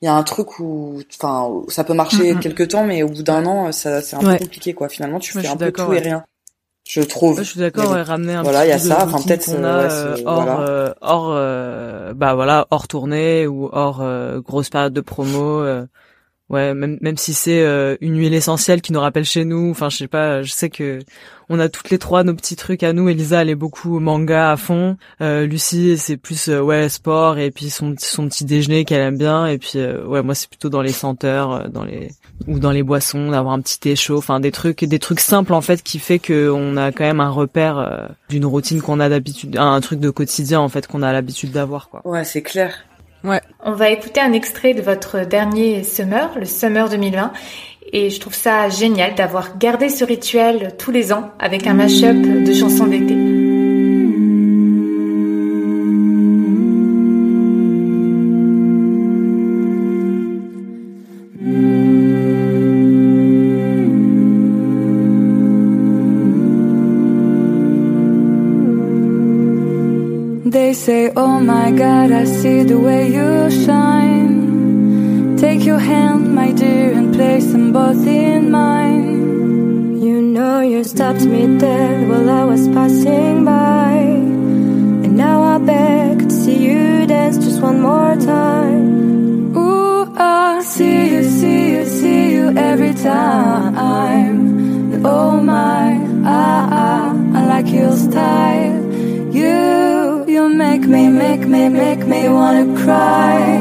il 0.00 0.06
y 0.06 0.08
a 0.08 0.14
un 0.14 0.22
truc 0.22 0.58
où 0.58 1.02
enfin 1.18 1.50
ça 1.68 1.84
peut 1.84 1.94
marcher 1.94 2.34
quelque 2.36 2.62
temps 2.62 2.84
mais 2.84 3.02
au 3.02 3.08
bout 3.08 3.22
d'un 3.22 3.44
an 3.44 3.72
ça 3.72 4.00
c'est 4.00 4.16
un 4.16 4.20
peu 4.20 4.38
compliqué 4.38 4.72
quoi. 4.72 4.88
Finalement 4.88 5.18
tu 5.18 5.32
fais 5.32 5.46
un 5.46 5.56
peu 5.56 5.70
tout 5.70 5.92
et 5.92 5.98
rien 5.98 6.24
je 6.88 7.00
trouve. 7.00 7.38
je 7.38 7.42
suis 7.42 7.60
d'accord, 7.60 7.90
ouais, 7.92 8.02
ramener 8.02 8.34
un 8.34 8.42
voilà, 8.42 8.64
il 8.64 8.68
y 8.68 8.72
a 8.72 8.78
ça, 8.78 9.04
enfin 9.04 9.20
peut-être 9.20 9.46
qu'on 9.46 9.64
a 9.64 9.90
euh, 9.90 10.16
hors, 10.24 10.60
euh, 10.60 10.92
hors, 11.00 11.30
euh, 11.30 12.14
bah 12.14 12.34
voilà, 12.34 12.66
hors 12.70 12.86
tournée 12.86 13.46
ou 13.46 13.68
hors 13.72 14.04
grosse 14.38 14.70
période 14.70 14.92
de 14.92 15.00
promo. 15.00 15.64
Ouais, 16.50 16.74
même 16.74 16.98
même 17.00 17.16
si 17.16 17.34
c'est 17.34 17.64
une 18.00 18.18
huile 18.18 18.34
essentielle 18.34 18.80
qui 18.82 18.92
nous 18.92 19.00
rappelle 19.00 19.24
chez 19.24 19.44
nous. 19.44 19.70
Enfin, 19.70 19.88
je 19.88 19.96
sais 19.96 20.08
pas, 20.08 20.42
je 20.42 20.52
sais 20.52 20.70
que 20.70 21.00
on 21.48 21.60
a 21.60 21.68
toutes 21.68 21.90
les 21.90 21.98
trois 21.98 22.24
nos 22.24 22.34
petits 22.34 22.56
trucs 22.56 22.82
à 22.82 22.92
nous. 22.92 23.08
Elisa, 23.08 23.42
elle 23.42 23.50
est 23.50 23.54
beaucoup 23.54 24.00
manga 24.00 24.50
à 24.50 24.56
fond. 24.56 24.96
Euh, 25.20 25.46
Lucie, 25.46 25.96
c'est 25.96 26.16
plus 26.16 26.48
euh, 26.48 26.60
ouais 26.60 26.88
sport 26.88 27.38
et 27.38 27.50
puis 27.50 27.70
son 27.70 27.94
son 27.98 28.28
petit 28.28 28.44
déjeuner 28.44 28.84
qu'elle 28.84 29.00
aime 29.00 29.18
bien. 29.18 29.46
Et 29.46 29.58
puis 29.58 29.72
euh, 29.76 30.04
ouais, 30.06 30.22
moi 30.22 30.34
c'est 30.34 30.48
plutôt 30.48 30.68
dans 30.68 30.82
les 30.82 30.92
senteurs, 30.92 31.52
euh, 31.52 31.68
dans 31.68 31.84
les 31.84 32.10
ou 32.46 32.58
dans 32.58 32.72
les 32.72 32.82
boissons, 32.82 33.30
d'avoir 33.30 33.54
un 33.54 33.60
petit 33.60 33.78
thé 33.78 33.96
chaud. 33.96 34.18
Enfin 34.18 34.40
des 34.40 34.52
trucs 34.52 34.84
des 34.84 34.98
trucs 34.98 35.20
simples 35.20 35.54
en 35.54 35.60
fait 35.60 35.82
qui 35.82 35.98
fait 35.98 36.18
que 36.18 36.50
on 36.50 36.76
a 36.76 36.92
quand 36.92 37.04
même 37.04 37.20
un 37.20 37.30
repère 37.30 38.10
d'une 38.28 38.44
routine 38.44 38.82
qu'on 38.82 39.00
a 39.00 39.08
d'habitude, 39.08 39.56
un 39.56 39.80
truc 39.80 40.00
de 40.00 40.10
quotidien 40.10 40.60
en 40.60 40.68
fait 40.68 40.86
qu'on 40.86 41.02
a 41.02 41.12
l'habitude 41.12 41.52
d'avoir 41.52 41.88
quoi. 41.88 42.02
Ouais, 42.04 42.24
c'est 42.24 42.42
clair. 42.42 42.84
On 43.64 43.72
va 43.72 43.90
écouter 43.90 44.20
un 44.20 44.32
extrait 44.32 44.74
de 44.74 44.82
votre 44.82 45.20
dernier 45.26 45.82
Summer, 45.82 46.30
le 46.38 46.46
Summer 46.46 46.88
2020. 46.88 47.32
Et 47.92 48.10
je 48.10 48.20
trouve 48.20 48.34
ça 48.34 48.68
génial 48.68 49.14
d'avoir 49.14 49.58
gardé 49.58 49.88
ce 49.88 50.04
rituel 50.04 50.74
tous 50.78 50.90
les 50.90 51.12
ans 51.12 51.30
avec 51.38 51.66
un 51.66 51.74
mashup 51.74 52.44
de 52.44 52.52
chansons 52.52 52.86
d'été. 52.86 53.35
Oh 71.36 71.40
my 71.40 71.70
God, 71.70 72.12
I 72.12 72.24
see 72.24 72.62
the 72.62 72.78
way 72.78 73.12
you 73.12 73.50
shine. 73.50 75.36
Take 75.36 75.66
your 75.66 75.78
hand, 75.78 76.34
my 76.34 76.50
dear, 76.50 76.94
and 76.94 77.14
place 77.14 77.52
them 77.52 77.74
both 77.74 78.06
in 78.06 78.50
mine. 78.50 80.00
You 80.00 80.22
know 80.22 80.62
you 80.62 80.82
stopped 80.82 81.26
me 81.26 81.58
dead 81.58 82.08
while 82.08 82.30
I 82.30 82.44
was 82.44 82.66
passing 82.68 83.44
by. 83.44 83.96
And 85.04 85.14
now 85.14 85.42
I 85.42 85.58
beg 85.58 86.20
to 86.20 86.34
see 86.34 86.56
you 86.68 87.06
dance 87.06 87.36
just 87.36 87.60
one 87.60 87.82
more 87.82 88.16
time. 88.16 89.54
Ooh, 89.54 90.10
I 90.16 90.62
see 90.62 91.10
you, 91.12 91.22
see 91.22 91.72
you, 91.72 91.84
see 91.84 92.32
you 92.32 92.56
every 92.56 92.94
time. 92.94 93.76
Oh 95.04 95.38
my, 95.42 96.00
ah, 96.24 96.68
ah, 96.82 97.10
I 97.34 97.46
like 97.46 97.68
your 97.68 97.94
style. 97.94 98.86
You 99.34 99.95
make 100.56 100.82
me, 100.82 101.08
make 101.08 101.40
me, 101.40 101.68
make 101.68 102.06
me 102.06 102.28
wanna 102.28 102.66
cry. 102.82 103.58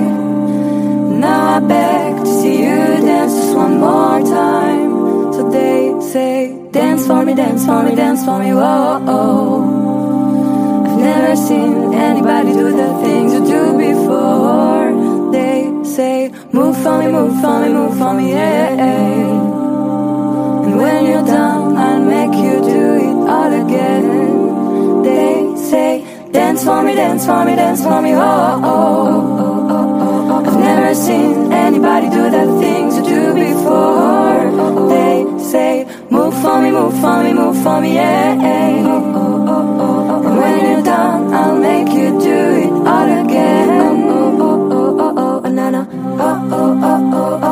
Now 1.19 1.57
I 1.57 1.59
beg 1.59 2.17
to 2.23 2.25
see 2.25 2.59
you 2.63 2.75
dance 3.09 3.33
just 3.33 3.55
one 3.55 3.79
more 3.79 4.19
time. 4.21 5.33
So 5.33 5.49
they 5.49 5.93
say, 6.11 6.57
dance 6.71 7.05
for 7.05 7.23
me, 7.25 7.33
dance 7.35 7.65
for 7.65 7.83
me, 7.83 7.95
dance 7.95 8.23
for 8.23 8.39
me, 8.39 8.53
whoa. 8.53 9.03
oh. 9.07 10.85
I've 10.85 10.99
never 10.99 11.35
seen 11.35 11.93
anybody 11.93 12.53
do 12.53 12.71
the 12.71 12.93
things 13.03 13.33
you 13.33 13.45
do 13.45 13.77
before. 13.77 15.31
They 15.31 15.69
say, 15.83 16.29
move 16.53 16.77
for 16.81 16.99
me, 16.99 17.07
move 17.07 17.41
for 17.41 17.59
me, 17.61 17.69
move 17.73 17.97
for 17.97 18.13
me, 18.13 18.31
yeah. 18.31 18.69
And 20.65 20.77
when 20.77 21.05
you're 21.05 21.25
done, 21.25 21.75
I'll 21.77 22.01
make 22.03 22.35
you 22.45 22.61
do 22.61 22.83
it 23.07 23.29
all 23.29 23.51
again. 23.65 25.03
They 25.03 25.55
say, 25.69 26.04
dance 26.55 26.63
for 26.65 26.83
me, 26.83 26.95
dance 26.95 27.25
for 27.25 27.43
me, 27.45 27.55
dance 27.55 27.83
for 27.83 28.01
me, 28.01 28.13
oh, 28.13 28.19
oh, 28.19 28.63
oh, 28.63 29.67
oh, 29.69 30.31
oh. 30.31 30.45
I've 30.45 30.57
never 30.57 30.95
seen 30.95 31.51
anybody 31.51 32.09
do 32.09 32.29
the 32.29 32.45
things 32.61 32.95
you 32.97 33.03
do 33.03 33.33
before. 33.33 34.87
They 34.87 35.25
say, 35.43 35.85
move 36.09 36.33
for 36.41 36.61
me, 36.61 36.71
move 36.71 36.93
for 37.01 37.23
me, 37.23 37.33
move 37.33 37.61
for 37.61 37.81
me, 37.81 37.95
yeah. 37.95 38.33
And 38.41 38.85
when 40.39 40.59
you're 40.65 40.81
done, 40.83 41.33
I'll 41.33 41.57
make 41.59 41.89
you 41.89 42.17
do 42.21 42.37
it 42.63 42.71
all 42.87 43.25
again. 43.25 43.69
Oh, 43.69 44.39
oh, 44.39 44.71
oh, 44.71 44.99
oh, 44.99 45.17
oh, 45.17 45.41
oh. 45.43 45.43
Oh, 45.47 46.31
oh, 46.51 46.55
oh, 46.55 46.83
oh, 46.83 47.13
oh, 47.13 47.39
oh, 47.43 47.44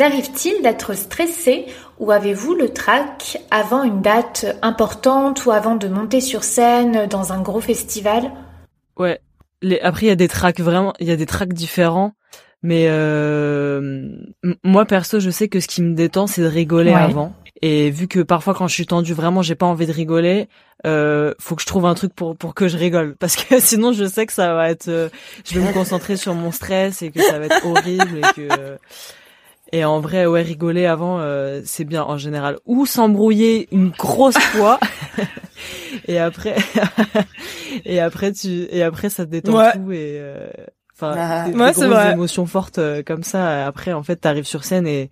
Vous 0.00 0.06
arrive-t-il 0.06 0.62
d'être 0.62 0.94
stressé 0.94 1.66
ou 1.98 2.10
avez-vous 2.10 2.54
le 2.54 2.70
trac 2.70 3.36
avant 3.50 3.82
une 3.82 4.00
date 4.00 4.46
importante 4.62 5.44
ou 5.44 5.50
avant 5.50 5.76
de 5.76 5.88
monter 5.88 6.22
sur 6.22 6.42
scène 6.42 7.06
dans 7.06 7.34
un 7.34 7.42
gros 7.42 7.60
festival? 7.60 8.32
Ouais. 8.96 9.20
Les, 9.60 9.78
après, 9.80 10.06
il 10.06 10.08
y 10.08 10.12
a 10.12 10.16
des 10.16 10.28
tracks 10.28 10.58
vraiment, 10.58 10.94
il 11.00 11.06
y 11.06 11.10
a 11.10 11.16
des 11.16 11.26
tracks 11.26 11.52
différents. 11.52 12.14
Mais 12.62 12.86
euh, 12.88 14.08
moi 14.64 14.86
perso, 14.86 15.20
je 15.20 15.28
sais 15.28 15.48
que 15.48 15.60
ce 15.60 15.68
qui 15.68 15.82
me 15.82 15.94
détend, 15.94 16.26
c'est 16.26 16.40
de 16.40 16.46
rigoler 16.46 16.94
avant. 16.94 17.34
Et 17.60 17.90
vu 17.90 18.08
que 18.08 18.20
parfois 18.20 18.54
quand 18.54 18.68
je 18.68 18.74
suis 18.74 18.86
tendue, 18.86 19.12
vraiment, 19.12 19.42
j'ai 19.42 19.54
pas 19.54 19.66
envie 19.66 19.86
de 19.86 19.92
rigoler, 19.92 20.48
euh, 20.86 21.34
faut 21.38 21.56
que 21.56 21.62
je 21.62 21.66
trouve 21.66 21.84
un 21.84 21.94
truc 21.94 22.14
pour 22.14 22.38
pour 22.38 22.54
que 22.54 22.68
je 22.68 22.78
rigole, 22.78 23.16
parce 23.18 23.36
que 23.36 23.60
sinon 23.60 23.92
je 23.92 24.06
sais 24.06 24.24
que 24.24 24.32
ça 24.32 24.54
va 24.54 24.70
être, 24.70 24.88
euh, 24.88 25.10
je 25.44 25.58
vais 25.58 25.66
me 25.66 25.74
concentrer 25.74 26.16
sur 26.16 26.32
mon 26.32 26.52
stress 26.52 27.02
et 27.02 27.10
que 27.10 27.20
ça 27.20 27.38
va 27.38 27.44
être 27.44 27.66
horrible 27.66 28.18
et 28.18 28.32
que 28.34 28.78
et 29.72 29.84
en 29.84 30.00
vrai, 30.00 30.26
ouais, 30.26 30.42
rigoler 30.42 30.86
avant, 30.86 31.18
euh, 31.20 31.60
c'est 31.64 31.84
bien 31.84 32.02
en 32.04 32.16
général. 32.18 32.58
Ou 32.66 32.86
s'embrouiller 32.86 33.68
une 33.72 33.90
grosse 33.90 34.38
fois. 34.38 34.78
et 36.08 36.18
après, 36.18 36.56
et 37.84 38.00
après 38.00 38.32
tu, 38.32 38.66
et 38.70 38.82
après 38.82 39.10
ça 39.10 39.24
te 39.24 39.30
détend 39.30 39.52
tout 39.72 39.92
et. 39.92 40.16
Euh, 40.20 40.48
enfin, 40.94 41.14
Ah. 41.16 41.44
des, 41.48 41.56
Ouais, 41.56 41.68
des 41.68 41.74
c'est 41.74 41.80
grosses 41.86 41.94
vrai. 41.98 42.12
émotions 42.12 42.46
fortes 42.46 42.78
euh, 42.78 43.02
comme 43.04 43.22
ça. 43.22 43.66
Après, 43.66 43.92
en 43.92 44.02
fait, 44.02 44.16
t'arrives 44.16 44.46
sur 44.46 44.64
scène 44.64 44.86
et 44.86 45.10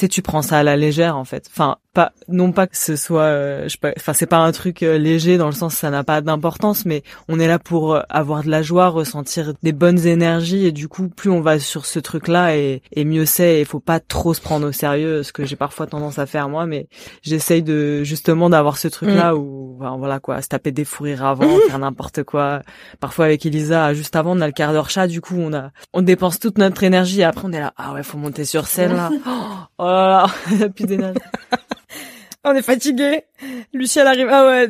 sais, 0.00 0.08
tu 0.08 0.22
prends 0.22 0.42
ça 0.42 0.58
à 0.58 0.62
la 0.62 0.76
légère, 0.76 1.16
en 1.16 1.24
fait. 1.24 1.48
Enfin, 1.50 1.78
pas, 1.98 2.12
non 2.28 2.52
pas 2.52 2.68
que 2.68 2.76
ce 2.76 2.94
soit, 2.94 3.22
euh, 3.22 3.64
je 3.64 3.70
sais 3.70 3.78
pas, 3.78 3.92
enfin, 3.96 4.12
c'est 4.12 4.26
pas 4.26 4.38
un 4.38 4.52
truc 4.52 4.84
euh, 4.84 4.98
léger 4.98 5.36
dans 5.36 5.46
le 5.46 5.52
sens 5.52 5.74
ça 5.74 5.90
n'a 5.90 6.04
pas 6.04 6.20
d'importance, 6.20 6.84
mais 6.84 7.02
on 7.28 7.40
est 7.40 7.48
là 7.48 7.58
pour 7.58 7.94
euh, 7.94 8.02
avoir 8.08 8.44
de 8.44 8.50
la 8.50 8.62
joie, 8.62 8.86
ressentir 8.86 9.54
des 9.64 9.72
bonnes 9.72 10.06
énergies 10.06 10.66
et 10.66 10.70
du 10.70 10.86
coup, 10.86 11.08
plus 11.08 11.30
on 11.30 11.40
va 11.40 11.58
sur 11.58 11.86
ce 11.86 11.98
truc-là 11.98 12.56
et, 12.56 12.82
et 12.92 13.04
mieux 13.04 13.26
c'est. 13.26 13.60
Il 13.60 13.66
faut 13.66 13.80
pas 13.80 13.98
trop 13.98 14.32
se 14.32 14.40
prendre 14.40 14.68
au 14.68 14.70
sérieux, 14.70 15.24
ce 15.24 15.32
que 15.32 15.44
j'ai 15.44 15.56
parfois 15.56 15.86
tendance 15.86 16.20
à 16.20 16.26
faire 16.26 16.48
moi, 16.48 16.66
mais 16.66 16.88
j'essaye 17.22 17.62
de 17.64 18.04
justement 18.04 18.48
d'avoir 18.48 18.78
ce 18.78 18.86
truc-là 18.86 19.34
où, 19.34 19.76
enfin, 19.80 19.96
voilà 19.96 20.20
quoi, 20.20 20.40
se 20.40 20.48
taper 20.48 20.70
des 20.70 20.84
fous 20.84 21.04
rires 21.04 21.24
avant, 21.24 21.48
faire 21.68 21.80
n'importe 21.80 22.22
quoi. 22.22 22.62
Parfois 23.00 23.24
avec 23.24 23.44
Elisa, 23.44 23.92
juste 23.94 24.14
avant, 24.14 24.36
on 24.36 24.40
a 24.40 24.46
le 24.46 24.52
quart 24.52 24.72
d'heure 24.72 24.90
chat, 24.90 25.08
du 25.08 25.20
coup, 25.20 25.36
on 25.36 25.52
a, 25.52 25.72
on 25.92 26.02
dépense 26.02 26.38
toute 26.38 26.58
notre 26.58 26.84
énergie 26.84 27.22
et 27.22 27.24
après 27.24 27.46
on 27.46 27.52
est 27.52 27.60
là, 27.60 27.72
ah 27.76 27.94
ouais, 27.94 28.04
faut 28.04 28.18
monter 28.18 28.44
sur 28.44 28.66
scène 28.68 28.94
là. 28.94 29.10
Oh 29.80 29.84
plus 30.74 30.84
d'énergie. 30.84 31.20
On 32.44 32.54
est 32.54 32.62
fatigué. 32.62 33.24
Lucie, 33.72 33.98
elle 33.98 34.06
arrive. 34.06 34.28
Ah 34.30 34.46
ouais. 34.46 34.68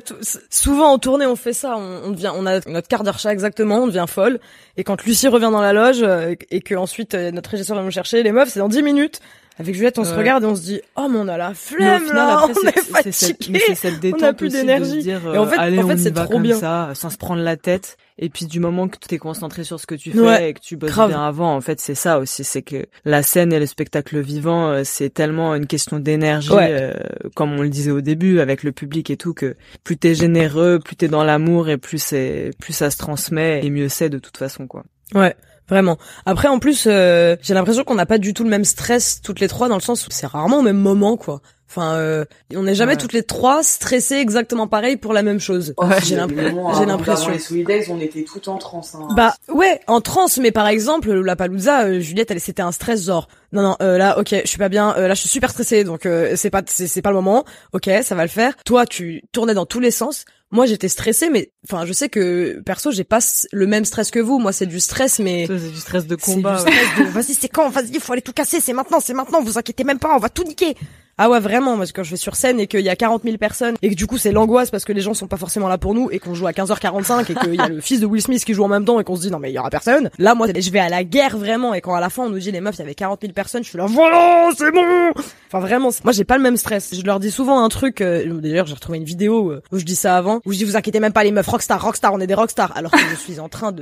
souvent 0.51 0.93
en 0.93 0.99
tournée, 0.99 1.27
on 1.27 1.37
fait 1.37 1.53
ça. 1.53 1.77
On, 1.77 2.07
on 2.07 2.11
devient, 2.11 2.33
on 2.35 2.47
a 2.47 2.61
notre 2.67 2.89
quart 2.89 3.05
d'heure 3.05 3.19
chat 3.19 3.33
exactement. 3.33 3.83
On 3.83 3.87
devient 3.87 4.07
folle. 4.09 4.41
Et 4.77 4.85
quand 4.85 5.05
Lucie 5.05 5.29
revient 5.29 5.51
dans 5.53 5.61
la 5.61 5.73
loge 5.73 6.03
euh, 6.03 6.35
et 6.51 6.61
que 6.61 6.75
ensuite 6.75 7.15
euh, 7.15 7.31
notre 7.31 7.51
régisseur 7.51 7.77
va 7.77 7.83
nous 7.83 7.91
chercher, 7.91 8.23
les 8.23 8.33
meufs, 8.33 8.49
c'est 8.49 8.59
dans 8.59 8.69
10 8.69 8.83
minutes. 8.83 9.21
Avec 9.59 9.75
Juliette, 9.75 9.99
on 9.99 10.05
se 10.05 10.15
regarde 10.15 10.45
et 10.45 10.47
on 10.47 10.55
se 10.55 10.63
dit, 10.63 10.81
oh 10.97 11.09
mais 11.11 11.19
on 11.19 11.27
a 11.27 11.37
la 11.37 11.53
flemme 11.53 12.07
là, 12.13 12.47
on 12.47 12.69
est 12.69 12.79
fatigué, 12.79 13.61
c'est 13.67 13.75
cette 13.75 14.01
détente 14.01 14.23
on 14.23 14.27
a 14.27 14.33
plus 14.33 14.53
d'énergie. 14.53 15.09
et 15.11 15.17
en 15.17 15.47
fait, 15.47 15.59
allez, 15.59 15.81
en 15.81 15.89
fait, 15.89 15.99
c'est 15.99 16.13
trop 16.13 16.39
bien. 16.39 16.57
ça, 16.57 16.91
sans 16.95 17.11
se 17.11 17.17
prendre 17.17 17.43
la 17.43 17.57
tête. 17.57 17.97
Et 18.21 18.31
puis 18.31 18.47
du 18.47 18.59
moment 18.59 18.89
que 18.89 18.97
tu 18.99 19.15
es 19.15 19.19
concentré 19.19 19.63
sur 19.63 19.79
ce 19.79 19.87
que 19.87 19.95
tu 19.95 20.11
fais 20.11 20.51
et 20.51 20.55
que 20.55 20.61
tu 20.61 20.77
bosses 20.77 20.93
bien 20.93 21.25
avant, 21.25 21.55
en 21.55 21.61
fait, 21.61 21.81
c'est 21.81 21.95
ça 21.95 22.19
aussi, 22.19 22.43
c'est 22.43 22.63
que 22.63 22.87
la 23.05 23.23
scène 23.23 23.53
et 23.53 23.61
le 23.61 23.67
spectacle 23.67 24.19
vivant, 24.21 24.71
euh, 24.71 24.83
c'est 24.85 25.11
tellement 25.11 25.55
une 25.55 25.67
question 25.67 26.01
d'énergie, 26.01 26.51
euh, 26.53 26.95
comme 27.35 27.53
on 27.53 27.63
le 27.63 27.69
disait 27.69 27.93
au 27.93 28.01
début, 28.01 28.41
avec 28.41 28.65
le 28.65 28.73
public 28.73 29.11
et 29.11 29.17
tout, 29.17 29.35
que 29.35 29.57
plus 29.85 29.97
t'es 29.97 30.17
généreux, 30.17 30.81
plus 30.85 30.97
t'es 30.97 31.09
dans 31.09 31.23
l'amour 31.23 31.69
et 31.69 31.79
plus 31.79 32.03
c'est, 32.03 32.51
plus 32.59 32.73
ça 32.73 32.91
se 32.91 32.97
transmet 32.97 33.65
et 33.65 33.71
mieux 33.71 33.89
c'est 33.89 34.09
de 34.09 34.19
toute 34.19 34.37
façon, 34.37 34.67
quoi. 34.67 34.85
Ouais. 35.15 35.35
Vraiment. 35.69 35.99
Après, 36.27 36.49
en 36.49 36.59
plus, 36.59 36.87
euh, 36.87 37.37
j'ai 37.43 37.55
l'impression 37.55 37.85
qu'on 37.85 37.95
n'a 37.95 38.07
pas 38.07 38.19
du 38.19 38.35
tout 38.35 38.45
le 38.45 38.51
même 38.51 38.65
stress 38.65 39.21
toutes 39.23 39.41
les 39.41 39.49
trois, 39.49 39.69
dans 39.69 39.77
le 39.77 39.83
sens 39.83 40.07
où 40.07 40.11
c'est 40.11 40.27
rarement 40.27 40.59
au 40.59 40.63
même 40.63 40.79
moment, 40.79 41.17
quoi. 41.17 41.41
Enfin, 41.71 41.97
euh, 41.97 42.25
on 42.55 42.63
n'est 42.63 42.75
jamais 42.75 42.97
toutes 42.97 43.13
les 43.13 43.23
trois 43.23 43.63
stressées 43.63 44.17
exactement 44.17 44.67
pareil 44.67 44.97
pour 44.97 45.13
la 45.13 45.23
même 45.23 45.39
chose. 45.39 45.75
j'ai 46.03 46.17
l'impression. 46.17 47.31
les 47.51 47.91
on 47.91 48.01
était 48.01 48.25
tout 48.25 48.49
en 48.49 48.57
transe. 48.57 48.95
Hein. 48.95 49.09
Bah 49.15 49.35
ouais, 49.53 49.81
en 49.87 50.01
transe. 50.01 50.39
Mais 50.39 50.51
par 50.51 50.67
exemple, 50.67 51.13
la 51.13 51.37
Palouza, 51.37 51.85
euh, 51.85 52.01
Juliette, 52.01 52.31
elle 52.31 52.41
c'était 52.41 52.63
un 52.63 52.73
stress 52.73 53.05
genre. 53.05 53.29
Non 53.53 53.63
non, 53.63 53.77
euh, 53.83 53.99
là, 53.99 54.19
ok, 54.19 54.35
je 54.43 54.49
suis 54.49 54.59
pas 54.59 54.71
bien. 54.71 54.95
là, 54.97 55.13
je 55.13 55.21
suis 55.21 55.29
super 55.29 55.51
stressée, 55.51 55.85
donc 55.85 56.09
c'est 56.37 56.51
pas 56.51 56.63
c'est 56.67 57.03
pas 57.03 57.11
le 57.11 57.17
moment. 57.17 57.45
Ok, 57.75 57.91
ça 58.03 58.15
va 58.15 58.23
le 58.23 58.29
faire. 58.29 58.55
Toi, 58.65 58.87
tu 58.87 59.23
tournais 59.33 59.55
dans 59.55 59.67
tous 59.67 59.81
les 59.81 59.91
sens. 59.91 60.25
Moi, 60.51 60.65
j'étais 60.65 60.89
stressée, 60.89 61.29
mais 61.29 61.53
enfin, 61.65 61.85
je 61.85 61.93
sais 61.93 62.09
que 62.09 62.63
perso, 62.65 62.91
j'ai 62.91 63.05
pas 63.05 63.19
le 63.53 63.67
même 63.67 63.85
stress 63.85 64.11
que 64.11 64.19
vous. 64.19 64.39
Moi, 64.39 64.53
c'est 64.53 64.67
du 64.67 64.81
stress, 64.81 65.19
mais 65.19 65.47
c'est 65.47 65.73
du 65.73 65.77
stress 65.77 66.07
de 66.07 66.17
combat. 66.17 66.65
Vas-y, 67.13 67.35
c'est 67.35 67.49
quand? 67.49 67.69
Vas-y, 67.69 67.91
il 67.93 68.01
faut 68.01 68.15
aller 68.15 68.23
tout 68.23 68.33
casser. 68.33 68.61
C'est 68.61 68.73
maintenant, 68.73 69.01
c'est 69.01 69.15
maintenant. 69.15 69.43
Vous 69.43 69.59
inquiétez 69.59 69.85
même 69.85 69.99
pas, 69.99 70.15
on 70.15 70.19
va 70.19 70.31
tout 70.31 70.45
niquer. 70.45 70.75
Ah 71.19 71.29
ouais, 71.29 71.41
vraiment, 71.41 71.77
parce 71.77 71.91
que 71.93 71.97
quand 71.97 72.05
je 72.05 72.11
vais 72.13 72.17
sur 72.17 72.37
scène 72.37 72.61
et 72.61 72.67
qu'il 72.67 72.81
y 72.81 72.89
a 72.89 72.97
40 72.97 73.25
000 73.25 73.37
personnes 73.39 73.75
et 73.83 73.91
que 73.91 73.95
du 73.95 74.07
coup 74.07 74.19
c'est 74.19 74.31
l'angoisse 74.33 74.71
parce 74.71 74.85
que 74.85 74.93
les 74.93 75.01
gens 75.01 75.15
sont 75.15 75.27
pas 75.27 75.37
forcément 75.37 75.69
là 75.69 75.77
pour 75.77 75.93
nous 75.95 76.09
et 76.11 76.19
qu'on 76.21 76.35
joue 76.35 76.47
à 76.47 76.53
15h45 76.53 77.33
et 77.33 77.35
qu'il 77.35 77.55
y 77.55 77.61
a 77.61 77.69
le 77.69 77.81
fils 77.83 78.01
de 78.01 78.07
Will 78.07 78.23
Smith 78.23 78.45
qui 78.45 78.55
joue 78.55 78.63
en 78.65 78.69
même 78.69 78.85
temps 78.85 79.01
et 79.01 79.05
qu'on 79.05 79.17
se 79.17 79.23
dit 79.23 79.31
non 79.31 79.39
mais 79.39 79.51
il 79.51 79.55
y 79.55 79.59
aura 79.59 79.71
personne. 79.71 80.11
Là, 80.19 80.35
moi, 80.35 80.47
je 80.57 80.71
vais 80.71 80.79
à 80.79 80.89
la 80.89 81.05
guerre 81.05 81.37
vraiment 81.37 81.75
et 81.75 81.81
quand 81.81 81.95
à 81.95 82.01
la 82.01 82.09
fin 82.09 82.23
on 82.25 82.31
nous 82.31 82.39
dit 82.39 82.53
les 82.53 82.61
meufs, 82.61 82.77
il 82.77 82.81
y 82.81 82.83
avait 82.83 82.95
40 82.95 83.21
000 83.23 83.33
personnes, 83.33 83.65
je 83.65 83.69
suis 83.71 83.79
là 83.79 83.87
voilà, 83.87 84.51
c'est 84.57 84.71
bon. 84.71 85.11
Enfin 85.49 85.61
vraiment, 85.61 85.91
moi 86.05 86.13
j'ai 86.13 86.25
pas 86.25 86.37
le 86.37 86.43
même 86.43 86.57
stress. 86.57 86.95
Je 86.95 87.03
leur 87.03 87.19
dis 87.19 87.31
souvent 87.31 87.65
un 87.65 87.69
truc. 87.69 88.01
Euh, 88.01 88.39
D'ailleurs, 88.41 88.67
j'ai 88.67 88.75
retrouvé 88.75 88.99
une 88.99 89.05
vidéo 89.05 89.51
euh, 89.51 89.63
où 89.73 89.79
je 89.79 89.85
dis 89.85 89.97
ça 89.97 90.17
avant, 90.17 90.41
où 90.47 90.53
je 90.53 90.59
dis 90.59 90.65
vous 90.65 90.77
inquiétez 90.77 91.01
même 91.01 91.13
pas 91.13 91.25
les 91.25 91.33
meufs, 91.33 91.47
rockstar, 91.49 91.83
rockstar, 91.83 92.13
on 92.13 92.21
est 92.21 92.27
des 92.27 92.35
rockstars, 92.35 92.77
alors 92.77 92.93
que 92.93 92.99
je 93.11 93.17
suis 93.17 93.41
en 93.41 93.49
train 93.49 93.73
de 93.73 93.79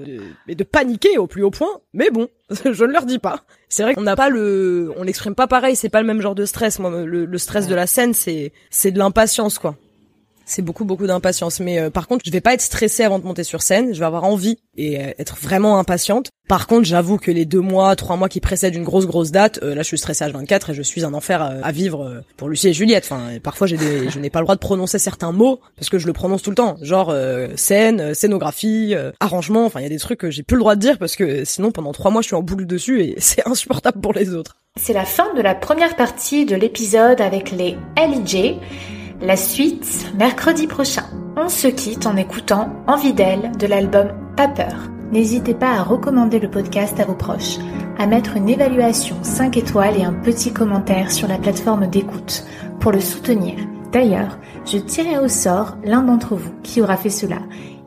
de, 0.47 0.55
de 0.55 0.65
paniquer 0.65 1.19
au 1.19 1.27
plus 1.27 1.43
haut 1.43 1.51
point. 1.51 1.69
Mais 1.93 2.11
bon, 2.11 2.29
je 2.65 2.85
ne 2.85 2.93
leur 2.93 3.07
dis 3.07 3.19
pas. 3.19 3.41
C'est 3.69 3.83
vrai 3.83 3.95
qu'on 3.95 4.03
n'a 4.03 4.17
pas 4.17 4.29
le, 4.29 4.93
on 4.97 5.03
l'exprime 5.03 5.35
pas 5.35 5.47
pareil. 5.47 5.77
C'est 5.77 5.89
pas 5.89 6.01
le 6.01 6.07
même 6.07 6.21
genre 6.21 6.35
de 6.35 6.45
stress. 6.45 6.79
Moi, 6.79 7.05
le, 7.05 7.25
le 7.25 7.39
stress 7.39 7.67
de 7.67 7.75
la 7.75 7.87
scène, 7.87 8.15
c'est 8.15 8.53
c'est 8.71 8.93
de 8.93 8.99
l'impatience, 8.99 9.59
quoi 9.59 9.77
c'est 10.47 10.63
beaucoup 10.63 10.85
beaucoup 10.85 11.07
d'impatience. 11.07 11.61
Mais 11.61 11.79
euh, 11.79 11.91
par 11.91 12.07
contre 12.07 12.23
je 12.25 12.31
vais 12.31 12.41
pas 12.41 12.55
être 12.55 12.63
stressée 12.63 13.03
avant 13.03 13.19
de 13.19 13.25
monter 13.25 13.45
sur 13.45 13.61
scène. 13.61 13.93
Je 13.93 13.99
vais 13.99 14.07
avoir 14.07 14.25
envie 14.25 14.59
et 14.77 15.01
euh, 15.01 15.11
être 15.19 15.37
vraiment 15.37 15.79
impatiente. 15.79 16.31
Par 16.49 16.67
contre 16.69 16.87
j'avoue 16.87 17.19
que 17.19 17.31
les 17.31 17.45
deux 17.45 17.61
mois 17.61 17.97
trois 17.97 18.17
mois 18.17 18.29
qui 18.29 18.41
précèdent 18.41 18.77
une 18.77 18.85
grosse 18.85 19.07
grosse 19.07 19.33
date 19.33 19.59
euh, 19.63 19.75
là 19.75 19.83
je 19.83 19.89
suis 19.89 19.99
stressée 19.99 20.25
à 20.25 20.29
24 20.31 20.71
et 20.71 20.75
je 20.75 20.83
suis 20.83 21.05
un 21.05 21.13
enfer 21.13 21.43
à 21.43 21.73
vivre 21.73 22.23
pour 22.37 22.49
Lucie 22.49 22.69
et 22.69 22.73
Juliette. 22.73 23.05
Enfin 23.05 23.39
parfois 23.43 23.67
j'ai 23.67 23.77
des 23.77 24.09
je 24.11 24.19
n'ai 24.19 24.31
pas 24.31 24.39
le 24.39 24.45
droit 24.45 24.55
de 24.55 24.61
prononcer 24.61 24.99
certains 24.99 25.33
mots 25.33 25.61
parce 25.77 25.91
que 25.91 25.99
je 25.99 26.07
le 26.07 26.13
prononce 26.13 26.43
tout 26.43 26.51
le 26.51 26.57
temps. 26.57 26.77
Genre 26.81 27.15
scène 27.57 28.15
scénographie 28.15 28.95
arrangement. 29.21 29.67
Enfin 29.67 29.81
il 29.81 29.83
y 29.83 29.87
a 29.87 29.91
des 29.91 29.99
trucs 29.99 30.21
que 30.21 30.31
j'ai 30.31 30.45
plus 30.45 30.57
le 30.57 30.61
droit 30.61 30.77
de 30.77 30.81
dire 30.81 30.99
parce 30.99 31.17
que 31.17 31.45
sinon 31.45 31.73
pendant 31.73 31.93
trois 31.93 32.13
mois 32.13 32.23
je 32.23 32.29
suis 32.29 32.37
en 32.37 32.43
boucle 32.43 32.67
dessus 32.67 33.03
et 33.03 33.15
c'est 33.19 33.47
insupportable 33.47 34.01
pour 34.01 34.13
les 34.13 34.33
autres. 34.35 34.57
C'est 34.79 34.93
la 34.93 35.07
fin 35.07 35.33
de 35.35 35.41
la 35.41 35.55
première 35.55 35.97
partie 35.97 36.45
de 36.45 36.55
l'épisode 36.55 37.21
avec 37.21 37.51
les 37.51 37.77
LJ 37.97 38.57
la 39.21 39.37
suite, 39.37 40.13
mercredi 40.19 40.67
prochain. 40.67 41.05
On 41.37 41.49
se 41.49 41.69
quitte 41.69 42.07
en 42.07 42.17
écoutant 42.17 42.71
Envie 42.87 43.13
d'elle 43.13 43.53
de 43.59 43.67
l'album 43.67 44.09
Pas 44.37 44.49
peur. 44.49 44.91
N'hésitez 45.13 45.55
pas 45.55 45.71
à 45.71 45.83
recommander 45.83 46.39
le 46.39 46.51
podcast 46.51 46.99
à 47.01 47.05
vos 47.05 47.15
proches, 47.15 47.59
à 47.99 48.07
mettre 48.07 48.37
une 48.37 48.49
évaluation 48.49 49.17
5 49.23 49.57
étoiles 49.57 49.99
et 49.99 50.05
un 50.05 50.13
petit 50.13 50.53
commentaire 50.53 51.11
sur 51.11 51.29
la 51.29 51.39
plateforme 51.39 51.87
d'écoute 51.87 52.45
pour 52.81 52.93
le 52.93 53.01
soutenir. 53.01 53.55
D'ailleurs, 53.93 54.39
je 54.65 54.79
tirerai 54.79 55.19
au 55.19 55.29
sort 55.29 55.77
l'un 55.85 56.03
d'entre 56.03 56.35
vous 56.35 56.53
qui 56.63 56.83
aura 56.83 56.97
fait 56.97 57.11
cela. 57.11 57.39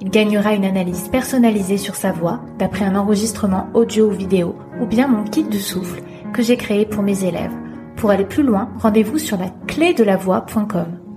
Il 0.01 0.09
gagnera 0.09 0.53
une 0.53 0.65
analyse 0.65 1.09
personnalisée 1.09 1.77
sur 1.77 1.95
sa 1.95 2.11
voix 2.11 2.39
d'après 2.57 2.85
un 2.85 2.95
enregistrement 2.95 3.67
audio 3.73 4.07
ou 4.07 4.11
vidéo 4.11 4.55
ou 4.81 4.85
bien 4.85 5.07
mon 5.07 5.23
kit 5.25 5.43
de 5.43 5.59
souffle 5.59 6.01
que 6.33 6.41
j'ai 6.41 6.57
créé 6.57 6.85
pour 6.85 7.03
mes 7.03 7.25
élèves. 7.25 7.53
Pour 7.97 8.11
aller 8.11 8.25
plus 8.25 8.43
loin, 8.43 8.69
rendez-vous 8.79 9.17
sur 9.17 9.37
la 9.37 9.49
clé. 9.67 9.93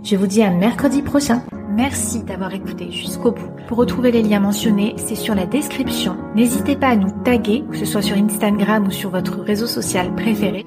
Je 0.05 0.17
vous 0.17 0.27
dis 0.27 0.43
à 0.43 0.51
mercredi 0.51 1.01
prochain. 1.01 1.43
Merci 1.71 2.25
d'avoir 2.25 2.53
écouté 2.53 2.91
jusqu'au 2.91 3.31
bout. 3.31 3.49
Pour 3.69 3.79
retrouver 3.79 4.11
les 4.11 4.23
liens 4.23 4.41
mentionnés, 4.41 4.95
c'est 4.97 5.15
sur 5.15 5.35
la 5.35 5.47
description. 5.47 6.17
N'hésitez 6.35 6.75
pas 6.75 6.89
à 6.89 6.97
nous 6.97 7.13
taguer, 7.23 7.63
que 7.71 7.77
ce 7.77 7.85
soit 7.85 8.03
sur 8.03 8.17
Instagram 8.17 8.87
ou 8.89 8.91
sur 8.91 9.11
votre 9.11 9.39
réseau 9.41 9.67
social 9.67 10.13
préféré. 10.17 10.67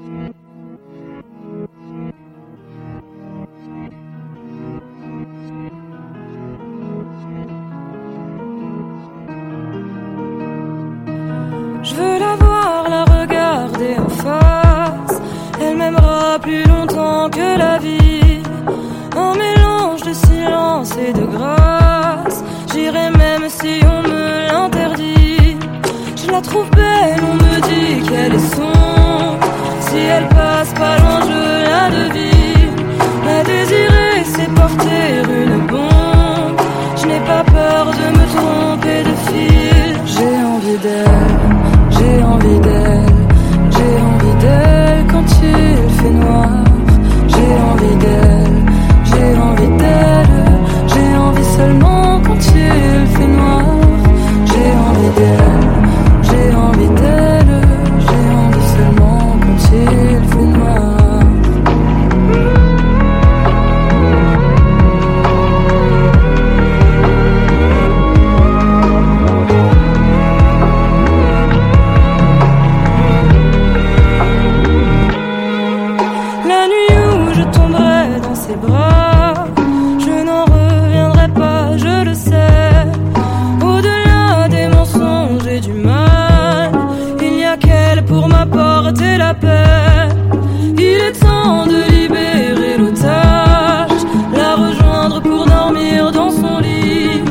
Il 90.77 90.99
est 91.07 91.19
temps 91.19 91.65
de 91.65 91.79
libérer 91.91 92.77
l'otage, 92.77 94.01
la 94.33 94.55
rejoindre 94.55 95.19
pour 95.21 95.45
dormir 95.45 96.11
dans 96.11 96.29
son 96.29 96.59
lit. 96.59 97.23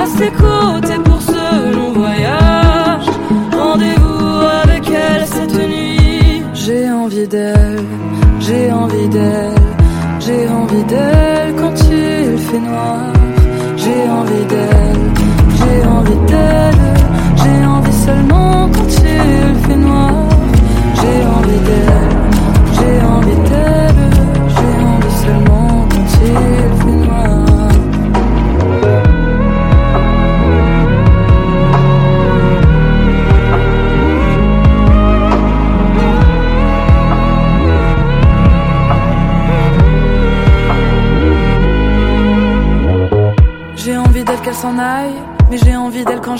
À 0.00 0.06
ses 0.06 0.30
côtés 0.30 1.00
pour 1.04 1.20
ce 1.20 1.74
long 1.74 1.92
voyage. 1.92 3.06
Rendez-vous 3.52 4.40
avec 4.62 4.84
elle 4.88 5.26
cette 5.26 5.54
nuit. 5.54 6.42
J'ai 6.54 6.90
envie 6.90 7.26
d'elle, 7.26 7.84
j'ai 8.38 8.70
envie 8.70 9.08
d'elle, 9.08 9.54
j'ai 10.20 10.48
envie 10.48 10.84
d'elle 10.84 11.54
quand 11.56 11.74
il 11.90 12.38
fait 12.38 12.60
noir. 12.60 13.15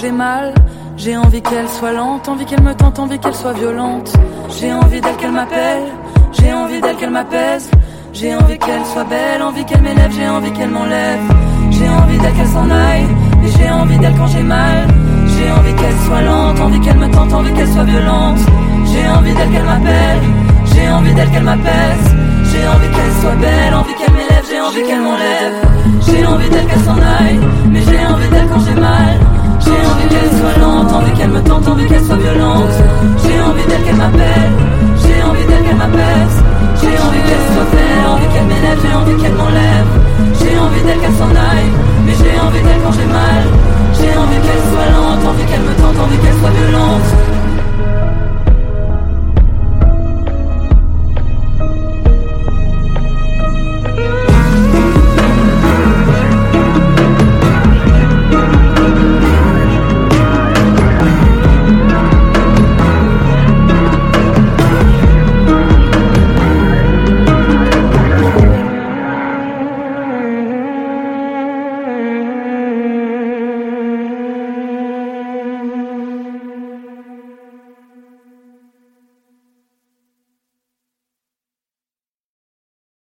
Envie 0.07 0.13
d'elle 0.13 0.13
quand 0.13 0.13
j'ai 0.13 0.13
mal. 0.13 0.55
J'ai 0.97 1.17
envie 1.17 1.43
qu'elle 1.43 1.69
soit 1.69 1.93
lente, 1.93 2.29
envie 2.29 2.45
qu'elle 2.47 2.63
me 2.63 2.75
tente, 2.75 2.99
envie 2.99 3.19
qu'elle 3.19 3.35
soit 3.35 3.53
violente. 3.53 4.13
J'ai 4.59 4.73
envie 4.73 5.01
d'elle 5.01 5.17
qu'elle 5.17 5.33
m'appelle, 5.33 5.83
j'ai 6.33 6.53
envie 6.53 6.81
d'elle 6.81 6.97
qu'elle 6.97 7.11
m'apaise. 7.11 7.71
J'ai 8.13 8.35
envie 8.35 8.59
qu'elle 8.59 8.85
soit 8.93 9.05
belle, 9.05 9.43
envie 9.43 9.65
qu'elle 9.65 9.83
m'élève, 9.83 10.11
j'ai 10.11 10.29
envie 10.29 10.53
qu'elle 10.53 10.71
m'enlève. 10.71 11.21
J'ai 11.71 11.89
envie 11.89 12.19
d'elle 12.19 12.33
qu'elle 12.33 12.47
s'en 12.47 12.71
aille, 12.71 13.07
mais 13.43 13.49
j'ai 13.59 13.71
envie 13.71 13.99
d'elle 13.99 14.17
quand 14.17 14.27
j'ai 14.29 14.43
mal. 14.43 14.87
J'ai 15.27 15.51
envie 15.53 15.75
qu'elle 15.75 15.99
soit 16.07 16.23
lente, 16.23 16.61
envie 16.61 16.81
qu'elle 16.81 16.97
me 16.99 17.11
tente, 17.11 17.33
envie 17.35 17.53
qu'elle 17.53 17.69
soit 17.69 17.85
violente. 17.85 18.39
J'ai 18.87 19.09
envie 19.09 19.35
d'elle 19.35 19.51
qu'elle 19.51 19.65
m'appelle, 19.65 20.21
j'ai 20.73 20.89
envie 20.89 21.15
d'elle 21.15 21.31
qu'elle 21.31 21.45
m'apaise. 21.45 22.07
J'ai 22.51 22.67
envie 22.69 22.91
qu'elle 22.95 23.15
soit 23.21 23.37
belle, 23.37 23.75
envie 23.75 23.95
qu'elle 23.95 24.13
m'élève, 24.13 24.45
j'ai 24.51 24.61
envie 24.61 24.83
qu'elle 24.89 25.03
m'enlève. 25.03 25.57
J'ai 26.07 26.27
envie 26.27 26.49
d'elle 26.49 26.67
qu'elle 26.67 26.85
s'en 26.85 26.97
aille, 26.97 27.41
mais 27.71 27.83
j'ai 29.67 29.83
envie 29.91 30.09
qu'elle 30.09 30.31
soit 30.39 30.57
lente, 30.63 30.93
envie 30.93 31.13
qu'elle 31.13 31.31
me 31.31 31.43
tente, 31.43 31.67
envie 31.69 31.87
qu'elle 31.87 32.05
soit 32.05 32.17
violente. 32.17 32.75
J'ai 33.23 33.41
envie 33.41 33.67
d'elle 33.67 33.83
qu'elle 33.83 33.97
m'appelle, 33.97 34.53
j'ai 35.03 35.23
envie 35.23 35.45
d'elle 35.45 35.65
qu'elle 35.65 35.77
m'apaise. 35.77 36.37
J'ai 36.81 36.95
envie 37.07 37.23
qu'elle 37.27 37.45
soit 37.51 37.69
belle, 37.75 38.07
envie 38.15 38.29
qu'elle 38.33 38.47
m'élève, 38.47 38.79
j'ai 38.83 38.95
envie 38.95 39.17
qu'elle 39.23 39.35
m'enlève. 39.35 39.91
J'ai 40.39 40.59
envie 40.59 40.83
d'elle 40.87 41.01
qu'elle 41.01 41.19
s'en 41.19 41.33
aille, 41.35 41.71
mais 42.07 42.15
j'ai 42.15 42.35
envie 42.41 42.63
d'elle 42.63 42.81
quand 42.85 42.93
j'ai 42.93 43.11
mal. 43.11 43.43
J'ai 43.99 44.13
envie 44.17 44.41
qu'elle 44.45 44.65
soit 44.71 44.89
lente, 44.95 45.23
envie 45.27 45.47
qu'elle 45.51 45.67
me 45.69 45.75
tente, 45.83 45.99
envie 45.99 46.19
qu'elle 46.19 46.39
soit 46.39 46.55
violente. 46.61 47.36